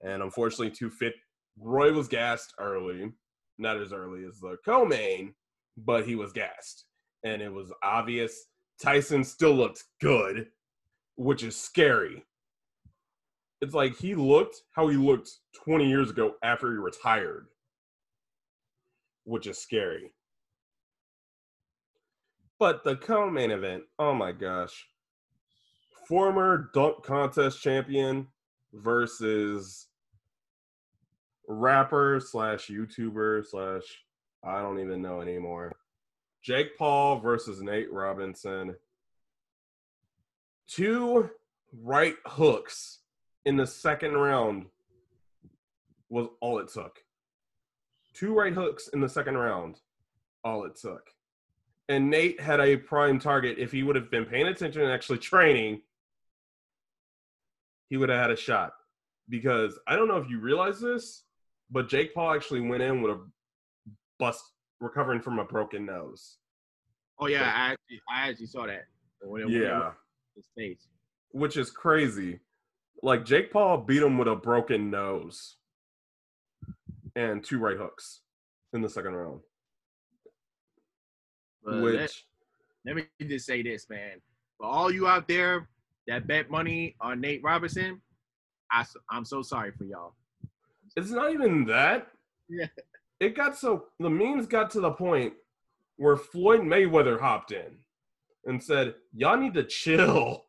And 0.03 0.23
unfortunately, 0.23 0.71
too 0.71 0.91
fit. 0.91 1.15
Roy 1.59 1.93
was 1.93 2.09
gassed 2.09 2.55
early, 2.59 3.13
not 3.59 3.81
as 3.81 3.93
early 3.93 4.25
as 4.25 4.39
the 4.39 4.57
co-main, 4.65 5.35
but 5.77 6.07
he 6.07 6.15
was 6.15 6.33
gassed, 6.33 6.85
and 7.25 7.43
it 7.43 7.53
was 7.53 7.73
obvious. 7.83 8.47
Tyson 8.81 9.25
still 9.25 9.55
looked 9.55 9.85
good, 10.01 10.47
which 11.17 11.43
is 11.43 11.57
scary. 11.57 12.25
It's 13.61 13.75
like 13.75 13.97
he 13.97 14.15
looked 14.15 14.63
how 14.75 14.89
he 14.89 14.97
looked 14.97 15.31
20 15.65 15.87
years 15.87 16.11
ago 16.11 16.35
after 16.43 16.71
he 16.71 16.79
retired, 16.79 17.49
which 19.25 19.47
is 19.47 19.59
scary. 19.59 20.13
But 22.59 22.85
the 22.85 22.97
co-main 22.97 23.51
event, 23.51 23.85
oh 23.99 24.15
my 24.15 24.33
gosh. 24.33 24.87
Former 26.07 26.71
dunk 26.75 27.03
contest 27.03 27.63
champion 27.63 28.27
versus 28.73 29.87
rapper 31.49 32.21
slash 32.21 32.69
YouTuber 32.69 33.47
slash 33.47 33.83
I 34.45 34.61
don't 34.63 34.81
even 34.81 35.03
know 35.03 35.21
anymore. 35.21 35.73
Jake 36.43 36.77
Paul 36.79 37.21
versus 37.21 37.61
Nate 37.61 37.93
Robinson. 37.93 38.75
Two 40.67 41.31
right 41.83 42.15
hooks 42.27 43.01
in 43.45 43.57
the 43.57 43.67
second 43.67 44.15
round 44.15 44.67
was 46.09 46.29
all 46.41 46.59
it 46.59 46.69
took. 46.69 47.01
Two 48.15 48.35
right 48.35 48.53
hooks 48.53 48.89
in 48.89 49.01
the 49.01 49.09
second 49.09 49.37
round, 49.37 49.81
all 50.45 50.65
it 50.65 50.77
took. 50.77 51.09
And 51.89 52.11
Nate 52.11 52.41
had 52.41 52.61
a 52.61 52.77
prime 52.77 53.19
target. 53.19 53.59
If 53.59 53.73
he 53.73 53.83
would 53.83 53.97
have 53.97 54.11
been 54.11 54.25
paying 54.25 54.47
attention 54.47 54.83
and 54.83 54.91
actually 54.93 55.19
training, 55.33 55.83
he 57.89 57.97
would 57.97 58.09
have 58.09 58.21
had 58.21 58.31
a 58.31 58.37
shot. 58.37 58.73
Because 59.29 59.79
I 59.87 59.95
don't 59.97 60.09
know 60.09 60.17
if 60.17 60.29
you 60.29 60.41
realize 60.41 60.81
this, 60.81 61.23
but 61.71 61.89
Jake 61.89 62.15
Paul 62.15 62.35
actually 62.35 62.61
went 62.63 62.83
in 62.83 63.01
with 63.01 63.13
a 63.13 63.21
bust, 64.19 64.43
recovering 64.81 65.21
from 65.21 65.39
a 65.39 65.45
broken 65.45 65.87
nose. 65.87 66.39
Oh 67.21 67.27
yeah, 67.27 67.45
I 67.45 67.73
actually 67.73 68.01
I 68.13 68.29
actually 68.29 68.47
saw 68.47 68.67
that. 68.67 68.87
When 69.21 69.43
it, 69.43 69.45
when 69.45 69.55
Yeah, 69.63 69.79
went 69.81 69.95
his 70.35 70.47
face. 70.57 70.89
which 71.31 71.57
is 71.57 71.71
crazy. 71.71 72.41
Like 73.03 73.25
Jake 73.25 73.53
Paul 73.53 73.79
beat 73.79 74.03
him 74.03 74.19
with 74.19 74.27
a 74.29 74.35
broken 74.35 74.91
nose 74.91 75.57
and 77.17 77.45
two 77.45 77.59
right 77.59 77.77
hooks 77.77 78.21
in 78.73 78.83
the 78.83 78.89
second 78.89 79.15
round. 79.15 79.41
But 81.65 81.75
let, 81.75 82.01
which 82.01 82.25
let 82.85 82.97
me 82.97 83.05
just 83.23 83.47
say 83.47 83.63
this, 83.63 83.89
man. 83.91 84.21
For 84.59 84.67
all 84.67 84.91
you 84.91 85.07
out 85.07 85.29
there 85.29 85.69
that 86.07 86.27
bet 86.27 86.51
money 86.51 86.97
on 87.01 87.21
Nate 87.21 87.43
Robinson, 87.43 88.01
I, 88.73 88.85
am 89.13 89.25
so 89.25 89.43
sorry 89.43 89.73
for 89.73 89.85
y'all. 89.85 90.15
it's 90.97 91.11
not 91.11 91.33
even 91.33 91.65
that. 91.67 92.09
Yeah. 92.49 92.67
It 93.21 93.37
got 93.37 93.57
so 93.57 93.87
the 93.99 94.09
memes 94.09 94.47
got 94.47 94.71
to 94.71 94.81
the 94.81 94.93
point 94.93 95.35
where 95.97 96.17
Floyd 96.17 96.61
Mayweather 96.61 97.21
hopped 97.21 97.53
in 97.53 97.77
and 98.47 98.63
said, 98.63 98.95
Y'all 99.15 99.37
need 99.37 99.55
to 99.55 99.65
chill. 99.65 100.47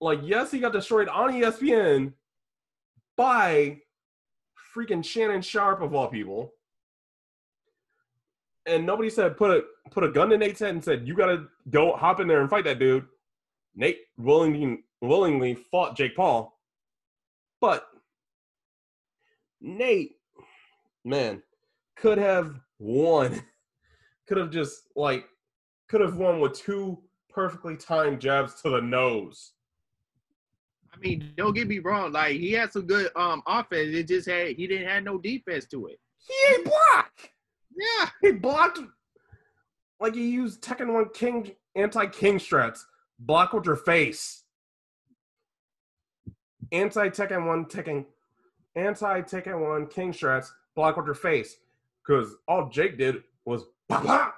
Like, 0.00 0.20
yes, 0.24 0.50
he 0.50 0.58
got 0.58 0.72
destroyed 0.72 1.08
on 1.08 1.32
ESPN 1.32 2.14
by 3.16 3.78
freaking 4.74 5.04
Shannon 5.04 5.42
Sharpe 5.42 5.82
of 5.82 5.94
all 5.94 6.08
people. 6.08 6.52
And 8.66 8.86
nobody 8.86 9.10
said 9.10 9.36
put 9.36 9.50
a 9.50 9.90
put 9.90 10.04
a 10.04 10.10
gun 10.10 10.30
to 10.30 10.38
Nate's 10.38 10.60
head 10.60 10.70
and 10.70 10.84
said, 10.84 11.06
You 11.06 11.14
gotta 11.14 11.46
go 11.70 11.94
hop 11.96 12.20
in 12.20 12.28
there 12.28 12.40
and 12.40 12.50
fight 12.50 12.64
that 12.64 12.78
dude. 12.78 13.06
Nate 13.74 13.98
willingly 14.16 14.84
willingly 15.00 15.54
fought 15.54 15.96
Jake 15.96 16.14
Paul. 16.14 16.56
But 17.60 17.88
Nate, 19.60 20.16
man, 21.04 21.42
could 21.96 22.18
have 22.18 22.60
won. 22.78 23.42
Could 24.28 24.38
have 24.38 24.50
just 24.50 24.84
like 24.94 25.26
could 25.88 26.00
have 26.00 26.16
won 26.16 26.40
with 26.40 26.54
two 26.54 26.96
perfectly 27.28 27.76
timed 27.76 28.20
jabs 28.20 28.62
to 28.62 28.70
the 28.70 28.80
nose. 28.80 29.52
I 30.94 30.98
mean, 30.98 31.32
don't 31.36 31.54
get 31.54 31.68
me 31.68 31.78
wrong. 31.78 32.12
Like 32.12 32.36
he 32.36 32.52
had 32.52 32.72
some 32.72 32.86
good 32.86 33.10
um 33.16 33.42
offense. 33.46 33.94
It 33.94 34.08
just 34.08 34.28
had 34.28 34.48
he 34.48 34.66
didn't 34.66 34.88
have 34.88 35.04
no 35.04 35.18
defense 35.18 35.66
to 35.66 35.86
it. 35.86 35.98
He 36.18 36.34
ain't 36.54 36.64
block. 36.64 37.10
Yeah. 37.76 38.08
He 38.20 38.32
blocked 38.32 38.80
like 40.00 40.14
he 40.14 40.30
used 40.30 40.62
Tekken 40.62 40.92
One 40.92 41.08
King 41.14 41.52
anti 41.74 42.06
King 42.06 42.38
strats. 42.38 42.80
Block 43.18 43.52
with 43.52 43.66
your 43.66 43.76
face. 43.76 44.44
Anti 46.70 47.08
Tekken 47.08 47.46
One 47.46 47.64
Tekken 47.66 48.04
anti 48.74 49.22
Tekken 49.22 49.68
One 49.68 49.86
King 49.86 50.12
strats. 50.12 50.48
Block 50.74 50.96
with 50.96 51.06
your 51.06 51.14
face. 51.14 51.56
Because 52.06 52.34
all 52.48 52.68
Jake 52.68 52.98
did 52.98 53.22
was 53.44 53.64
pop 53.88 54.04
pop 54.04 54.34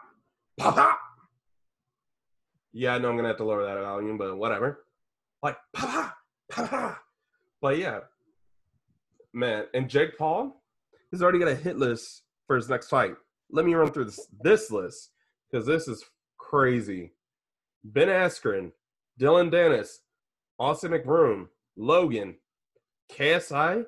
pop 0.58 0.74
pop. 0.76 1.00
Yeah, 2.72 2.94
I 2.94 2.98
know 2.98 3.08
I'm 3.08 3.16
gonna 3.16 3.28
have 3.28 3.36
to 3.38 3.44
lower 3.44 3.64
that 3.64 3.80
volume, 3.80 4.18
but 4.18 4.36
whatever. 4.36 4.84
Like 5.42 5.56
pop 5.74 5.90
pop. 5.90 6.13
But 7.60 7.78
yeah, 7.78 8.00
man, 9.32 9.64
and 9.72 9.88
Jake 9.88 10.18
Paul 10.18 10.62
has 11.10 11.22
already 11.22 11.38
got 11.38 11.48
a 11.48 11.54
hit 11.54 11.78
list 11.78 12.22
for 12.46 12.56
his 12.56 12.68
next 12.68 12.88
fight. 12.88 13.14
Let 13.50 13.64
me 13.64 13.74
run 13.74 13.90
through 13.90 14.06
this 14.06 14.26
this 14.42 14.70
list 14.70 15.10
because 15.50 15.66
this 15.66 15.88
is 15.88 16.04
crazy. 16.38 17.12
Ben 17.84 18.08
Askren, 18.08 18.72
Dillon 19.18 19.50
Danis, 19.50 19.88
Austin 20.58 20.92
McBroom, 20.92 21.48
Logan, 21.76 22.36
KSI, 23.12 23.84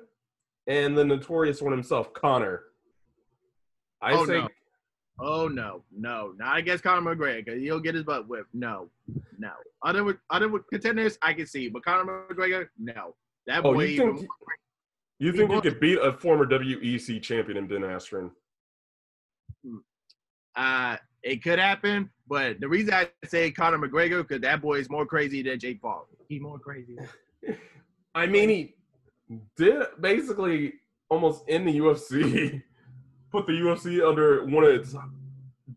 and 0.67 0.97
the 0.97 1.05
notorious 1.05 1.61
one 1.61 1.71
himself, 1.71 2.13
Conor. 2.13 2.63
I 4.01 4.13
Oh, 4.13 4.25
say 4.25 4.39
no. 4.41 4.47
Oh 5.19 5.47
no, 5.47 5.83
no, 5.95 6.33
not 6.37 6.57
against 6.59 6.83
Conor 6.83 7.15
McGregor. 7.15 7.59
He'll 7.59 7.79
get 7.79 7.95
his 7.95 8.03
butt 8.03 8.27
whipped. 8.27 8.53
No, 8.53 8.89
no. 9.39 9.51
Other 9.83 10.03
with 10.03 10.17
other 10.29 10.47
with 10.47 10.67
contenders, 10.71 11.17
I 11.21 11.33
can 11.33 11.47
see, 11.47 11.69
but 11.69 11.83
Conor 11.83 12.25
McGregor, 12.29 12.67
no. 12.77 13.15
That 13.47 13.65
Oh, 13.65 13.73
boy. 13.73 13.85
you 13.85 13.97
think 13.97 14.15
even- 14.17 14.27
you 15.19 15.31
He 15.31 15.37
think 15.39 15.51
you 15.51 15.61
could 15.61 15.79
beat 15.79 15.97
a 15.99 16.13
former 16.13 16.45
WEC 16.45 17.19
champion 17.23 17.57
in 17.57 17.67
Ben 17.67 17.81
Askren? 17.81 18.29
uh, 20.55 20.97
it 21.23 21.43
could 21.43 21.59
happen, 21.59 22.09
but 22.27 22.59
the 22.59 22.67
reason 22.67 22.93
I 22.93 23.09
say 23.25 23.51
Conor 23.51 23.77
McGregor 23.79 24.21
because 24.27 24.41
that 24.41 24.61
boy 24.61 24.75
is 24.79 24.89
more 24.89 25.05
crazy 25.05 25.41
than 25.41 25.59
Jake 25.59 25.81
Paul. 25.81 26.07
He's 26.29 26.41
more 26.41 26.59
crazy. 26.59 26.95
I 28.15 28.27
mean, 28.27 28.49
he 28.49 28.75
did 29.55 29.83
basically 29.99 30.73
almost 31.09 31.47
in 31.47 31.65
the 31.65 31.79
UFC, 31.79 32.61
put 33.31 33.45
the 33.45 33.53
UFC 33.53 34.07
under 34.07 34.45
one 34.45 34.63
of 34.63 34.69
its 34.69 34.95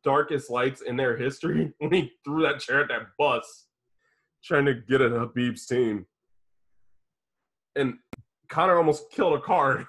darkest 0.02 0.50
lights 0.50 0.82
in 0.82 0.96
their 0.96 1.16
history 1.16 1.72
when 1.78 1.92
he 1.92 2.12
threw 2.24 2.42
that 2.42 2.60
chair 2.60 2.80
at 2.82 2.88
that 2.88 3.08
bus, 3.18 3.66
trying 4.44 4.64
to 4.66 4.74
get 4.74 5.00
at 5.00 5.12
Khabib's 5.12 5.66
team. 5.66 6.06
And 7.76 7.94
Conor 8.48 8.76
almost 8.76 9.10
killed 9.10 9.34
a 9.34 9.40
card. 9.40 9.86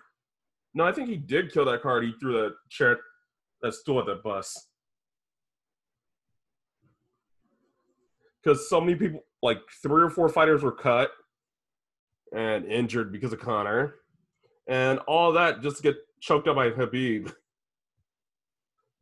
No, 0.74 0.86
I 0.86 0.92
think 0.92 1.10
he 1.10 1.18
did 1.18 1.52
kill 1.52 1.66
that 1.66 1.82
card. 1.82 2.04
He 2.04 2.14
threw 2.20 2.34
that 2.34 2.56
chair, 2.70 3.00
that 3.62 3.74
stool 3.74 4.00
at 4.00 4.06
that 4.06 4.24
bus. 4.24 4.68
Because 8.42 8.70
so 8.70 8.80
many 8.80 8.96
people, 8.96 9.22
like 9.42 9.60
three 9.84 10.02
or 10.02 10.10
four 10.10 10.30
fighters 10.30 10.64
were 10.64 10.72
cut 10.72 11.12
and 12.36 12.66
injured 12.66 13.12
because 13.12 13.34
of 13.34 13.40
Conor, 13.40 13.96
and 14.68 15.00
all 15.00 15.34
that 15.34 15.62
just 15.62 15.78
to 15.78 15.84
get 15.84 15.96
choked 16.22 16.48
up 16.48 16.56
by 16.56 16.70
Khabib. 16.70 17.34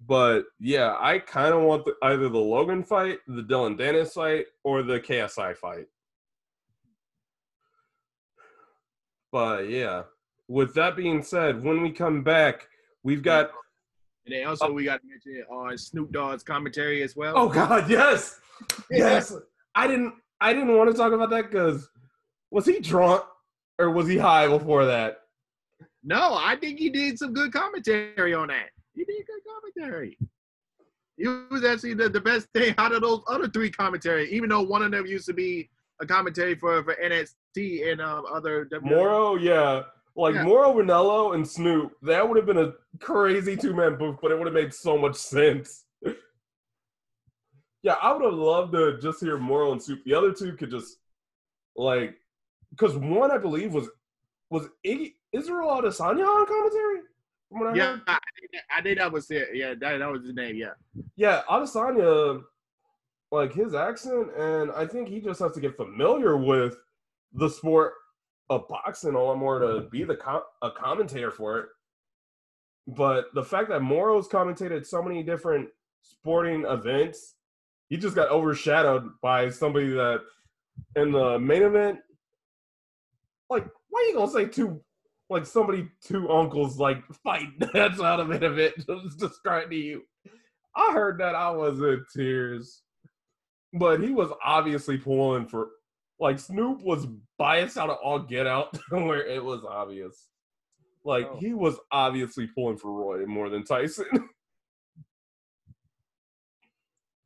But 0.06 0.46
yeah, 0.60 0.96
I 1.00 1.20
kind 1.20 1.54
of 1.54 1.62
want 1.62 1.86
the, 1.86 1.96
either 2.04 2.30
the 2.30 2.40
Logan 2.40 2.84
fight, 2.84 3.20
the 3.28 3.44
Dillon 3.44 3.78
Danis 3.78 4.14
fight, 4.14 4.46
or 4.64 4.82
the 4.82 5.00
KSI 5.00 5.56
fight. 5.58 5.86
But 9.32 9.70
yeah, 9.70 10.04
with 10.48 10.74
that 10.76 10.96
being 10.96 11.22
said, 11.22 11.64
when 11.64 11.82
we 11.82 11.92
come 11.92 12.24
back, 12.24 12.68
we've 13.04 13.22
got. 13.22 13.52
And 14.26 14.36
then 14.36 14.48
also 14.48 14.72
we 14.72 14.86
got 14.86 15.02
to 15.02 15.08
mention 15.08 15.44
on 15.50 15.74
uh, 15.74 15.78
Snoop 15.78 16.12
Dogg's 16.12 16.44
commentary 16.44 17.04
as 17.04 17.16
well. 17.16 17.34
Oh 17.36 17.50
God, 17.50 17.90
yes, 17.90 18.40
yes. 18.92 19.34
I 19.76 19.88
didn't. 19.88 20.14
I 20.42 20.54
didn't 20.54 20.76
want 20.76 20.90
to 20.90 20.98
talk 20.98 21.12
about 21.12 21.30
that 21.32 21.52
because 21.52 21.90
was 22.52 22.66
he 22.66 22.80
drunk 22.80 23.24
or 23.78 23.90
was 23.90 24.08
he 24.08 24.18
high 24.18 24.48
before 24.48 24.86
that? 24.86 25.18
No, 26.04 26.36
I 26.36 26.56
think 26.56 26.80
he 26.80 26.90
did 26.90 27.20
some 27.20 27.34
good 27.34 27.52
commentary 27.52 28.34
on 28.34 28.48
that. 28.48 28.70
He 28.94 29.04
did 29.04 29.26
good 29.28 29.42
commentary. 29.80 30.18
He 31.18 31.28
was 31.28 31.66
actually 31.66 31.96
the, 31.96 32.10
the 32.10 32.22
best 32.22 32.48
thing 32.54 32.74
out 32.78 32.94
of 32.94 33.02
those 33.02 33.22
other 33.28 33.48
three 33.48 33.70
commentary, 33.70 34.32
even 34.32 34.50
though 34.50 34.62
one 34.62 34.82
of 34.82 34.92
them 34.92 35.06
used 35.06 35.26
to 35.28 35.34
be 35.34 35.70
a 36.02 36.06
commentary 36.06 36.56
for, 36.56 36.84
for 36.84 36.96
NXT 37.04 37.92
and 37.92 38.02
um, 38.02 38.26
other 38.32 38.66
WWE. 38.72 38.84
Mauro, 38.84 39.36
yeah. 39.36 39.84
Like 40.16 40.36
yeah. 40.36 40.44
Mauro 40.44 40.74
Ranallo 40.74 41.36
and 41.36 41.48
Snoop, 41.48 41.92
that 42.02 42.28
would 42.28 42.38
have 42.38 42.46
been 42.46 42.58
a 42.58 42.74
crazy 43.00 43.56
two 43.56 43.74
man 43.74 43.98
booth, 43.98 44.18
but 44.22 44.32
it 44.32 44.38
would 44.38 44.48
have 44.48 44.54
made 44.54 44.74
so 44.74 44.98
much 44.98 45.16
sense. 45.16 45.86
yeah, 47.84 47.96
I 48.02 48.12
would 48.12 48.24
have 48.24 48.34
loved 48.34 48.74
to 48.74 48.98
just 49.02 49.22
hear 49.22 49.38
Mauro 49.38 49.72
and 49.72 49.82
Snoop. 49.82 50.04
The 50.06 50.14
other 50.14 50.34
two 50.34 50.54
could 50.54 50.72
just 50.72 50.98
like 51.76 52.16
because 52.72 52.98
one 52.98 53.32
I 53.32 53.38
believe 53.38 53.74
was 53.74 53.88
was 54.50 54.68
Iggy 54.86 55.14
Israel 55.32 55.70
Adesanya 55.70 56.26
on 56.26 56.46
commentary. 56.48 57.02
Yeah, 57.76 57.98
I, 58.08 58.20
I, 58.78 58.82
think 58.82 59.00
that 59.00 59.12
was 59.12 59.30
it. 59.32 59.50
Yeah, 59.54 59.74
that, 59.80 59.98
that 59.98 60.12
was 60.12 60.24
his 60.24 60.36
name. 60.36 60.56
Yeah. 60.56 60.74
Yeah, 61.16 61.42
Adesanya, 61.50 62.44
like 63.32 63.54
his 63.54 63.74
accent, 63.74 64.30
and 64.38 64.72
I 64.72 64.86
think 64.86 65.08
he 65.08 65.20
just 65.20 65.40
has 65.40 65.54
to 65.54 65.60
get 65.60 65.76
familiar 65.76 66.38
with 66.38 66.76
the 67.34 67.50
sport 67.50 67.94
of 68.50 68.68
boxing 68.68 69.16
a 69.16 69.22
lot 69.22 69.38
more 69.38 69.60
to 69.60 69.82
be 69.90 70.04
the 70.04 70.16
com- 70.16 70.44
a 70.62 70.72
commentator 70.72 71.32
for 71.32 71.60
it. 71.60 71.66
But 72.88 73.26
the 73.34 73.44
fact 73.44 73.70
that 73.70 73.82
Mauro's 73.82 74.28
commentated 74.28 74.86
so 74.86 75.02
many 75.04 75.22
different 75.22 75.70
sporting 76.02 76.66
events, 76.66 77.36
he 77.90 77.98
just 77.98 78.16
got 78.16 78.32
overshadowed 78.32 79.10
by 79.22 79.50
somebody 79.50 79.90
that 79.90 80.22
in 80.96 81.12
the 81.12 81.38
main 81.38 81.64
event 81.64 82.00
like, 83.50 83.66
why 83.90 84.02
are 84.02 84.04
you 84.06 84.14
gonna 84.16 84.32
say 84.32 84.46
two, 84.46 84.82
like 85.30 85.46
somebody 85.46 85.88
two 86.04 86.30
uncles 86.30 86.78
like 86.78 87.04
fight? 87.24 87.48
That's 87.74 88.02
out 88.02 88.20
of 88.20 88.32
it 88.32 88.44
of 88.44 88.58
it. 88.58 88.76
Just 88.78 89.20
describing 89.20 89.70
to 89.72 89.76
you. 89.76 90.02
I 90.76 90.92
heard 90.94 91.20
that 91.20 91.36
I 91.36 91.52
was 91.52 91.80
in 91.80 92.06
tears, 92.16 92.82
but 93.74 94.02
he 94.02 94.12
was 94.12 94.32
obviously 94.44 94.98
pulling 94.98 95.48
for. 95.48 95.70
Like 96.22 96.38
Snoop 96.38 96.82
was 96.82 97.08
biased 97.38 97.78
out 97.78 97.90
of 97.90 97.98
all 98.04 98.20
get 98.20 98.46
out, 98.46 98.78
where 98.90 99.26
it 99.26 99.44
was 99.44 99.64
obvious. 99.64 100.28
Like 101.06 101.28
oh. 101.32 101.38
he 101.40 101.54
was 101.54 101.78
obviously 101.92 102.48
pulling 102.48 102.78
for 102.78 102.92
Roy 102.92 103.26
more 103.26 103.50
than 103.50 103.64
Tyson, 103.64 104.06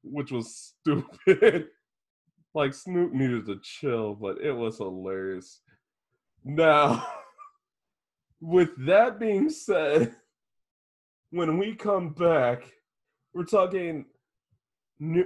which 0.03 0.31
was 0.31 0.75
stupid. 0.79 1.69
like 2.53 2.73
Snoop 2.75 3.13
needed 3.13 3.47
to 3.47 3.59
chill, 3.63 4.13
but 4.13 4.39
it 4.41 4.51
was 4.51 4.77
hilarious. 4.77 5.61
Now, 6.45 7.03
with 8.43 8.71
that 8.85 9.19
being 9.19 9.49
said, 9.49 10.13
when 11.31 11.57
we 11.57 11.73
come 11.73 12.09
back, 12.09 12.63
we're 13.33 13.45
talking 13.45 14.05
new 14.99 15.25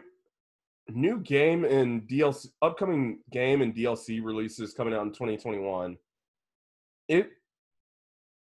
new 0.90 1.20
game 1.20 1.66
and 1.66 2.08
DLC 2.08 2.48
upcoming 2.62 3.20
game 3.32 3.62
and 3.62 3.76
DLC 3.76 4.24
releases 4.24 4.74
coming 4.74 4.94
out 4.94 5.02
in 5.02 5.10
2021. 5.10 5.98
It 7.10 7.32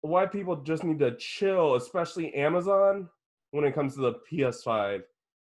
why 0.02 0.24
people 0.26 0.56
just 0.56 0.84
need 0.84 1.00
to 1.00 1.16
chill, 1.16 1.74
especially 1.74 2.32
Amazon 2.34 3.08
when 3.50 3.64
it 3.64 3.74
comes 3.74 3.96
to 3.96 4.00
the 4.00 4.14
PS5 4.30 5.02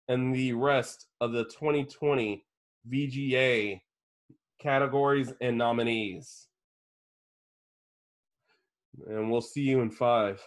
and 0.09 0.35
the 0.35 0.51
rest 0.53 1.07
of 1.21 1.31
the 1.31 1.45
2020 1.45 2.45
VGA 2.91 3.79
categories 4.59 5.33
and 5.41 5.57
nominees. 5.57 6.49
And 9.07 9.31
we'll 9.31 9.41
see 9.41 9.61
you 9.61 9.81
in 9.81 9.89
five. 9.89 10.41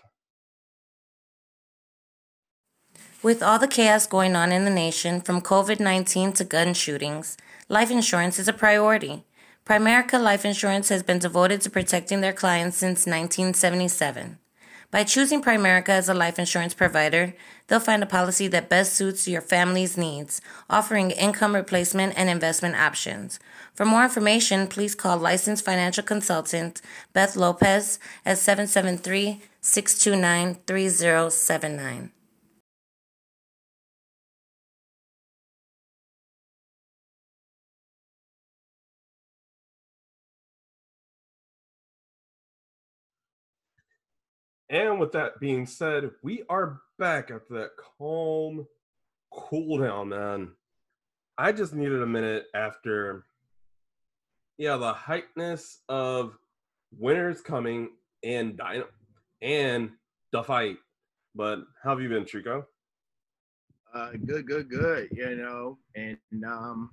With 3.22 3.42
all 3.42 3.58
the 3.58 3.66
chaos 3.66 4.06
going 4.06 4.36
on 4.36 4.52
in 4.52 4.64
the 4.64 4.70
nation, 4.70 5.20
from 5.20 5.40
COVID 5.40 5.80
19 5.80 6.32
to 6.34 6.44
gun 6.44 6.74
shootings, 6.74 7.36
life 7.68 7.90
insurance 7.90 8.38
is 8.38 8.48
a 8.48 8.52
priority. 8.52 9.24
Primerica 9.64 10.22
Life 10.22 10.44
Insurance 10.44 10.90
has 10.90 11.02
been 11.02 11.18
devoted 11.18 11.60
to 11.62 11.70
protecting 11.70 12.20
their 12.20 12.32
clients 12.32 12.76
since 12.76 13.04
1977. 13.04 14.38
By 14.96 15.04
choosing 15.04 15.42
Primerica 15.42 15.90
as 15.90 16.08
a 16.08 16.14
life 16.14 16.38
insurance 16.38 16.72
provider, 16.72 17.34
they'll 17.66 17.80
find 17.80 18.02
a 18.02 18.06
policy 18.06 18.48
that 18.48 18.70
best 18.70 18.94
suits 18.94 19.28
your 19.28 19.42
family's 19.42 19.98
needs, 19.98 20.40
offering 20.70 21.10
income 21.10 21.54
replacement 21.54 22.14
and 22.16 22.30
investment 22.30 22.76
options. 22.76 23.38
For 23.74 23.84
more 23.84 24.04
information, 24.04 24.68
please 24.68 24.94
call 24.94 25.18
licensed 25.18 25.66
financial 25.66 26.02
consultant 26.02 26.80
Beth 27.12 27.36
Lopez 27.36 27.98
at 28.24 28.38
773 28.38 29.42
629 29.60 30.62
3079. 30.66 32.10
And 44.68 44.98
with 44.98 45.12
that 45.12 45.38
being 45.38 45.66
said, 45.66 46.10
we 46.22 46.42
are 46.48 46.80
back 46.98 47.30
after 47.30 47.54
that 47.54 47.70
calm 47.98 48.66
cool 49.30 49.78
down, 49.78 50.08
man. 50.08 50.52
I 51.38 51.52
just 51.52 51.74
needed 51.74 52.02
a 52.02 52.06
minute 52.06 52.46
after, 52.54 53.24
yeah, 54.58 54.76
the 54.76 54.92
hypeness 54.92 55.76
of 55.88 56.36
winners 56.98 57.42
coming 57.42 57.90
and 58.24 58.56
Dino 58.56 58.86
and 59.42 59.90
the 60.32 60.42
fight. 60.42 60.78
But 61.34 61.60
how 61.82 61.90
have 61.90 62.00
you 62.00 62.08
been, 62.08 62.24
Trico? 62.24 62.64
Uh, 63.94 64.12
good, 64.24 64.46
good, 64.46 64.68
good. 64.68 65.08
You 65.12 65.36
know, 65.36 65.78
and 65.94 66.18
um, 66.44 66.90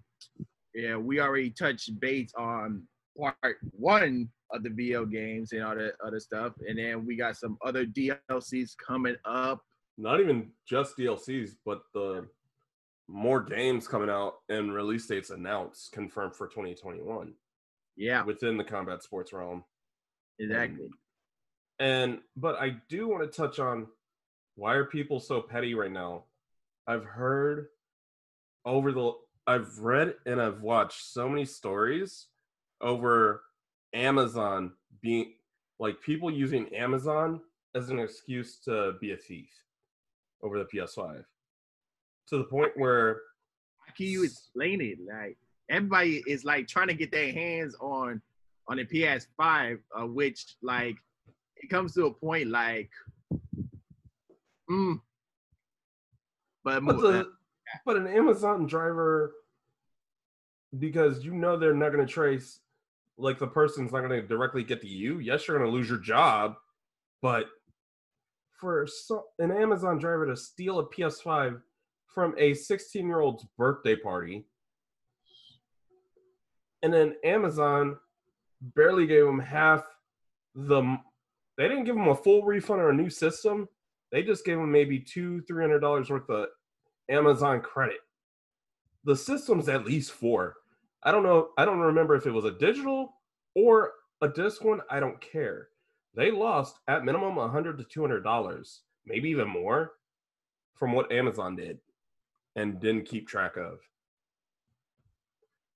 yeah, 0.76 0.96
we 0.96 1.22
already 1.22 1.50
touched 1.50 2.00
base 2.00 2.34
on 2.38 2.84
part 3.18 3.58
one 3.72 4.30
of 4.54 4.64
the 4.64 4.70
video 4.70 5.06
games 5.06 5.52
and 5.52 5.64
all 5.64 5.76
that 5.76 5.94
other 6.06 6.20
stuff. 6.20 6.54
And 6.68 6.78
then 6.78 7.06
we 7.06 7.16
got 7.16 7.38
some 7.38 7.58
other 7.66 7.86
DLCs 7.86 8.78
coming 8.78 9.16
up. 9.26 9.62
Not 9.98 10.20
even 10.20 10.52
just 10.68 10.98
DLCs, 10.98 11.52
but 11.66 11.82
the 11.94 12.28
more 13.08 13.42
games 13.42 13.88
coming 13.88 14.10
out 14.10 14.36
and 14.50 14.74
release 14.74 15.08
dates 15.08 15.30
announced, 15.30 15.92
confirmed 15.92 16.36
for 16.36 16.48
2021. 16.48 17.34
Yeah. 17.96 18.24
Within 18.24 18.58
the 18.58 18.64
combat 18.64 19.04
sports 19.04 19.34
realm. 19.34 19.64
Exactly. 20.40 20.88
And, 21.80 22.14
and 22.14 22.20
but 22.36 22.56
I 22.60 22.78
do 22.90 23.08
want 23.08 23.24
to 23.24 23.36
touch 23.36 23.60
on 23.60 23.88
why 24.56 24.74
are 24.76 24.86
people 24.86 25.20
so 25.20 25.42
petty 25.42 25.74
right 25.74 25.92
now? 25.92 26.26
I've 26.88 27.06
heard 27.06 27.68
over 28.66 28.92
the 28.92 29.14
I've 29.46 29.80
read 29.80 30.16
and 30.26 30.42
I've 30.42 30.62
watched 30.62 31.02
so 31.02 31.28
many 31.28 31.46
stories 31.46 32.28
over 32.82 33.44
Amazon 33.94 34.72
being 35.02 35.34
like 35.80 36.02
people 36.02 36.32
using 36.32 36.74
Amazon 36.74 37.42
as 37.76 37.90
an 37.90 38.00
excuse 38.00 38.60
to 38.60 38.94
be 39.02 39.12
a 39.12 39.18
thief 39.18 39.50
over 40.42 40.60
the 40.60 40.66
PS5 40.66 41.24
to 42.28 42.38
the 42.38 42.44
point 42.44 42.72
where 42.76 43.22
how 43.86 43.94
can 43.96 44.06
you 44.06 44.24
explain 44.24 44.82
it? 44.82 44.98
Like 45.08 45.38
everybody 45.70 46.24
is 46.28 46.44
like 46.44 46.68
trying 46.68 46.88
to 46.88 46.94
get 46.94 47.12
their 47.12 47.32
hands 47.32 47.76
on 47.80 48.22
on 48.68 48.78
the 48.78 48.86
PS5 48.86 49.80
uh, 49.98 50.06
which 50.06 50.56
like 50.62 50.96
it 51.58 51.70
comes 51.70 51.94
to 51.94 52.06
a 52.06 52.14
point 52.14 52.50
like 52.50 52.90
mm, 54.70 55.00
but 56.64 56.84
but, 56.86 57.02
the, 57.02 57.32
but 57.86 57.98
an 57.98 58.08
Amazon 58.08 58.66
driver 58.66 59.34
because 60.80 61.24
you 61.24 61.34
know 61.34 61.58
they're 61.58 61.74
not 61.74 61.92
going 61.92 62.06
to 62.06 62.12
trace 62.12 62.60
like 63.18 63.40
the 63.40 63.48
person's 63.48 63.92
not 63.92 64.00
going 64.00 64.22
to 64.22 64.28
directly 64.28 64.64
get 64.64 64.82
to 64.82 64.88
you. 64.88 65.20
Yes, 65.20 65.48
you're 65.48 65.58
going 65.58 65.70
to 65.70 65.76
lose 65.76 65.90
your 65.90 66.00
job, 66.00 66.56
but 67.22 67.46
for 68.60 68.88
so, 68.88 69.26
an 69.40 69.52
Amazon 69.52 70.00
driver 70.00 70.26
to 70.26 70.38
steal 70.38 70.80
a 70.80 70.90
PS5 70.90 71.62
from 72.08 72.34
a 72.38 72.54
16 72.54 73.06
year 73.06 73.20
old's 73.20 73.46
birthday 73.58 73.96
party, 73.96 74.46
and 76.82 76.94
then 76.94 77.16
Amazon 77.24 77.98
barely 78.62 79.06
gave 79.08 79.26
him 79.26 79.40
half 79.40 79.84
the. 80.56 80.98
They 81.58 81.68
didn't 81.68 81.84
give 81.84 81.96
him 81.96 82.08
a 82.08 82.16
full 82.16 82.44
refund 82.44 82.82
or 82.82 82.90
a 82.90 82.96
new 82.96 83.10
system. 83.10 83.68
They 84.12 84.24
just 84.24 84.46
gave 84.46 84.58
him 84.58 84.72
maybe 84.72 85.00
two, 85.00 85.42
three 85.42 85.64
hundred 85.64 85.80
dollars 85.80 86.10
worth 86.10 86.30
of 86.30 86.48
Amazon 87.10 87.62
credit. 87.62 88.00
The 89.04 89.16
system's 89.16 89.70
at 89.70 89.86
least 89.86 90.12
four. 90.12 90.56
I 91.04 91.12
don't 91.12 91.24
know. 91.24 91.50
I 91.58 91.66
don't 91.66 91.80
remember 91.80 92.16
if 92.16 92.26
it 92.26 92.32
was 92.32 92.46
a 92.46 92.52
digital 92.52 93.14
or 93.56 93.92
a 94.22 94.30
disc 94.30 94.64
one, 94.64 94.82
I 94.90 95.00
don't 95.00 95.20
care. 95.20 95.68
They 96.16 96.32
lost 96.32 96.80
at 96.88 97.04
minimum 97.04 97.36
100 97.36 97.78
to 97.78 97.84
200 97.84 98.24
dollars, 98.24 98.84
maybe 99.06 99.30
even 99.30 99.48
more, 99.50 99.94
from 100.76 100.94
what 100.94 101.12
Amazon 101.12 101.56
did, 101.56 101.80
and 102.56 102.80
didn't 102.80 103.06
keep 103.06 103.28
track 103.28 103.58
of. 103.58 103.80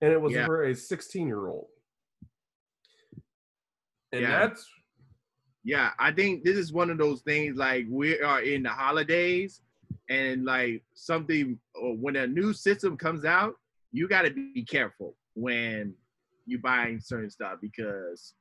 And 0.00 0.12
it 0.12 0.20
was 0.20 0.32
Yeah. 0.32 0.46
for 0.46 0.64
a 0.64 0.74
16 0.74 1.26
year 1.26 1.48
old. 1.48 1.68
And 4.12 4.22
Yeah. 4.22 4.30
that's 4.30 4.66
Yeah, 5.64 5.92
I 5.98 6.12
think 6.12 6.44
this 6.44 6.56
is 6.56 6.72
one 6.72 6.88
of 6.88 6.96
those 6.96 7.20
things 7.20 7.56
like 7.56 7.84
we 7.90 8.18
are 8.20 8.40
in 8.40 8.62
the 8.62 8.70
holidays 8.70 9.60
and 10.08 10.44
like 10.46 10.82
something 10.94 11.58
or 11.74 11.94
when 11.96 12.16
a 12.16 12.26
new 12.26 12.54
system 12.54 12.96
comes 12.96 13.26
out, 13.26 13.56
you 13.92 14.08
got 14.08 14.22
to 14.22 14.30
be 14.30 14.64
careful 14.64 15.17
when 15.40 15.94
you 16.46 16.58
buying 16.58 17.00
certain 17.00 17.30
stuff 17.30 17.58
because 17.60 18.34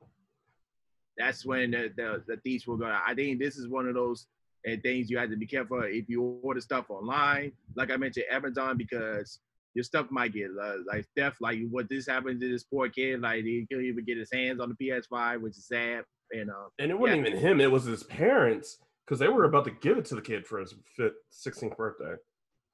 that's 1.17 1.45
when 1.45 1.71
the, 1.71 1.91
the, 1.95 2.23
the 2.27 2.37
thieves 2.37 2.67
will 2.67 2.77
go. 2.77 2.85
I 2.85 3.13
think 3.13 3.39
this 3.39 3.57
is 3.57 3.67
one 3.67 3.87
of 3.87 3.95
those 3.95 4.27
uh, 4.67 4.75
things 4.83 5.09
you 5.09 5.17
have 5.17 5.29
to 5.29 5.35
be 5.35 5.47
careful 5.47 5.81
if 5.83 6.07
you 6.07 6.21
order 6.43 6.61
stuff 6.61 6.85
online. 6.89 7.51
Like 7.75 7.91
I 7.91 7.97
mentioned, 7.97 8.25
Amazon 8.31 8.77
because 8.77 9.39
your 9.73 9.83
stuff 9.83 10.07
might 10.09 10.33
get 10.33 10.49
uh, 10.61 10.75
like 10.87 11.05
theft. 11.15 11.37
Like 11.41 11.59
what 11.69 11.89
this 11.89 12.07
happened 12.07 12.39
to 12.41 12.49
this 12.49 12.63
poor 12.63 12.89
kid, 12.89 13.21
like 13.21 13.43
he 13.43 13.65
couldn't 13.69 13.85
even 13.85 14.05
get 14.05 14.17
his 14.17 14.31
hands 14.31 14.59
on 14.59 14.75
the 14.77 14.87
PS5, 14.87 15.41
which 15.41 15.57
is 15.57 15.67
sad. 15.67 16.03
And 16.31 16.49
uh, 16.49 16.69
and 16.79 16.91
it 16.91 16.99
wasn't 16.99 17.25
even 17.27 17.39
him, 17.39 17.61
it 17.61 17.71
was 17.71 17.85
his 17.85 18.03
parents 18.03 18.79
because 19.05 19.19
they 19.19 19.27
were 19.29 19.45
about 19.45 19.65
to 19.65 19.71
give 19.71 19.97
it 19.97 20.05
to 20.05 20.15
the 20.15 20.21
kid 20.21 20.45
for 20.45 20.59
his 20.59 20.75
fifth, 20.95 21.13
16th 21.31 21.77
birthday. 21.77 22.15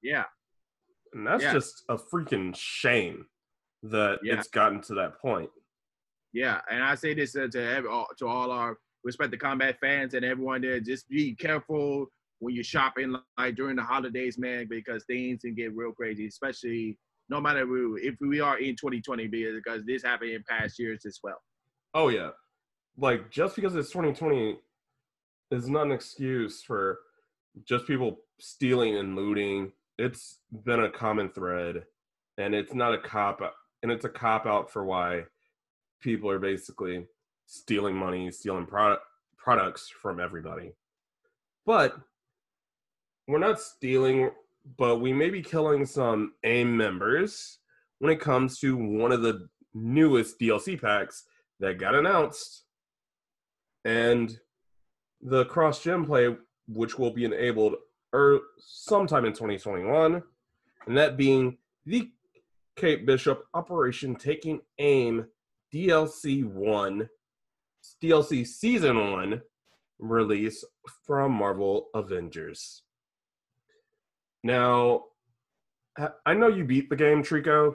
yeah, 0.02 0.24
And 1.14 1.28
that's 1.28 1.44
Yeah. 1.44 1.54
just 1.54 1.84
a 1.90 1.96
freaking 1.98 2.56
shame 2.56 3.28
that 3.84 4.20
Yeah. 4.24 4.36
it's 4.40 4.48
gotten 4.48 4.82
to 4.82 4.94
that 4.96 5.20
point. 5.20 5.50
Yeah, 6.34 6.62
and 6.70 6.82
I 6.84 6.96
say 6.96 7.14
this 7.14 7.36
uh, 7.36 7.48
to 7.52 7.62
every, 7.62 7.90
all, 7.90 8.08
to 8.18 8.28
all 8.28 8.52
our 8.52 8.78
respect 9.04 9.32
the 9.32 9.38
combat 9.38 9.78
fans 9.80 10.14
and 10.14 10.26
everyone 10.26 10.62
there. 10.62 10.80
Just 10.80 11.08
be 11.10 11.36
careful 11.36 12.08
when 12.40 12.56
you're 12.56 12.64
shopping 12.64 13.16
like 13.38 13.56
during 13.56 13.76
the 13.76 13.84
holidays, 13.84 14.38
man, 14.40 14.68
because 14.70 15.04
things 15.06 15.42
can 15.42 15.54
get 15.54 15.76
real 15.76 15.92
crazy. 15.92 16.26
Especially 16.26 16.98
no 17.30 17.40
matter 17.40 17.66
who- 17.66 17.98
if 17.98 18.16
we 18.20 18.40
are 18.40 18.58
in 18.58 18.76
2020, 18.76 19.28
because 19.28 19.86
this 19.86 20.04
happened 20.04 20.32
in 20.32 20.44
past 20.50 20.80
years 20.80 21.06
as 21.06 21.20
well. 21.24 21.42
Oh 21.94 22.08
yeah. 22.10 22.32
Like 22.98 23.30
just 23.30 23.56
because 23.56 23.76
it's 23.76 23.92
2020 23.92 24.60
is 25.52 25.70
not 25.70 25.86
an 25.86 25.92
excuse 25.92 26.64
for 26.64 27.00
just 27.66 27.86
people 27.86 28.22
stealing 28.40 28.98
and 28.98 29.16
looting. 29.16 29.72
It's 30.00 30.40
been 30.66 30.80
a 30.84 30.90
common 30.90 31.30
thread 31.30 31.86
and 32.38 32.56
it's 32.56 32.74
not 32.74 32.94
a 32.94 32.98
cop 32.98 33.42
and 33.84 33.92
it's 33.92 34.06
a 34.06 34.10
cop 34.10 34.46
out 34.46 34.72
for 34.72 34.84
why 34.84 35.26
people 36.02 36.30
are 36.30 36.40
basically 36.40 37.06
stealing 37.46 37.96
money, 37.96 38.32
stealing 38.32 38.66
product 38.66 39.04
products 39.38 39.90
from 39.90 40.22
everybody. 40.22 40.72
But 41.66 41.96
we're 43.28 43.40
not 43.40 43.60
stealing, 43.60 44.32
but 44.78 45.02
we 45.02 45.12
may 45.12 45.30
be 45.30 45.42
killing 45.42 45.86
some 45.86 46.34
AIM 46.44 46.76
members 46.76 47.60
when 48.00 48.12
it 48.12 48.22
comes 48.22 48.58
to 48.60 48.76
one 48.78 49.12
of 49.12 49.22
the 49.22 49.50
newest 49.74 50.40
DLC 50.40 50.82
packs 50.82 51.26
that 51.60 51.78
got 51.78 51.96
announced 51.96 52.64
and 53.86 54.38
the 55.22 55.46
cross 55.46 55.84
gen 55.84 56.06
play 56.06 56.36
which 56.68 56.98
will 56.98 57.12
be 57.12 57.26
enabled 57.26 57.76
er, 58.14 58.40
sometime 58.60 59.26
in 59.26 59.34
2021 59.34 60.22
and 60.88 60.98
that 60.98 61.18
being 61.18 61.58
the 61.86 62.10
Kate 62.76 63.06
Bishop 63.06 63.46
Operation 63.54 64.16
Taking 64.16 64.62
Aim 64.80 65.26
DLC 65.74 66.44
1 66.44 67.10
DLC 68.02 68.46
Season 68.48 69.12
1 69.12 69.42
release 70.00 70.64
from 71.06 71.34
Marvel 71.34 71.88
Avengers. 71.94 72.84
Now, 74.44 75.06
I- 75.98 76.34
know 76.34 76.48
you 76.48 76.66
beat 76.66 76.90
the 76.90 76.96
game, 76.96 77.24
Trico. 77.24 77.74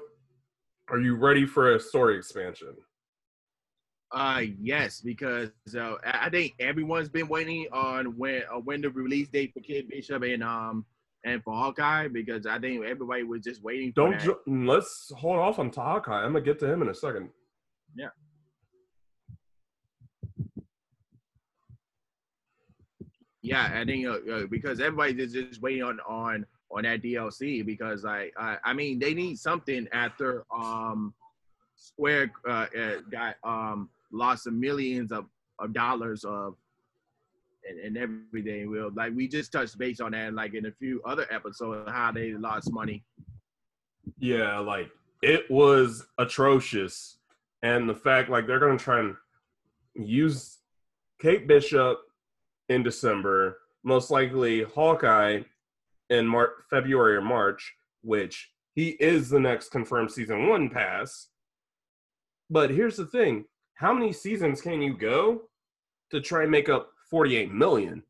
Are 0.91 1.01
you 1.01 1.17
ready 1.17 1.47
for 1.47 1.75
a 1.75 1.81
story 1.81 2.17
expansion? 2.17 2.75
Uh 4.11 4.43
yes, 4.59 5.03
because 5.03 5.51
uh, 5.77 5.97
I 6.03 6.27
I 6.27 6.31
think 6.31 6.55
everyone's 6.59 7.11
been 7.11 7.29
waiting 7.29 7.67
on 7.73 8.17
when 8.17 8.43
uh, 8.51 8.59
when 8.59 8.81
the 8.81 8.89
release 8.89 9.29
date 9.29 9.53
for 9.53 9.61
Kate 9.61 9.87
Bishop 9.89 10.23
and 10.23 10.43
um 10.43 10.87
and 11.25 11.43
for 11.43 11.55
Hawkeye 11.55 12.09
because 12.09 12.47
I 12.47 12.59
think 12.59 12.85
everybody 12.85 13.23
was 13.25 13.43
just 13.43 13.63
waiting. 13.63 13.93
Don't 13.95 14.19
ju- 14.21 14.39
let's 14.47 15.13
hold 15.17 15.39
off 15.39 15.59
on 15.59 15.71
Hawkeye. 15.71 16.25
I'm 16.25 16.33
gonna 16.33 16.45
get 16.45 16.59
to 16.61 16.73
him 16.73 16.83
in 16.83 16.89
a 16.89 16.95
second. 16.95 17.31
Yeah, 17.95 18.09
Yeah, 23.43 23.71
I 23.73 23.85
think 23.85 24.07
uh, 24.07 24.19
uh, 24.31 24.47
because 24.47 24.81
everybody 24.81 25.23
is 25.23 25.33
just 25.33 25.63
waiting 25.63 25.83
on 25.83 26.01
on 26.01 26.45
on 26.71 26.83
that 26.83 27.03
DLC 27.03 27.65
because 27.65 28.05
I 28.05 28.31
I, 28.37 28.59
I 28.65 28.73
mean 28.75 28.99
they 28.99 29.15
need 29.15 29.39
something 29.39 29.89
after 29.93 30.45
um 30.55 31.15
Square 31.77 32.33
uh, 32.47 32.67
uh, 32.79 32.97
got 33.11 33.37
um 33.45 33.89
lost 34.13 34.47
of 34.47 34.55
millions 34.55 35.13
of, 35.13 35.27
of 35.61 35.73
dollars 35.73 36.25
of 36.25 36.57
and, 37.69 37.79
and 37.79 37.97
everything. 37.97 38.71
Will 38.71 38.91
like 38.95 39.15
we 39.15 39.29
just 39.29 39.53
touched 39.53 39.79
base 39.79 40.01
on 40.01 40.13
that 40.13 40.35
like 40.35 40.55
in 40.55 40.67
a 40.67 40.73
few 40.73 41.01
other 41.05 41.27
episodes 41.31 41.91
how 41.91 42.13
they 42.13 42.33
lost 42.33 42.73
money. 42.73 43.05
Yeah, 44.19 44.59
like 44.59 44.91
it 45.23 45.51
was 45.51 46.07
atrocious, 46.19 47.19
and 47.63 47.89
the 47.89 47.95
fact 47.95 48.31
like 48.31 48.47
they're 48.47 48.61
gonna 48.61 48.79
try 48.79 49.01
and 49.01 49.17
use 49.95 50.59
Kate 51.21 51.47
Bishop 51.47 51.99
in 52.69 52.83
December, 52.83 53.59
most 53.85 54.11
likely 54.11 54.63
Hawkeye 54.63 55.43
in 56.11 56.27
Mar- 56.27 56.65
February 56.71 57.17
or 57.17 57.23
March, 57.23 57.75
which 58.03 58.51
he 58.75 58.91
is 59.01 59.29
the 59.29 59.41
next 59.41 59.71
confirmed 59.71 60.11
season 60.11 60.49
one 60.49 60.71
pass. 60.71 61.29
But 62.51 62.71
here's 62.71 62.97
the 62.97 63.07
thing: 63.07 63.45
how 63.75 63.93
many 63.93 64.13
seasons 64.13 64.61
can 64.61 64.81
you 64.81 64.97
go 64.97 65.43
to 66.11 66.21
try 66.21 66.43
and 66.43 66.51
make 66.51 66.69
up 66.69 66.91
48 67.11 67.53
million, 67.53 68.03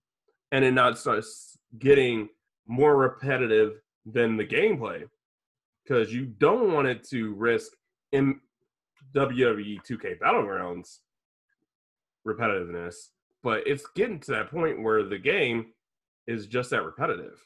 and 0.52 0.64
it 0.64 0.72
not 0.72 0.98
starts 0.98 1.58
getting 1.78 2.28
more 2.66 2.96
repetitive 2.96 3.80
than 4.04 4.36
the 4.36 4.44
gameplay? 4.44 5.04
because 5.88 6.12
you 6.12 6.26
don't 6.26 6.72
want 6.72 6.86
it 6.86 7.02
to 7.08 7.34
risk 7.34 7.72
in 8.12 8.40
WWE 9.14 9.78
2K 9.88 10.18
Battlegrounds 10.18 10.98
repetitiveness, 12.26 12.94
but 13.42 13.66
it's 13.66 13.86
getting 13.94 14.20
to 14.20 14.32
that 14.32 14.50
point 14.50 14.82
where 14.82 15.02
the 15.04 15.18
game 15.18 15.66
is 16.26 16.46
just 16.46 16.70
that 16.70 16.84
repetitive. 16.84 17.42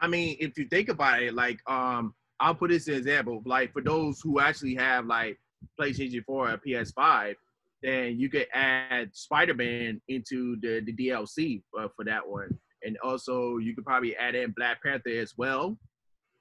I 0.00 0.06
mean, 0.06 0.36
if 0.38 0.58
you 0.58 0.66
think 0.68 0.90
about 0.90 1.22
it, 1.22 1.34
like 1.34 1.60
um, 1.66 2.14
I'll 2.40 2.54
put 2.54 2.70
this 2.70 2.88
as 2.88 2.98
example. 2.98 3.42
Like 3.46 3.72
for 3.72 3.82
those 3.82 4.20
who 4.20 4.38
actually 4.38 4.74
have 4.74 5.06
like 5.06 5.40
PlayStation 5.80 6.22
4 6.24 6.50
or 6.50 6.58
PS5, 6.58 7.34
then 7.82 8.18
you 8.18 8.28
could 8.28 8.46
add 8.52 9.14
Spider-Man 9.14 10.00
into 10.08 10.56
the, 10.60 10.80
the 10.84 10.92
DLC 10.92 11.62
uh, 11.78 11.88
for 11.94 12.04
that 12.04 12.26
one, 12.26 12.48
and 12.82 12.96
also 13.04 13.58
you 13.58 13.74
could 13.74 13.84
probably 13.84 14.16
add 14.16 14.34
in 14.34 14.52
Black 14.56 14.82
Panther 14.82 15.10
as 15.10 15.34
well 15.36 15.78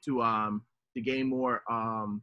to 0.06 0.22
um 0.22 0.64
to 0.96 1.02
gain 1.02 1.28
more 1.28 1.62
um 1.70 2.22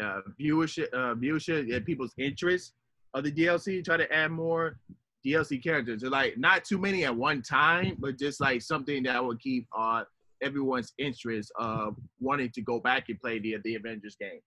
uh, 0.00 0.20
viewership, 0.40 0.88
uh, 0.94 1.14
viewership 1.14 1.74
and 1.74 1.84
people's 1.84 2.14
interest 2.18 2.72
of 3.14 3.24
the 3.24 3.30
DLC. 3.30 3.84
Try 3.84 3.98
to 3.98 4.12
add 4.12 4.30
more 4.30 4.78
DLC 5.24 5.62
characters. 5.62 6.00
So 6.02 6.08
like 6.08 6.38
not 6.38 6.64
too 6.64 6.78
many 6.78 7.04
at 7.04 7.14
one 7.14 7.42
time, 7.42 7.96
but 7.98 8.18
just 8.18 8.40
like 8.40 8.62
something 8.62 9.02
that 9.04 9.22
will 9.22 9.36
keep 9.36 9.66
uh 9.76 10.04
everyone's 10.42 10.92
interest 10.98 11.52
of 11.56 11.94
wanting 12.18 12.50
to 12.50 12.62
go 12.62 12.80
back 12.80 13.08
and 13.08 13.20
play 13.20 13.38
the 13.38 13.56
the 13.64 13.76
Avengers 13.76 14.16
game. 14.20 14.40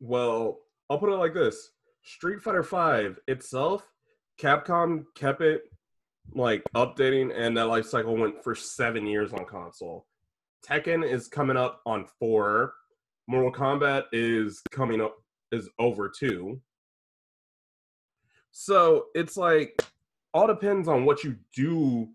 Well, 0.00 0.58
I'll 0.88 0.98
put 0.98 1.10
it 1.10 1.16
like 1.16 1.34
this 1.34 1.70
Street 2.04 2.42
Fighter 2.42 2.62
Five 2.62 3.18
itself, 3.26 3.90
Capcom 4.38 5.04
kept 5.14 5.40
it 5.40 5.62
like 6.32 6.62
updating, 6.74 7.32
and 7.34 7.56
that 7.56 7.66
life 7.66 7.86
cycle 7.86 8.16
went 8.16 8.42
for 8.44 8.54
seven 8.54 9.06
years 9.06 9.32
on 9.32 9.44
console. 9.46 10.06
Tekken 10.64 11.06
is 11.06 11.28
coming 11.28 11.56
up 11.56 11.80
on 11.86 12.06
four. 12.18 12.74
Mortal 13.26 13.52
Kombat 13.52 14.04
is 14.12 14.62
coming 14.70 15.00
up 15.00 15.16
is 15.50 15.68
over 15.78 16.08
two. 16.08 16.60
So 18.52 19.06
it's 19.14 19.36
like 19.36 19.82
all 20.32 20.46
depends 20.46 20.88
on 20.88 21.04
what 21.04 21.24
you 21.24 21.36
do 21.54 22.08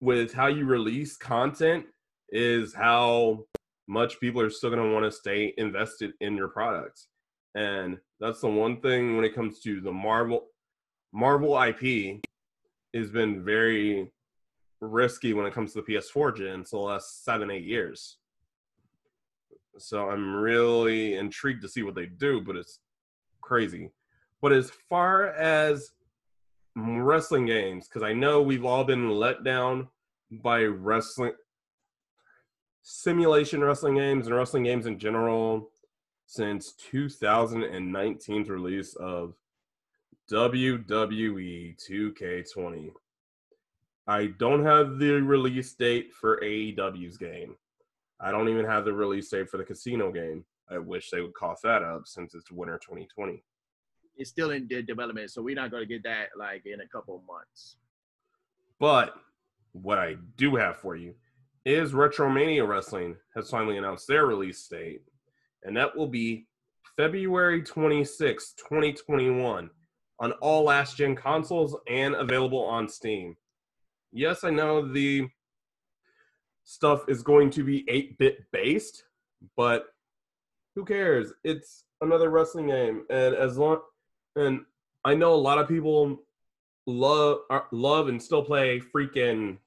with 0.00 0.32
how 0.32 0.46
you 0.46 0.64
release 0.64 1.16
content 1.16 1.86
is 2.30 2.74
how 2.74 3.44
much 3.86 4.18
people 4.18 4.40
are 4.40 4.50
still 4.50 4.70
going 4.70 4.82
to 4.82 4.92
want 4.92 5.04
to 5.04 5.12
stay 5.12 5.54
invested 5.56 6.12
in 6.20 6.36
your 6.36 6.48
products. 6.48 7.08
And 7.56 7.98
that's 8.20 8.42
the 8.42 8.48
one 8.48 8.80
thing 8.82 9.16
when 9.16 9.24
it 9.24 9.34
comes 9.34 9.60
to 9.60 9.80
the 9.80 9.90
Marvel 9.92 10.46
Marvel 11.12 11.60
IP 11.60 12.20
has 12.94 13.10
been 13.10 13.42
very 13.42 14.10
risky 14.80 15.32
when 15.32 15.46
it 15.46 15.54
comes 15.54 15.72
to 15.72 15.80
the 15.80 15.94
PS4 15.94 16.36
gen 16.36 16.64
so 16.64 16.76
the 16.76 16.82
last 16.82 17.24
seven, 17.24 17.50
eight 17.50 17.64
years. 17.64 18.18
So 19.78 20.10
I'm 20.10 20.36
really 20.36 21.14
intrigued 21.14 21.62
to 21.62 21.68
see 21.68 21.82
what 21.82 21.94
they 21.94 22.06
do, 22.06 22.42
but 22.42 22.56
it's 22.56 22.80
crazy. 23.40 23.90
But 24.42 24.52
as 24.52 24.70
far 24.88 25.28
as 25.28 25.92
wrestling 26.76 27.46
games, 27.46 27.88
because 27.88 28.02
I 28.02 28.12
know 28.12 28.42
we've 28.42 28.66
all 28.66 28.84
been 28.84 29.10
let 29.10 29.44
down 29.44 29.88
by 30.30 30.64
wrestling 30.64 31.32
simulation 32.82 33.64
wrestling 33.64 33.96
games 33.96 34.26
and 34.26 34.36
wrestling 34.36 34.62
games 34.62 34.86
in 34.86 34.98
general 34.98 35.70
since 36.26 36.74
2019's 36.92 38.48
release 38.48 38.94
of 38.96 39.34
WWE 40.30 41.76
2K20. 41.88 42.90
I 44.08 44.26
don't 44.38 44.64
have 44.64 44.98
the 44.98 45.12
release 45.22 45.74
date 45.74 46.12
for 46.12 46.40
AEW's 46.40 47.16
game. 47.16 47.56
I 48.20 48.30
don't 48.30 48.48
even 48.48 48.64
have 48.64 48.84
the 48.84 48.92
release 48.92 49.28
date 49.30 49.48
for 49.48 49.56
the 49.56 49.64
casino 49.64 50.10
game. 50.10 50.44
I 50.70 50.78
wish 50.78 51.10
they 51.10 51.20
would 51.20 51.34
cough 51.34 51.60
that 51.62 51.82
up 51.82 52.02
since 52.06 52.34
it's 52.34 52.50
winter 52.50 52.78
2020. 52.78 53.42
It's 54.16 54.30
still 54.30 54.50
in 54.50 54.66
de- 54.66 54.82
development, 54.82 55.30
so 55.30 55.42
we're 55.42 55.54
not 55.54 55.70
going 55.70 55.82
to 55.82 55.86
get 55.86 56.02
that 56.04 56.28
like 56.36 56.66
in 56.66 56.80
a 56.80 56.88
couple 56.88 57.22
months. 57.26 57.76
But 58.80 59.14
what 59.72 59.98
I 59.98 60.16
do 60.36 60.56
have 60.56 60.78
for 60.78 60.96
you 60.96 61.14
is 61.64 61.92
Retromania 61.92 62.66
Wrestling 62.66 63.16
has 63.34 63.50
finally 63.50 63.76
announced 63.76 64.08
their 64.08 64.26
release 64.26 64.66
date, 64.66 65.02
and 65.66 65.76
that 65.76 65.94
will 65.96 66.06
be 66.06 66.46
February 66.96 67.62
26, 67.62 68.54
2021, 68.54 69.68
on 70.18 70.32
all 70.32 70.64
last 70.64 70.96
gen 70.96 71.14
consoles 71.14 71.76
and 71.88 72.14
available 72.14 72.64
on 72.64 72.88
Steam. 72.88 73.36
Yes, 74.12 74.44
I 74.44 74.50
know 74.50 74.90
the 74.90 75.28
stuff 76.64 77.04
is 77.08 77.22
going 77.22 77.50
to 77.50 77.64
be 77.64 77.84
8 77.88 78.16
bit 78.16 78.50
based, 78.52 79.04
but 79.56 79.86
who 80.74 80.84
cares? 80.84 81.32
It's 81.44 81.84
another 82.00 82.30
wrestling 82.30 82.68
game, 82.68 83.04
and 83.10 83.34
as 83.34 83.58
long 83.58 83.80
and 84.36 84.60
I 85.04 85.14
know 85.14 85.34
a 85.34 85.36
lot 85.36 85.58
of 85.58 85.68
people 85.68 86.22
love 86.86 87.38
love 87.72 88.08
and 88.08 88.22
still 88.22 88.42
play 88.42 88.80
freaking 88.80 89.58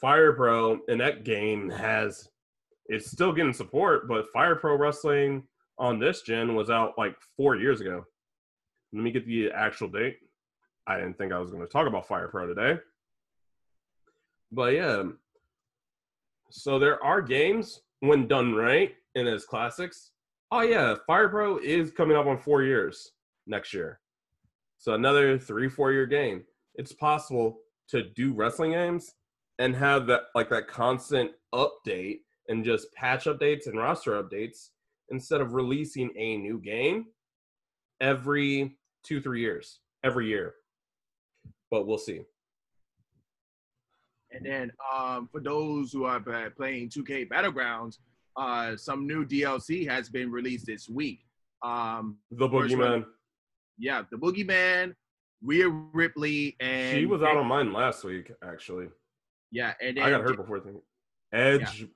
Fire 0.00 0.32
Pro, 0.32 0.80
and 0.88 1.00
that 1.00 1.24
game 1.24 1.70
has 1.70 2.28
it's 2.90 3.08
still 3.08 3.32
getting 3.32 3.52
support, 3.52 4.08
but 4.08 4.30
Fire 4.32 4.56
Pro 4.56 4.76
Wrestling 4.76 5.44
on 5.78 6.00
this 6.00 6.22
gen 6.22 6.56
was 6.56 6.70
out 6.70 6.98
like 6.98 7.14
four 7.36 7.54
years 7.54 7.80
ago. 7.80 8.04
Let 8.92 9.04
me 9.04 9.12
get 9.12 9.24
the 9.26 9.50
actual 9.52 9.86
date. 9.86 10.18
I 10.88 10.96
didn't 10.96 11.16
think 11.16 11.32
I 11.32 11.38
was 11.38 11.52
going 11.52 11.62
to 11.62 11.68
talk 11.68 11.86
about 11.86 12.08
Fire 12.08 12.26
Pro 12.26 12.48
today. 12.48 12.80
But 14.50 14.74
yeah. 14.74 15.04
So 16.50 16.80
there 16.80 17.02
are 17.02 17.22
games 17.22 17.80
when 18.00 18.26
done 18.26 18.54
right 18.54 18.96
and 19.14 19.28
as 19.28 19.44
classics. 19.44 20.10
Oh 20.50 20.62
yeah, 20.62 20.96
Fire 21.06 21.28
Pro 21.28 21.58
is 21.58 21.92
coming 21.92 22.16
up 22.16 22.26
on 22.26 22.38
four 22.38 22.64
years 22.64 23.12
next 23.46 23.72
year. 23.72 24.00
So 24.78 24.94
another 24.94 25.38
three, 25.38 25.68
four 25.68 25.92
year 25.92 26.06
game. 26.06 26.42
It's 26.74 26.92
possible 26.92 27.60
to 27.90 28.02
do 28.02 28.32
wrestling 28.32 28.72
games 28.72 29.14
and 29.60 29.76
have 29.76 30.08
that 30.08 30.22
like 30.34 30.50
that 30.50 30.66
constant 30.66 31.30
update 31.54 32.22
and 32.50 32.64
just 32.64 32.92
patch 32.94 33.24
updates 33.24 33.66
and 33.66 33.78
roster 33.78 34.22
updates 34.22 34.70
instead 35.10 35.40
of 35.40 35.54
releasing 35.54 36.10
a 36.16 36.36
new 36.36 36.58
game 36.58 37.06
every 38.00 38.76
two, 39.04 39.20
three 39.20 39.40
years, 39.40 39.78
every 40.04 40.26
year. 40.26 40.54
But 41.70 41.86
we'll 41.86 41.98
see. 41.98 42.20
And 44.32 44.44
then 44.44 44.72
um, 44.94 45.28
for 45.30 45.40
those 45.40 45.92
who 45.92 46.04
are 46.04 46.20
playing 46.20 46.90
2K 46.90 47.28
Battlegrounds, 47.28 47.98
uh, 48.36 48.76
some 48.76 49.06
new 49.06 49.24
DLC 49.24 49.88
has 49.88 50.08
been 50.08 50.30
released 50.30 50.66
this 50.66 50.88
week. 50.88 51.24
Um, 51.62 52.18
the 52.30 52.48
Boogeyman. 52.48 53.04
Yeah, 53.78 54.02
the 54.10 54.16
Boogeyman, 54.16 54.94
Rhea 55.42 55.68
Ripley, 55.68 56.56
and 56.60 56.98
she 56.98 57.06
was 57.06 57.22
out 57.22 57.36
on 57.36 57.46
mine 57.46 57.72
last 57.72 58.04
week, 58.04 58.30
actually. 58.44 58.88
Yeah, 59.50 59.72
and 59.80 59.98
I 59.98 60.10
got 60.10 60.20
hurt 60.20 60.36
before. 60.36 60.60
Thing. 60.60 60.80
Edge. 61.32 61.80
Yeah. 61.80 61.86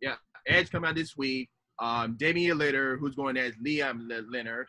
Yeah, 0.00 0.14
Edge 0.46 0.70
come 0.70 0.84
out 0.84 0.94
this 0.94 1.16
week. 1.16 1.48
Um, 1.80 2.16
Damian 2.18 2.58
Lillard, 2.58 2.98
who's 2.98 3.14
going 3.14 3.36
as 3.36 3.54
Liam 3.56 4.08
Leonard. 4.30 4.66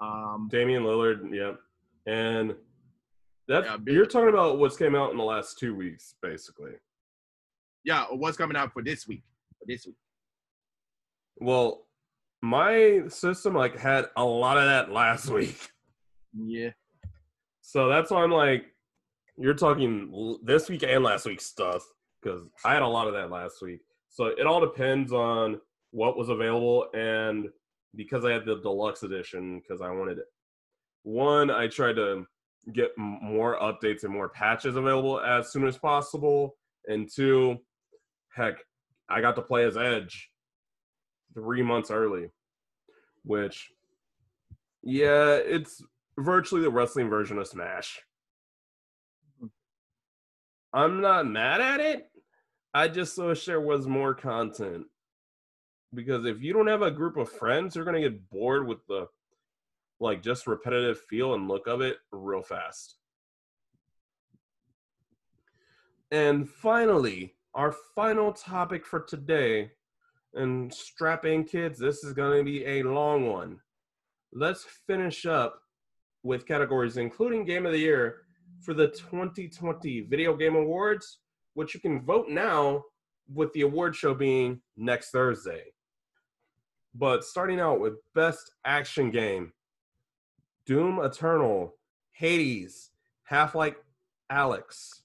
Um, 0.00 0.48
Damian 0.50 0.82
Lillard, 0.82 1.32
yeah, 1.32 1.52
and 2.12 2.54
that 3.48 3.64
yeah, 3.64 3.76
you're 3.86 4.06
talking 4.06 4.28
about 4.28 4.58
what's 4.58 4.76
came 4.76 4.94
out 4.94 5.12
in 5.12 5.16
the 5.16 5.24
last 5.24 5.58
two 5.58 5.74
weeks, 5.74 6.14
basically. 6.20 6.72
Yeah, 7.84 8.06
what's 8.10 8.36
coming 8.36 8.56
out 8.56 8.72
for 8.72 8.82
this 8.82 9.06
week? 9.06 9.22
For 9.58 9.66
this 9.66 9.86
week. 9.86 9.94
Well, 11.38 11.86
my 12.42 13.02
system 13.08 13.54
like 13.54 13.78
had 13.78 14.06
a 14.16 14.24
lot 14.24 14.58
of 14.58 14.64
that 14.64 14.90
last 14.92 15.28
week. 15.28 15.58
Yeah. 16.38 16.72
So 17.62 17.88
that's 17.88 18.10
why 18.10 18.22
I'm 18.22 18.30
like, 18.30 18.66
you're 19.38 19.54
talking 19.54 20.38
this 20.44 20.68
week 20.68 20.84
and 20.86 21.02
last 21.02 21.24
week 21.24 21.40
stuff 21.40 21.82
because 22.20 22.42
I 22.62 22.74
had 22.74 22.82
a 22.82 22.86
lot 22.86 23.06
of 23.06 23.14
that 23.14 23.30
last 23.30 23.62
week. 23.62 23.80
So 24.16 24.28
it 24.28 24.46
all 24.46 24.62
depends 24.62 25.12
on 25.12 25.60
what 25.90 26.16
was 26.16 26.30
available 26.30 26.86
and 26.94 27.50
because 27.94 28.24
I 28.24 28.32
had 28.32 28.46
the 28.46 28.62
deluxe 28.62 29.02
edition 29.02 29.60
because 29.60 29.82
I 29.82 29.90
wanted 29.90 30.16
it. 30.16 30.24
One, 31.02 31.50
I 31.50 31.66
tried 31.66 31.96
to 31.96 32.24
get 32.72 32.92
more 32.96 33.58
updates 33.60 34.04
and 34.04 34.12
more 34.14 34.30
patches 34.30 34.76
available 34.76 35.20
as 35.20 35.52
soon 35.52 35.66
as 35.66 35.76
possible, 35.76 36.56
and 36.86 37.10
two, 37.14 37.58
heck, 38.34 38.54
I 39.06 39.20
got 39.20 39.36
to 39.36 39.42
play 39.42 39.64
as 39.64 39.76
Edge 39.76 40.30
three 41.34 41.62
months 41.62 41.90
early, 41.90 42.30
which, 43.22 43.70
yeah, 44.82 45.34
it's 45.34 45.84
virtually 46.18 46.62
the 46.62 46.70
wrestling 46.70 47.10
version 47.10 47.36
of 47.36 47.48
Smash. 47.48 48.00
Hmm. 49.38 49.48
I'm 50.72 51.02
not 51.02 51.26
mad 51.26 51.60
at 51.60 51.80
it. 51.80 52.10
I 52.76 52.88
just 52.88 53.16
wish 53.16 53.46
there 53.46 53.58
was 53.58 53.86
more 53.86 54.12
content. 54.12 54.84
Because 55.94 56.26
if 56.26 56.42
you 56.42 56.52
don't 56.52 56.66
have 56.66 56.82
a 56.82 56.90
group 56.90 57.16
of 57.16 57.32
friends, 57.32 57.74
you're 57.74 57.86
gonna 57.86 58.02
get 58.02 58.28
bored 58.28 58.66
with 58.66 58.86
the 58.86 59.06
like 59.98 60.22
just 60.22 60.46
repetitive 60.46 61.00
feel 61.00 61.32
and 61.32 61.48
look 61.48 61.66
of 61.68 61.80
it 61.80 61.96
real 62.12 62.42
fast. 62.42 62.98
And 66.10 66.46
finally, 66.46 67.36
our 67.54 67.72
final 67.94 68.30
topic 68.30 68.84
for 68.84 69.00
today, 69.00 69.70
and 70.34 70.70
strap 70.72 71.24
in 71.24 71.44
kids, 71.44 71.78
this 71.78 72.04
is 72.04 72.12
to 72.12 72.44
be 72.44 72.62
a 72.66 72.82
long 72.82 73.26
one. 73.26 73.58
Let's 74.34 74.66
finish 74.86 75.24
up 75.24 75.62
with 76.22 76.46
categories 76.46 76.98
including 76.98 77.46
Game 77.46 77.64
of 77.64 77.72
the 77.72 77.78
Year 77.78 78.26
for 78.60 78.74
the 78.74 78.88
2020 78.88 80.02
Video 80.02 80.36
Game 80.36 80.56
Awards, 80.56 81.20
which 81.56 81.72
you 81.72 81.80
can 81.80 82.02
vote 82.02 82.28
now 82.28 82.84
with 83.32 83.50
the 83.54 83.62
award 83.62 83.96
show 83.96 84.12
being 84.12 84.60
next 84.76 85.10
Thursday. 85.10 85.62
But 86.94 87.24
starting 87.24 87.60
out 87.60 87.80
with 87.80 87.94
Best 88.14 88.52
Action 88.66 89.10
Game, 89.10 89.54
Doom 90.66 91.00
Eternal, 91.02 91.74
Hades, 92.12 92.90
Half 93.24 93.54
Life 93.54 93.76
Alyx, 94.30 95.00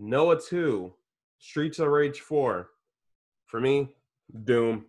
Nioh 0.00 0.40
2, 0.48 0.92
Streets 1.40 1.80
of 1.80 1.88
Rage 1.88 2.20
4. 2.20 2.68
For 3.46 3.60
me, 3.60 3.88
Doom. 4.44 4.86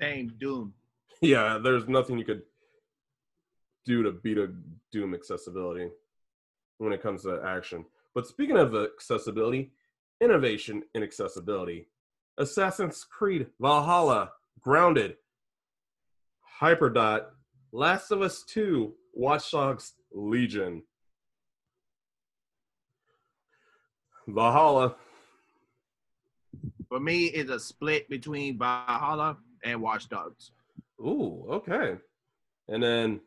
Same, 0.00 0.32
Doom. 0.40 0.72
Yeah, 1.20 1.58
there's 1.62 1.86
nothing 1.86 2.18
you 2.18 2.24
could 2.24 2.42
do 3.84 4.02
to 4.02 4.10
beat 4.10 4.38
a 4.38 4.50
Doom 4.90 5.14
accessibility 5.14 5.88
when 6.78 6.92
it 6.92 7.00
comes 7.00 7.22
to 7.22 7.40
action. 7.44 7.84
But 8.12 8.26
speaking 8.26 8.56
of 8.56 8.74
accessibility, 8.74 9.70
innovation 10.22 10.82
in 10.94 11.02
accessibility, 11.02 11.88
Assassin's 12.38 13.04
Creed 13.04 13.48
Valhalla, 13.60 14.32
Grounded, 14.60 15.16
Hyperdot, 16.60 17.26
Last 17.72 18.10
of 18.12 18.22
Us 18.22 18.44
2, 18.44 18.94
Watch 19.14 19.50
Dogs 19.50 19.94
Legion. 20.12 20.82
Valhalla. 24.28 24.94
For 26.88 27.00
me, 27.00 27.24
it's 27.26 27.50
a 27.50 27.58
split 27.58 28.08
between 28.08 28.58
Valhalla 28.58 29.38
and 29.64 29.82
Watch 29.82 30.08
Dogs. 30.08 30.52
Ooh, 31.00 31.44
okay. 31.50 31.96
And 32.68 32.82
then 32.82 33.20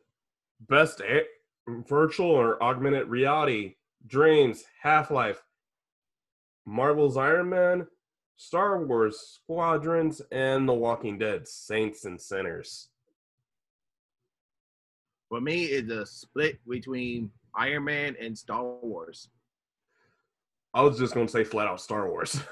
best 0.62 1.02
a- 1.02 1.26
virtual 1.68 2.30
or 2.30 2.62
augmented 2.64 3.08
reality, 3.10 3.76
Dreams, 4.08 4.64
Half 4.82 5.12
Life, 5.12 5.42
Marvel's 6.66 7.18
Iron 7.18 7.50
Man, 7.50 7.88
Star 8.38 8.84
Wars, 8.84 9.40
Squadrons, 9.44 10.22
and 10.32 10.68
The 10.68 10.74
Walking 10.74 11.18
Dead, 11.18 11.48
Saints 11.48 12.06
and 12.06 12.20
Sinners. 12.20 12.90
For 15.30 15.42
me, 15.42 15.66
it's 15.66 15.92
a 15.92 16.06
split 16.06 16.60
between 16.68 17.32
Iron 17.56 17.86
Man 17.86 18.16
and 18.20 18.38
Star 18.38 18.64
Wars. 18.64 19.30
I 20.74 20.82
was 20.82 21.00
just 21.00 21.14
going 21.14 21.28
to 21.28 21.32
say 21.32 21.44
flat 21.44 21.68
out 21.68 21.80
Star 21.80 22.10
Wars. 22.10 22.40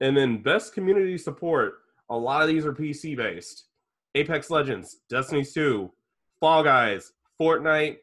and 0.00 0.16
then 0.16 0.42
best 0.42 0.74
community 0.74 1.16
support. 1.16 1.74
A 2.10 2.16
lot 2.16 2.42
of 2.42 2.48
these 2.48 2.66
are 2.66 2.72
PC 2.72 3.16
based. 3.16 3.64
Apex 4.14 4.50
Legends, 4.50 4.98
Destiny 5.08 5.42
2, 5.42 5.90
Fall 6.38 6.62
Guys, 6.62 7.12
Fortnite, 7.40 7.96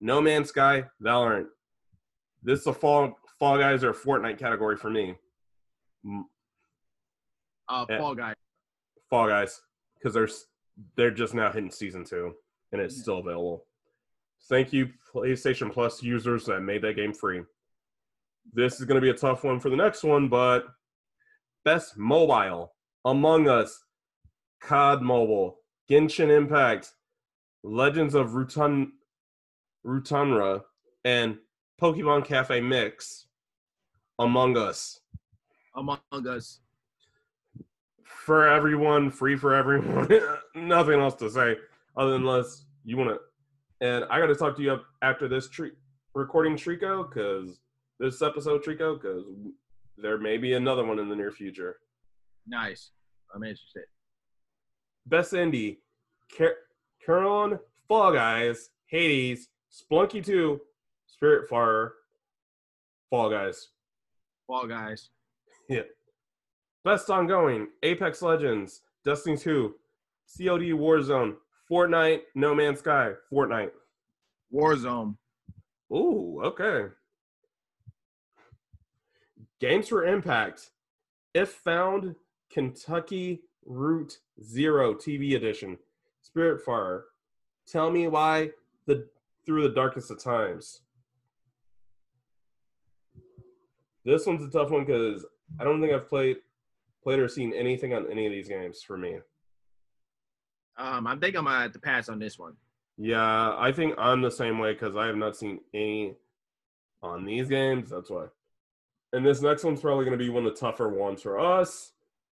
No 0.00 0.20
Man's 0.20 0.50
Sky, 0.50 0.84
Valorant. 1.02 1.46
This 2.42 2.60
is 2.60 2.66
a 2.66 2.74
Fall 2.74 3.16
Fall 3.38 3.58
Guys 3.58 3.84
or 3.84 3.92
Fortnite 3.92 4.38
category 4.38 4.76
for 4.76 4.90
me. 4.90 5.16
Uh, 7.68 7.86
Yeah. 7.88 7.98
Fall 7.98 8.14
Guy. 8.14 8.34
Fall 9.10 9.28
Guys 9.28 9.60
because 9.96 10.14
they're 10.14 10.28
they're 10.96 11.10
just 11.10 11.34
now 11.34 11.52
hitting 11.52 11.70
season 11.70 12.04
two 12.04 12.34
and 12.72 12.80
it's 12.80 12.96
Yeah. 12.96 13.02
still 13.02 13.18
available. 13.18 13.66
Thank 14.48 14.72
you, 14.72 14.92
PlayStation 15.12 15.72
Plus 15.72 16.02
users 16.02 16.44
that 16.46 16.60
made 16.60 16.82
that 16.82 16.94
game 16.94 17.12
free. 17.14 17.44
This 18.52 18.78
is 18.78 18.84
going 18.84 18.96
to 18.96 19.00
be 19.00 19.10
a 19.10 19.14
tough 19.16 19.42
one 19.44 19.58
for 19.60 19.70
the 19.70 19.76
next 19.76 20.02
one, 20.02 20.28
but 20.28 20.66
best 21.64 21.96
mobile: 21.96 22.74
Among 23.06 23.48
Us, 23.48 23.84
COD 24.60 25.00
Mobile, 25.02 25.60
Genshin 25.88 26.28
Impact, 26.28 26.92
Legends 27.62 28.14
of 28.14 28.30
Rutan 28.32 28.92
Rutanra, 29.86 30.64
and 31.04 31.38
Pokemon 31.80 32.24
Cafe 32.24 32.60
Mix. 32.60 33.26
Among 34.18 34.56
Us 34.56 35.00
Among 35.74 35.98
Us. 36.12 36.60
for 38.04 38.46
everyone, 38.48 39.10
free 39.10 39.34
for 39.36 39.54
everyone. 39.54 40.08
Nothing 40.54 41.00
else 41.00 41.16
to 41.16 41.28
say 41.30 41.56
other 41.96 42.12
than 42.12 42.20
unless 42.22 42.64
you 42.84 42.96
want 42.96 43.10
to. 43.10 43.18
And 43.86 44.04
I 44.10 44.20
got 44.20 44.26
to 44.28 44.36
talk 44.36 44.56
to 44.56 44.62
you 44.62 44.72
up 44.74 44.84
after 45.02 45.26
this 45.26 45.48
tre- 45.48 45.72
recording, 46.14 46.54
Trico, 46.56 47.08
because 47.08 47.58
this 47.98 48.22
episode, 48.22 48.62
Trico, 48.62 49.00
because 49.00 49.24
there 49.98 50.16
may 50.18 50.36
be 50.38 50.52
another 50.54 50.84
one 50.84 51.00
in 51.00 51.08
the 51.08 51.16
near 51.16 51.32
future. 51.32 51.78
Nice. 52.46 52.92
I'm 53.34 53.42
interested. 53.42 53.84
Best 55.06 55.32
Indie, 55.32 55.78
Car- 56.38 56.54
Carolyn, 57.04 57.58
Fall 57.88 58.12
Guys, 58.12 58.70
Hades, 58.86 59.48
Spelunky 59.72 60.24
2, 60.24 60.60
Spiritfarer, 61.22 61.90
Fall 63.10 63.30
Guys. 63.30 63.68
Fall 64.46 64.66
Guys. 64.66 65.10
Yeah. 65.68 65.82
Best 66.84 67.08
ongoing: 67.10 67.68
Apex 67.82 68.22
Legends, 68.22 68.82
Destiny 69.04 69.36
2, 69.36 69.74
COD 70.36 70.72
Warzone, 70.72 71.36
Fortnite, 71.70 72.22
No 72.34 72.54
Man's 72.54 72.80
Sky, 72.80 73.12
Fortnite. 73.32 73.70
Warzone. 74.52 75.16
Ooh, 75.92 76.40
okay. 76.42 76.92
Games 79.60 79.88
for 79.88 80.04
Impact. 80.04 80.70
If 81.32 81.50
found, 81.50 82.16
Kentucky 82.50 83.42
Route 83.64 84.18
Zero 84.42 84.94
TV 84.94 85.34
edition. 85.34 85.78
Spirit 86.22 86.64
Spiritfarer. 86.64 87.02
Tell 87.66 87.90
me 87.90 88.08
why 88.08 88.50
the 88.86 89.08
through 89.46 89.62
the 89.62 89.74
darkest 89.74 90.10
of 90.10 90.22
times. 90.22 90.82
This 94.04 94.26
one's 94.26 94.44
a 94.44 94.50
tough 94.50 94.70
one 94.70 94.84
because 94.84 95.24
I 95.58 95.64
don't 95.64 95.80
think 95.80 95.92
I've 95.92 96.08
played 96.08 96.36
played 97.02 97.18
or 97.18 97.28
seen 97.28 97.52
anything 97.52 97.92
on 97.92 98.10
any 98.10 98.26
of 98.26 98.32
these 98.32 98.48
games 98.48 98.82
for 98.82 98.96
me. 98.96 99.18
Um, 100.76 101.06
I 101.06 101.16
think 101.16 101.36
I'm 101.36 101.44
gonna 101.44 101.62
have 101.62 101.72
to 101.72 101.78
pass 101.78 102.08
on 102.08 102.18
this 102.18 102.38
one. 102.38 102.54
Yeah, 102.96 103.54
I 103.58 103.72
think 103.72 103.94
I'm 103.98 104.22
the 104.22 104.30
same 104.30 104.58
way 104.58 104.72
because 104.72 104.96
I 104.96 105.06
have 105.06 105.16
not 105.16 105.36
seen 105.36 105.60
any 105.72 106.16
on 107.02 107.24
these 107.24 107.48
games. 107.48 107.90
That's 107.90 108.10
why. 108.10 108.26
And 109.12 109.24
this 109.24 109.42
next 109.42 109.64
one's 109.64 109.80
probably 109.80 110.04
going 110.04 110.18
to 110.18 110.24
be 110.24 110.30
one 110.30 110.44
of 110.44 110.54
the 110.54 110.60
tougher 110.60 110.88
ones 110.88 111.22
for 111.22 111.38
us 111.38 111.92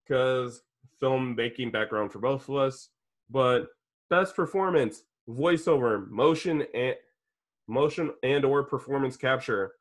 because 0.04 0.62
film 0.98 1.36
making 1.36 1.70
background 1.70 2.12
for 2.12 2.18
both 2.18 2.48
of 2.48 2.56
us. 2.56 2.88
But 3.30 3.66
best 4.10 4.34
performance, 4.34 5.04
voiceover, 5.28 6.08
motion 6.10 6.64
and 6.74 6.94
motion 7.68 8.10
and 8.22 8.44
or 8.44 8.64
performance 8.64 9.16
capture. 9.16 9.72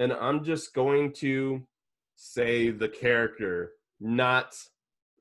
And 0.00 0.14
I'm 0.14 0.42
just 0.42 0.72
going 0.72 1.12
to 1.16 1.62
say 2.16 2.70
the 2.70 2.88
character, 2.88 3.72
not 4.00 4.56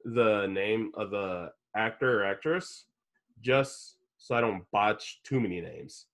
the 0.05 0.47
name 0.47 0.93
of 0.95 1.11
the 1.11 1.51
actor 1.75 2.21
or 2.21 2.25
actress 2.25 2.86
just 3.41 3.97
so 4.17 4.36
I 4.36 4.41
don't 4.41 4.63
botch 4.71 5.19
too 5.25 5.41
many 5.41 5.59
names. 5.59 6.05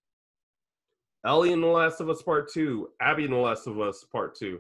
Ellie 1.24 1.52
in 1.52 1.62
The 1.62 1.68
Last 1.68 2.02
of 2.02 2.10
Us 2.10 2.24
Part 2.24 2.52
2, 2.52 2.90
Abby 3.00 3.26
in 3.26 3.32
The 3.32 3.38
Last 3.38 3.68
of 3.68 3.80
Us 3.80 4.04
Part 4.04 4.36
2, 4.36 4.60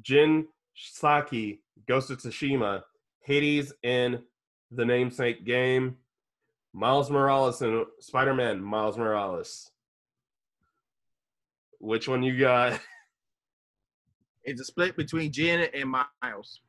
Jin 0.00 0.46
Sakai, 0.74 1.60
Ghost 1.86 2.10
of 2.10 2.18
Tsushima, 2.18 2.82
Hades 3.20 3.70
in 3.82 4.22
the 4.70 4.84
namesake 4.86 5.44
game, 5.44 5.98
Miles 6.72 7.10
Morales 7.10 7.60
in 7.60 7.84
Spider 7.98 8.32
Man, 8.32 8.62
Miles 8.62 8.96
Morales. 8.96 9.70
Which 11.80 12.08
one 12.08 12.22
you 12.22 12.38
got? 12.38 12.80
It's 14.50 14.60
a 14.60 14.64
split 14.64 14.96
between 14.96 15.30
Jen 15.30 15.68
and 15.72 15.88
Miles. 15.88 16.60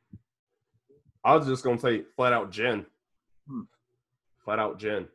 I 1.24 1.34
was 1.34 1.46
just 1.46 1.64
gonna 1.64 1.78
say 1.78 2.04
flat 2.16 2.32
out 2.32 2.50
Jen. 2.52 2.86
Hmm. 3.48 3.62
Flat 4.44 4.60
out 4.60 4.78
Jen. 4.78 5.08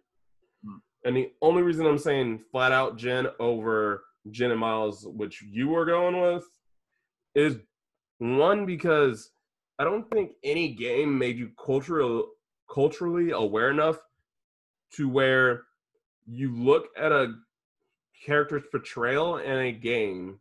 Hmm. 0.66 0.78
And 1.06 1.16
the 1.16 1.32
only 1.42 1.64
reason 1.64 1.86
I'm 1.86 1.98
saying 1.98 2.44
flat 2.52 2.74
out 2.74 2.98
Jen 2.98 3.28
over 3.40 4.04
Jen 4.32 4.52
and 4.52 4.60
Miles, 4.60 5.08
which 5.08 5.42
you 5.42 5.70
were 5.70 5.86
going 5.86 6.20
with, 6.22 6.44
is 7.36 7.58
one 8.20 8.66
because 8.66 9.32
I 9.80 9.86
don't 9.86 10.10
think 10.12 10.32
any 10.44 10.74
game 10.74 11.18
made 11.18 11.38
you 11.38 11.52
cultural 11.64 12.28
culturally 12.70 13.32
aware 13.32 13.70
enough 13.70 13.98
to 14.96 15.08
where 15.08 15.64
you 16.26 16.54
look 16.54 16.88
at 16.98 17.14
a 17.14 17.34
character's 18.26 18.64
portrayal 18.72 19.38
in 19.38 19.58
a 19.58 19.72
game 19.72 20.40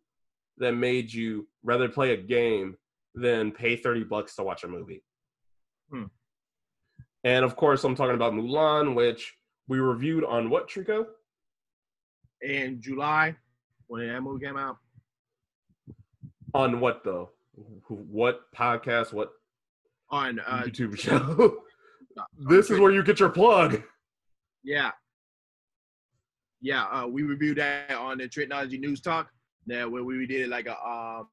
that 0.59 0.73
made 0.73 1.13
you 1.13 1.47
rather 1.63 1.89
play 1.89 2.13
a 2.13 2.17
game 2.17 2.77
than 3.15 3.53
pay 3.53 3.77
30 3.77 4.05
bucks 4.05 4.37
to 4.37 4.43
watch 4.43 4.65
a 4.65 4.69
movie. 4.69 5.03
Hmm. 5.91 6.05
And 7.25 7.45
of 7.45 7.57
course, 7.57 7.83
I'm 7.85 7.95
talking 7.95 8.15
about 8.15 8.35
Mulan, 8.35 8.95
which 8.95 9.35
we 9.69 9.79
reviewed 9.79 10.25
on 10.25 10.51
what, 10.51 10.69
Trico? 10.69 11.07
In 12.43 12.81
July, 12.81 13.35
when 13.89 14.07
that 14.07 14.21
movie 14.21 14.45
came 14.45 14.57
out, 14.57 14.77
On 16.55 16.81
what, 16.81 17.03
though? 17.05 17.31
What 17.89 18.43
podcast? 18.55 19.13
What 19.13 19.31
on 20.11 20.41
uh, 20.41 20.63
YouTube 20.67 20.99
show? 21.01 21.63
this 22.49 22.71
is 22.71 22.79
where 22.79 22.93
you 22.93 23.03
get 23.03 23.19
your 23.19 23.31
plug. 23.31 23.83
yeah, 24.63 24.93
yeah, 26.61 26.85
uh, 26.85 27.07
we 27.07 27.23
reviewed 27.23 27.59
that 27.59 27.93
on 27.93 28.19
the 28.19 28.29
Technology 28.29 28.79
News 28.79 29.01
Talk. 29.01 29.31
That 29.67 29.91
where 29.91 30.05
we 30.05 30.27
did 30.27 30.49
like 30.49 30.67
a 30.67 30.77
um 30.87 31.29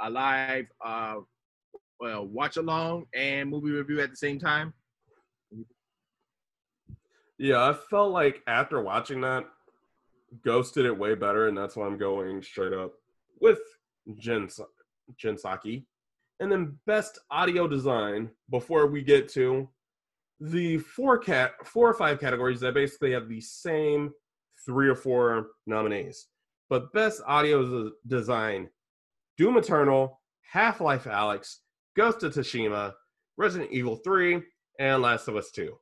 a 0.00 0.10
live 0.10 0.66
uh 0.84 1.16
well 2.00 2.26
watch 2.26 2.56
along 2.56 3.06
and 3.14 3.48
movie 3.48 3.70
review 3.70 4.00
at 4.00 4.10
the 4.10 4.16
same 4.16 4.38
time. 4.38 4.74
Yeah, 7.38 7.68
I 7.68 7.72
felt 7.72 8.12
like 8.12 8.42
after 8.48 8.80
watching 8.82 9.20
that, 9.20 9.44
Ghost 10.44 10.74
did 10.74 10.86
it 10.86 10.98
way 10.98 11.14
better, 11.14 11.46
and 11.46 11.56
that's 11.56 11.76
why 11.76 11.86
I'm 11.86 11.96
going 11.96 12.42
straight 12.42 12.72
up 12.72 12.92
with 13.40 13.60
Jin, 14.18 14.48
Jin 15.16 15.38
Sakai. 15.38 15.84
And 16.40 16.50
then 16.50 16.78
best 16.86 17.18
audio 17.30 17.66
design 17.66 18.30
before 18.50 18.86
we 18.86 19.02
get 19.02 19.28
to 19.30 19.68
the 20.40 20.78
four 20.78 21.18
cat 21.18 21.52
four 21.64 21.88
or 21.88 21.94
five 21.94 22.20
categories 22.20 22.60
that 22.60 22.74
basically 22.74 23.12
have 23.12 23.28
the 23.28 23.40
same 23.40 24.12
three 24.64 24.88
or 24.88 24.94
four 24.94 25.48
nominees. 25.66 26.26
But 26.70 26.92
best 26.92 27.22
audio 27.26 27.90
design, 28.06 28.68
Doom 29.38 29.56
Eternal, 29.56 30.20
Half 30.50 30.80
Life 30.80 31.04
Alyx, 31.04 31.56
Ghost 31.96 32.22
of 32.22 32.34
Tsushima, 32.34 32.92
Resident 33.38 33.72
Evil 33.72 33.96
3, 33.96 34.42
and 34.78 35.00
Last 35.00 35.28
of 35.28 35.36
Us 35.36 35.50
2. 35.50 35.74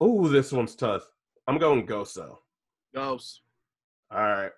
Oh, 0.00 0.26
this 0.26 0.50
one's 0.50 0.74
tough. 0.74 1.04
I'm 1.46 1.58
going 1.58 1.86
Ghost 1.86 2.16
though. 2.16 2.40
Ghost. 2.92 3.42
All 4.10 4.18
right. 4.18 4.50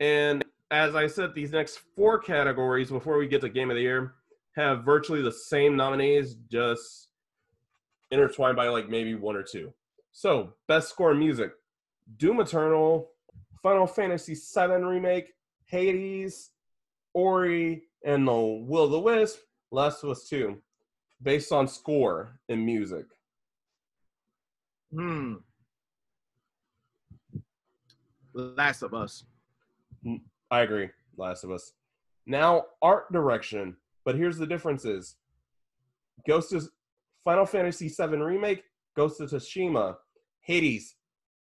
And 0.00 0.44
as 0.70 0.96
I 0.96 1.06
said, 1.06 1.34
these 1.34 1.52
next 1.52 1.80
four 1.94 2.18
categories 2.18 2.90
before 2.90 3.16
we 3.16 3.28
get 3.28 3.40
to 3.42 3.48
Game 3.48 3.70
of 3.70 3.76
the 3.76 3.82
Year 3.82 4.14
have 4.56 4.84
virtually 4.84 5.22
the 5.22 5.32
same 5.32 5.76
nominees, 5.76 6.34
just 6.50 7.08
intertwined 8.10 8.56
by 8.56 8.68
like 8.68 8.88
maybe 8.88 9.14
one 9.14 9.36
or 9.36 9.44
two. 9.44 9.72
So, 10.12 10.54
best 10.66 10.88
score 10.88 11.14
music 11.14 11.52
Doom 12.16 12.40
Eternal, 12.40 13.10
Final 13.62 13.86
Fantasy 13.86 14.34
VII 14.34 14.82
Remake, 14.82 15.32
Hades, 15.66 16.50
Ori, 17.12 17.84
and 18.04 18.26
the 18.26 18.32
Will 18.32 18.84
of 18.84 18.90
the 18.90 19.00
Wisp, 19.00 19.40
Last 19.70 20.02
of 20.02 20.10
Us 20.10 20.28
2, 20.28 20.56
based 21.22 21.52
on 21.52 21.68
score 21.68 22.38
and 22.48 22.64
music. 22.64 23.04
Hmm. 24.92 25.34
Last 28.32 28.82
of 28.82 28.94
Us. 28.94 29.24
I 30.50 30.60
agree. 30.60 30.90
Last 31.16 31.44
of 31.44 31.50
Us. 31.50 31.72
Now 32.26 32.64
art 32.80 33.12
direction, 33.12 33.76
but 34.04 34.14
here's 34.14 34.38
the 34.38 34.46
differences. 34.46 35.16
Ghost 36.26 36.52
is 36.52 36.70
Final 37.24 37.46
Fantasy 37.46 37.88
VII 37.88 38.16
Remake, 38.16 38.64
Ghost 38.96 39.20
of 39.20 39.30
Tsushima, 39.30 39.96
Hades, 40.40 40.94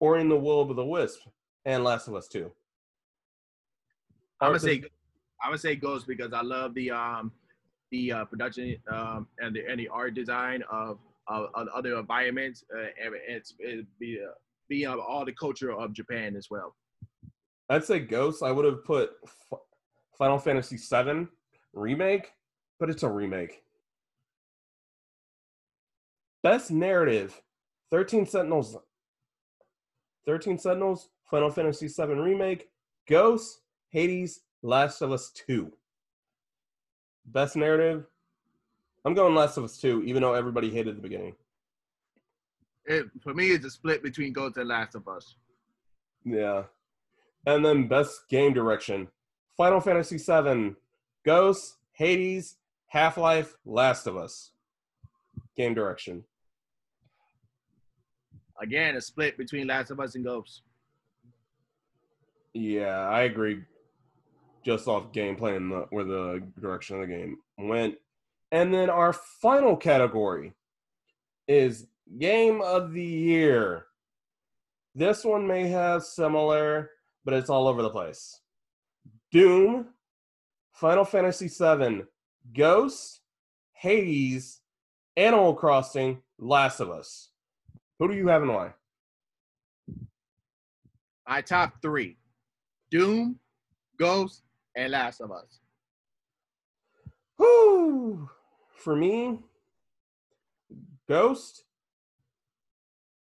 or 0.06 0.20
In 0.20 0.30
the 0.30 0.38
Will 0.38 0.62
of 0.62 0.76
the 0.76 0.86
Wisp, 0.86 1.22
and 1.66 1.84
Last 1.84 2.08
of 2.08 2.14
Us 2.14 2.28
2. 2.28 2.52
I'm 4.40 4.50
gonna 4.50 4.60
say 4.60 4.84
I'm 5.42 5.50
gonna 5.50 5.58
say 5.58 5.76
Ghost 5.76 6.06
because 6.06 6.32
I 6.32 6.44
love 6.44 6.76
the 6.76 6.92
um 6.92 7.32
the 7.92 8.12
uh, 8.12 8.26
production 8.26 8.76
um 8.92 9.28
and 9.40 9.56
the 9.56 9.66
and 9.68 9.80
the 9.80 9.88
art 9.88 10.14
design 10.14 10.64
of 10.72 11.00
of, 11.28 11.50
of 11.56 11.68
other 11.70 11.98
environments. 11.98 12.64
Uh, 12.72 12.82
and 13.04 13.16
it's 13.28 13.56
it 13.58 13.88
be 14.00 14.20
uh, 14.24 14.34
be 14.70 14.86
uh, 14.86 14.96
all 14.96 15.26
the 15.26 15.34
culture 15.34 15.72
of 15.72 15.92
Japan 15.92 16.36
as 16.36 16.52
well. 16.52 16.76
I'd 17.70 17.84
say 17.84 18.00
Ghost. 18.00 18.44
I 18.44 18.52
would 18.52 18.66
have 18.66 18.86
put 18.86 19.10
F- 19.26 19.60
Final 20.20 20.38
Fantasy 20.38 20.78
VII 20.78 21.28
Remake, 21.74 22.32
but 22.80 22.92
it's 22.92 23.02
a 23.02 23.10
remake. 23.10 23.64
Best 26.44 26.70
narrative 26.70 27.42
13 27.90 28.28
Sentinels. 28.28 28.78
13 30.26 30.58
Sentinels, 30.58 31.10
Final 31.30 31.50
Fantasy 31.50 31.88
VII 31.88 32.16
Remake, 32.16 32.70
Ghosts, 33.08 33.62
Hades, 33.90 34.42
Last 34.62 35.02
of 35.02 35.12
Us 35.12 35.32
2. 35.48 35.72
Best 37.28 37.56
narrative. 37.56 38.06
I'm 39.04 39.14
going 39.14 39.36
Last 39.36 39.58
of 39.58 39.64
Us 39.64 39.78
2, 39.80 40.04
even 40.04 40.22
though 40.22 40.34
everybody 40.34 40.70
hated 40.70 40.98
the 40.98 41.02
beginning. 41.02 41.36
It, 42.86 43.06
for 43.22 43.34
me, 43.34 43.52
it's 43.52 43.66
a 43.66 43.70
split 43.70 44.04
between 44.04 44.34
Ghosts 44.34 44.58
and 44.58 44.68
Last 44.68 44.96
of 44.96 45.08
Us. 45.08 45.36
Yeah. 46.24 46.64
And 47.46 47.64
then 47.64 47.88
best 47.88 48.28
game 48.30 48.54
direction. 48.54 49.08
Final 49.58 49.80
Fantasy 49.80 50.18
VII, 50.18 50.76
Ghosts, 51.24 51.78
Hades, 51.94 52.58
Half 52.88 53.18
Life, 53.18 53.56
Last 53.66 54.08
of 54.08 54.18
Us. 54.18 54.52
Game 55.56 55.74
direction. 55.74 56.24
Again, 58.62 58.96
a 58.96 59.02
split 59.02 59.38
between 59.38 59.68
Last 59.68 59.92
of 59.92 60.00
Us 60.00 60.16
and 60.16 60.24
Ghost. 60.24 60.62
Yeah, 62.54 63.10
I 63.10 63.24
agree. 63.24 63.64
Just 64.64 64.88
off 64.88 65.12
gameplay 65.12 65.58
and 65.58 65.72
the, 65.72 65.86
where 65.90 66.06
the 66.06 66.42
direction 66.60 66.96
of 66.96 67.02
the 67.02 67.14
game 67.14 67.38
went. 67.58 67.96
And 68.52 68.74
then 68.74 68.90
our 68.90 69.14
final 69.14 69.76
category 69.76 70.54
is 71.48 71.88
Game 72.18 72.62
of 72.62 72.94
the 72.94 73.04
Year. 73.04 73.88
This 74.96 75.26
one 75.26 75.46
may 75.46 75.68
have 75.68 76.04
similar, 76.04 76.92
but 77.26 77.34
it's 77.34 77.50
all 77.50 77.68
over 77.68 77.82
the 77.82 77.90
place. 77.90 78.40
Doom, 79.32 79.88
Final 80.72 81.04
Fantasy 81.04 81.50
VII, 81.50 82.04
Ghosts, 82.54 83.20
Hades, 83.74 84.62
Animal 85.18 85.54
Crossing, 85.54 86.22
Last 86.40 86.80
of 86.80 86.90
Us. 86.90 87.32
Who 88.00 88.10
do 88.10 88.16
you 88.16 88.28
have 88.28 88.42
and 88.42 88.54
why? 88.54 88.74
My 91.28 91.42
top 91.42 91.82
three: 91.82 92.18
Doom, 92.92 93.40
Ghost, 93.98 94.44
and 94.76 94.92
Last 94.92 95.22
of 95.22 95.32
Us. 95.32 95.60
Whew. 97.38 98.30
For 98.76 98.96
me, 98.96 99.40
Ghost, 101.08 101.64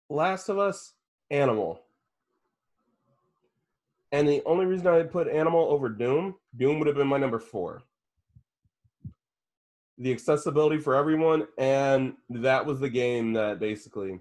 Last 0.09 0.49
of 0.49 0.57
Us, 0.57 0.93
Animal. 1.29 1.81
And 4.11 4.27
the 4.27 4.43
only 4.45 4.65
reason 4.65 4.87
I 4.87 5.03
put 5.03 5.27
Animal 5.27 5.65
over 5.65 5.89
Doom, 5.89 6.35
Doom 6.55 6.79
would 6.79 6.87
have 6.87 6.95
been 6.95 7.07
my 7.07 7.17
number 7.17 7.39
four. 7.39 7.81
The 9.97 10.11
accessibility 10.11 10.79
for 10.79 10.95
everyone, 10.95 11.47
and 11.57 12.13
that 12.29 12.65
was 12.65 12.79
the 12.79 12.89
game 12.89 13.33
that 13.33 13.59
basically 13.59 14.19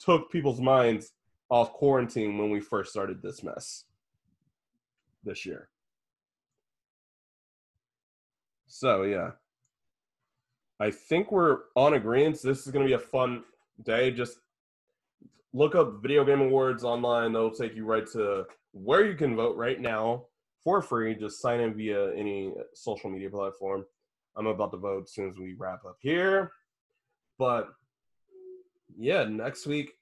took 0.00 0.30
people's 0.30 0.60
minds 0.60 1.12
off 1.50 1.72
quarantine 1.72 2.38
when 2.38 2.50
we 2.50 2.60
first 2.60 2.90
started 2.90 3.22
this 3.22 3.42
mess 3.42 3.84
this 5.24 5.44
year. 5.44 5.68
So 8.66 9.02
yeah. 9.02 9.32
I 10.78 10.90
think 10.90 11.30
we're 11.30 11.58
on 11.76 11.94
agreement. 11.94 12.40
This 12.42 12.66
is 12.66 12.72
gonna 12.72 12.86
be 12.86 12.94
a 12.94 12.98
fun 12.98 13.44
day. 13.82 14.10
Just 14.10 14.38
look 15.52 15.74
up 15.74 16.00
Video 16.00 16.24
Game 16.24 16.40
Awards 16.40 16.84
online. 16.84 17.32
They'll 17.32 17.50
take 17.50 17.74
you 17.74 17.84
right 17.84 18.06
to 18.12 18.46
where 18.72 19.04
you 19.04 19.14
can 19.14 19.36
vote 19.36 19.56
right 19.56 19.80
now 19.80 20.24
for 20.62 20.80
free. 20.80 21.14
Just 21.14 21.42
sign 21.42 21.60
in 21.60 21.74
via 21.74 22.14
any 22.14 22.52
social 22.72 23.10
media 23.10 23.28
platform. 23.28 23.84
I'm 24.36 24.46
about 24.46 24.70
to 24.70 24.78
vote 24.78 25.02
as 25.04 25.12
soon 25.12 25.28
as 25.28 25.36
we 25.36 25.54
wrap 25.54 25.84
up 25.84 25.98
here. 26.00 26.52
But 27.38 27.68
yeah, 29.00 29.24
next 29.24 29.66
week, 29.66 29.92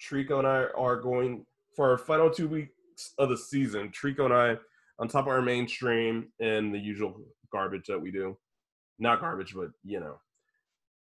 Trico 0.00 0.38
and 0.38 0.46
I 0.46 0.64
are 0.76 0.96
going 0.96 1.46
for 1.76 1.90
our 1.90 1.98
final 1.98 2.28
two 2.28 2.48
weeks 2.48 2.72
of 3.18 3.28
the 3.28 3.36
season. 3.36 3.90
Trico 3.90 4.24
and 4.24 4.34
I, 4.34 4.56
on 4.98 5.06
top 5.08 5.26
of 5.26 5.28
our 5.28 5.40
mainstream 5.40 6.32
and 6.40 6.74
the 6.74 6.78
usual 6.78 7.20
garbage 7.52 7.86
that 7.86 8.00
we 8.00 8.10
do, 8.10 8.36
not 8.98 9.20
garbage, 9.20 9.54
but 9.54 9.70
you 9.84 10.00
know, 10.00 10.20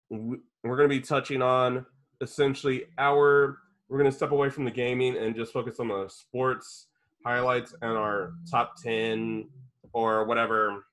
we- 0.09 0.38
we're 0.62 0.76
going 0.76 0.88
to 0.88 0.95
be 0.95 1.01
touching 1.01 1.43
on 1.43 1.84
essentially 2.20 2.84
our. 2.97 3.59
We're 3.88 3.99
going 3.99 4.11
to 4.11 4.16
step 4.16 4.30
away 4.30 4.49
from 4.49 4.64
the 4.64 4.70
gaming 4.70 5.16
and 5.18 5.34
just 5.34 5.53
focus 5.53 5.78
on 5.80 5.88
the 5.88 6.09
sports 6.09 6.86
highlights 7.26 7.74
and 7.82 7.93
our 7.93 8.32
top 8.51 8.76
ten 8.80 9.49
or 9.93 10.24
whatever. 10.24 10.84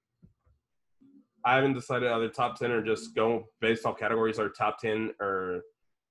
I 1.45 1.55
haven't 1.55 1.73
decided 1.75 2.11
either 2.11 2.27
top 2.27 2.57
ten 2.59 2.71
or 2.71 2.81
just 2.83 3.15
go 3.15 3.45
based 3.61 3.85
off 3.85 3.97
categories 3.99 4.39
or 4.39 4.49
top 4.49 4.79
ten 4.79 5.13
or 5.21 5.61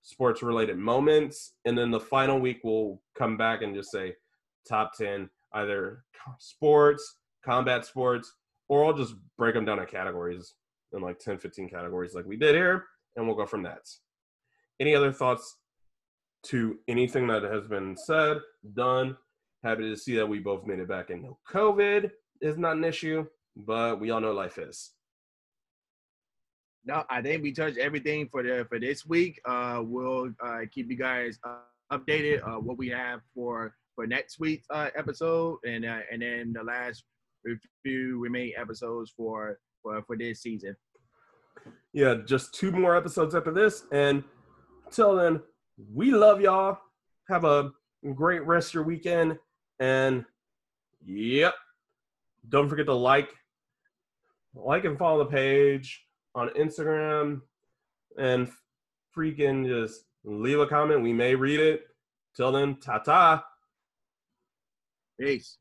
sports 0.03 0.42
related 0.42 0.78
moments, 0.78 1.55
and 1.64 1.76
then 1.76 1.90
the 1.90 2.01
final 2.01 2.38
week 2.38 2.61
we'll 2.64 3.01
come 3.16 3.36
back 3.36 3.62
and 3.62 3.74
just 3.74 3.90
say 3.90 4.14
top 4.68 4.92
ten 4.96 5.28
either 5.55 6.05
sports, 6.38 7.18
combat 7.44 7.84
sports, 7.84 8.34
or 8.68 8.84
I'll 8.84 8.92
just 8.92 9.14
break 9.36 9.55
them 9.55 9.64
down 9.64 9.78
in 9.78 9.86
categories 9.86 10.55
in 10.92 11.01
like 11.01 11.18
10, 11.18 11.38
15 11.38 11.68
categories 11.68 12.14
like 12.14 12.26
we 12.26 12.36
did 12.36 12.55
here, 12.55 12.84
and 13.16 13.26
we'll 13.26 13.36
go 13.36 13.46
from 13.46 13.62
that. 13.62 13.80
Any 14.80 14.94
other 14.94 15.12
thoughts 15.12 15.57
to 16.45 16.79
anything 16.87 17.26
that 17.29 17.42
has 17.42 17.66
been 17.66 17.96
said, 17.96 18.38
done? 18.75 19.16
Happy 19.64 19.83
to 19.83 19.96
see 19.96 20.16
that 20.16 20.29
we 20.29 20.38
both 20.38 20.66
made 20.66 20.79
it 20.79 20.88
back 20.88 21.11
and 21.11 21.22
no 21.22 21.38
COVID 21.50 22.11
is 22.41 22.57
not 22.57 22.76
an 22.76 22.84
issue, 22.84 23.26
but 23.57 24.00
we 24.00 24.11
all 24.11 24.20
know 24.20 24.33
life 24.33 24.58
is. 24.58 24.92
No, 26.89 27.05
I 27.11 27.21
think 27.21 27.43
we 27.43 27.53
touched 27.53 27.77
everything 27.77 28.31
for 28.31 28.43
the 28.43 28.65
for 28.67 28.81
this 28.81 29.05
week. 29.05 29.39
Uh, 29.45 29.83
we'll 29.85 30.33
uh, 30.43 30.61
keep 30.73 30.91
you 30.91 30.97
guys 30.97 31.39
uh, 31.45 31.59
updated 31.93 32.41
uh, 32.49 32.59
what 32.59 32.79
we 32.79 32.89
have 32.89 33.21
for 33.35 33.75
for 33.95 34.07
next 34.07 34.41
week's 34.41 34.67
uh, 34.71 34.89
episode, 34.97 35.59
and 35.67 35.85
uh, 35.85 35.99
and 36.11 36.23
then 36.23 36.55
the 36.55 36.63
last 36.63 37.05
few 37.83 38.19
remaining 38.19 38.55
episodes 38.57 39.13
for 39.15 39.59
for 39.83 40.03
for 40.07 40.17
this 40.17 40.41
season. 40.41 40.75
Yeah, 41.93 42.15
just 42.25 42.55
two 42.55 42.73
more 42.73 42.97
episodes 42.97 43.35
after 43.35 43.53
this. 43.53 43.83
And 43.93 44.25
till 44.91 45.15
then, 45.15 45.43
we 45.93 46.11
love 46.11 46.41
y'all. 46.41 46.79
Have 47.29 47.45
a 47.45 47.71
great 48.15 48.47
rest 48.47 48.71
of 48.71 48.75
your 48.75 48.85
weekend. 48.85 49.37
And 49.79 50.25
yep, 51.05 51.53
don't 52.49 52.71
forget 52.71 52.87
to 52.87 52.95
like, 52.95 53.29
like 54.55 54.87
and 54.87 54.97
follow 54.97 55.19
the 55.19 55.31
page 55.31 56.08
on 56.39 56.49
Instagram, 56.51 57.43
and 58.17 58.49
freaking 59.17 59.67
just 59.67 60.05
leave 60.25 60.61
a 60.61 60.67
comment. 60.67 61.03
We 61.03 61.13
may 61.13 61.35
read 61.35 61.61
it. 61.61 61.83
Till 62.37 62.53
then, 62.53 62.77
ta 62.77 62.99
ta. 62.99 63.45
Peace. 65.19 65.59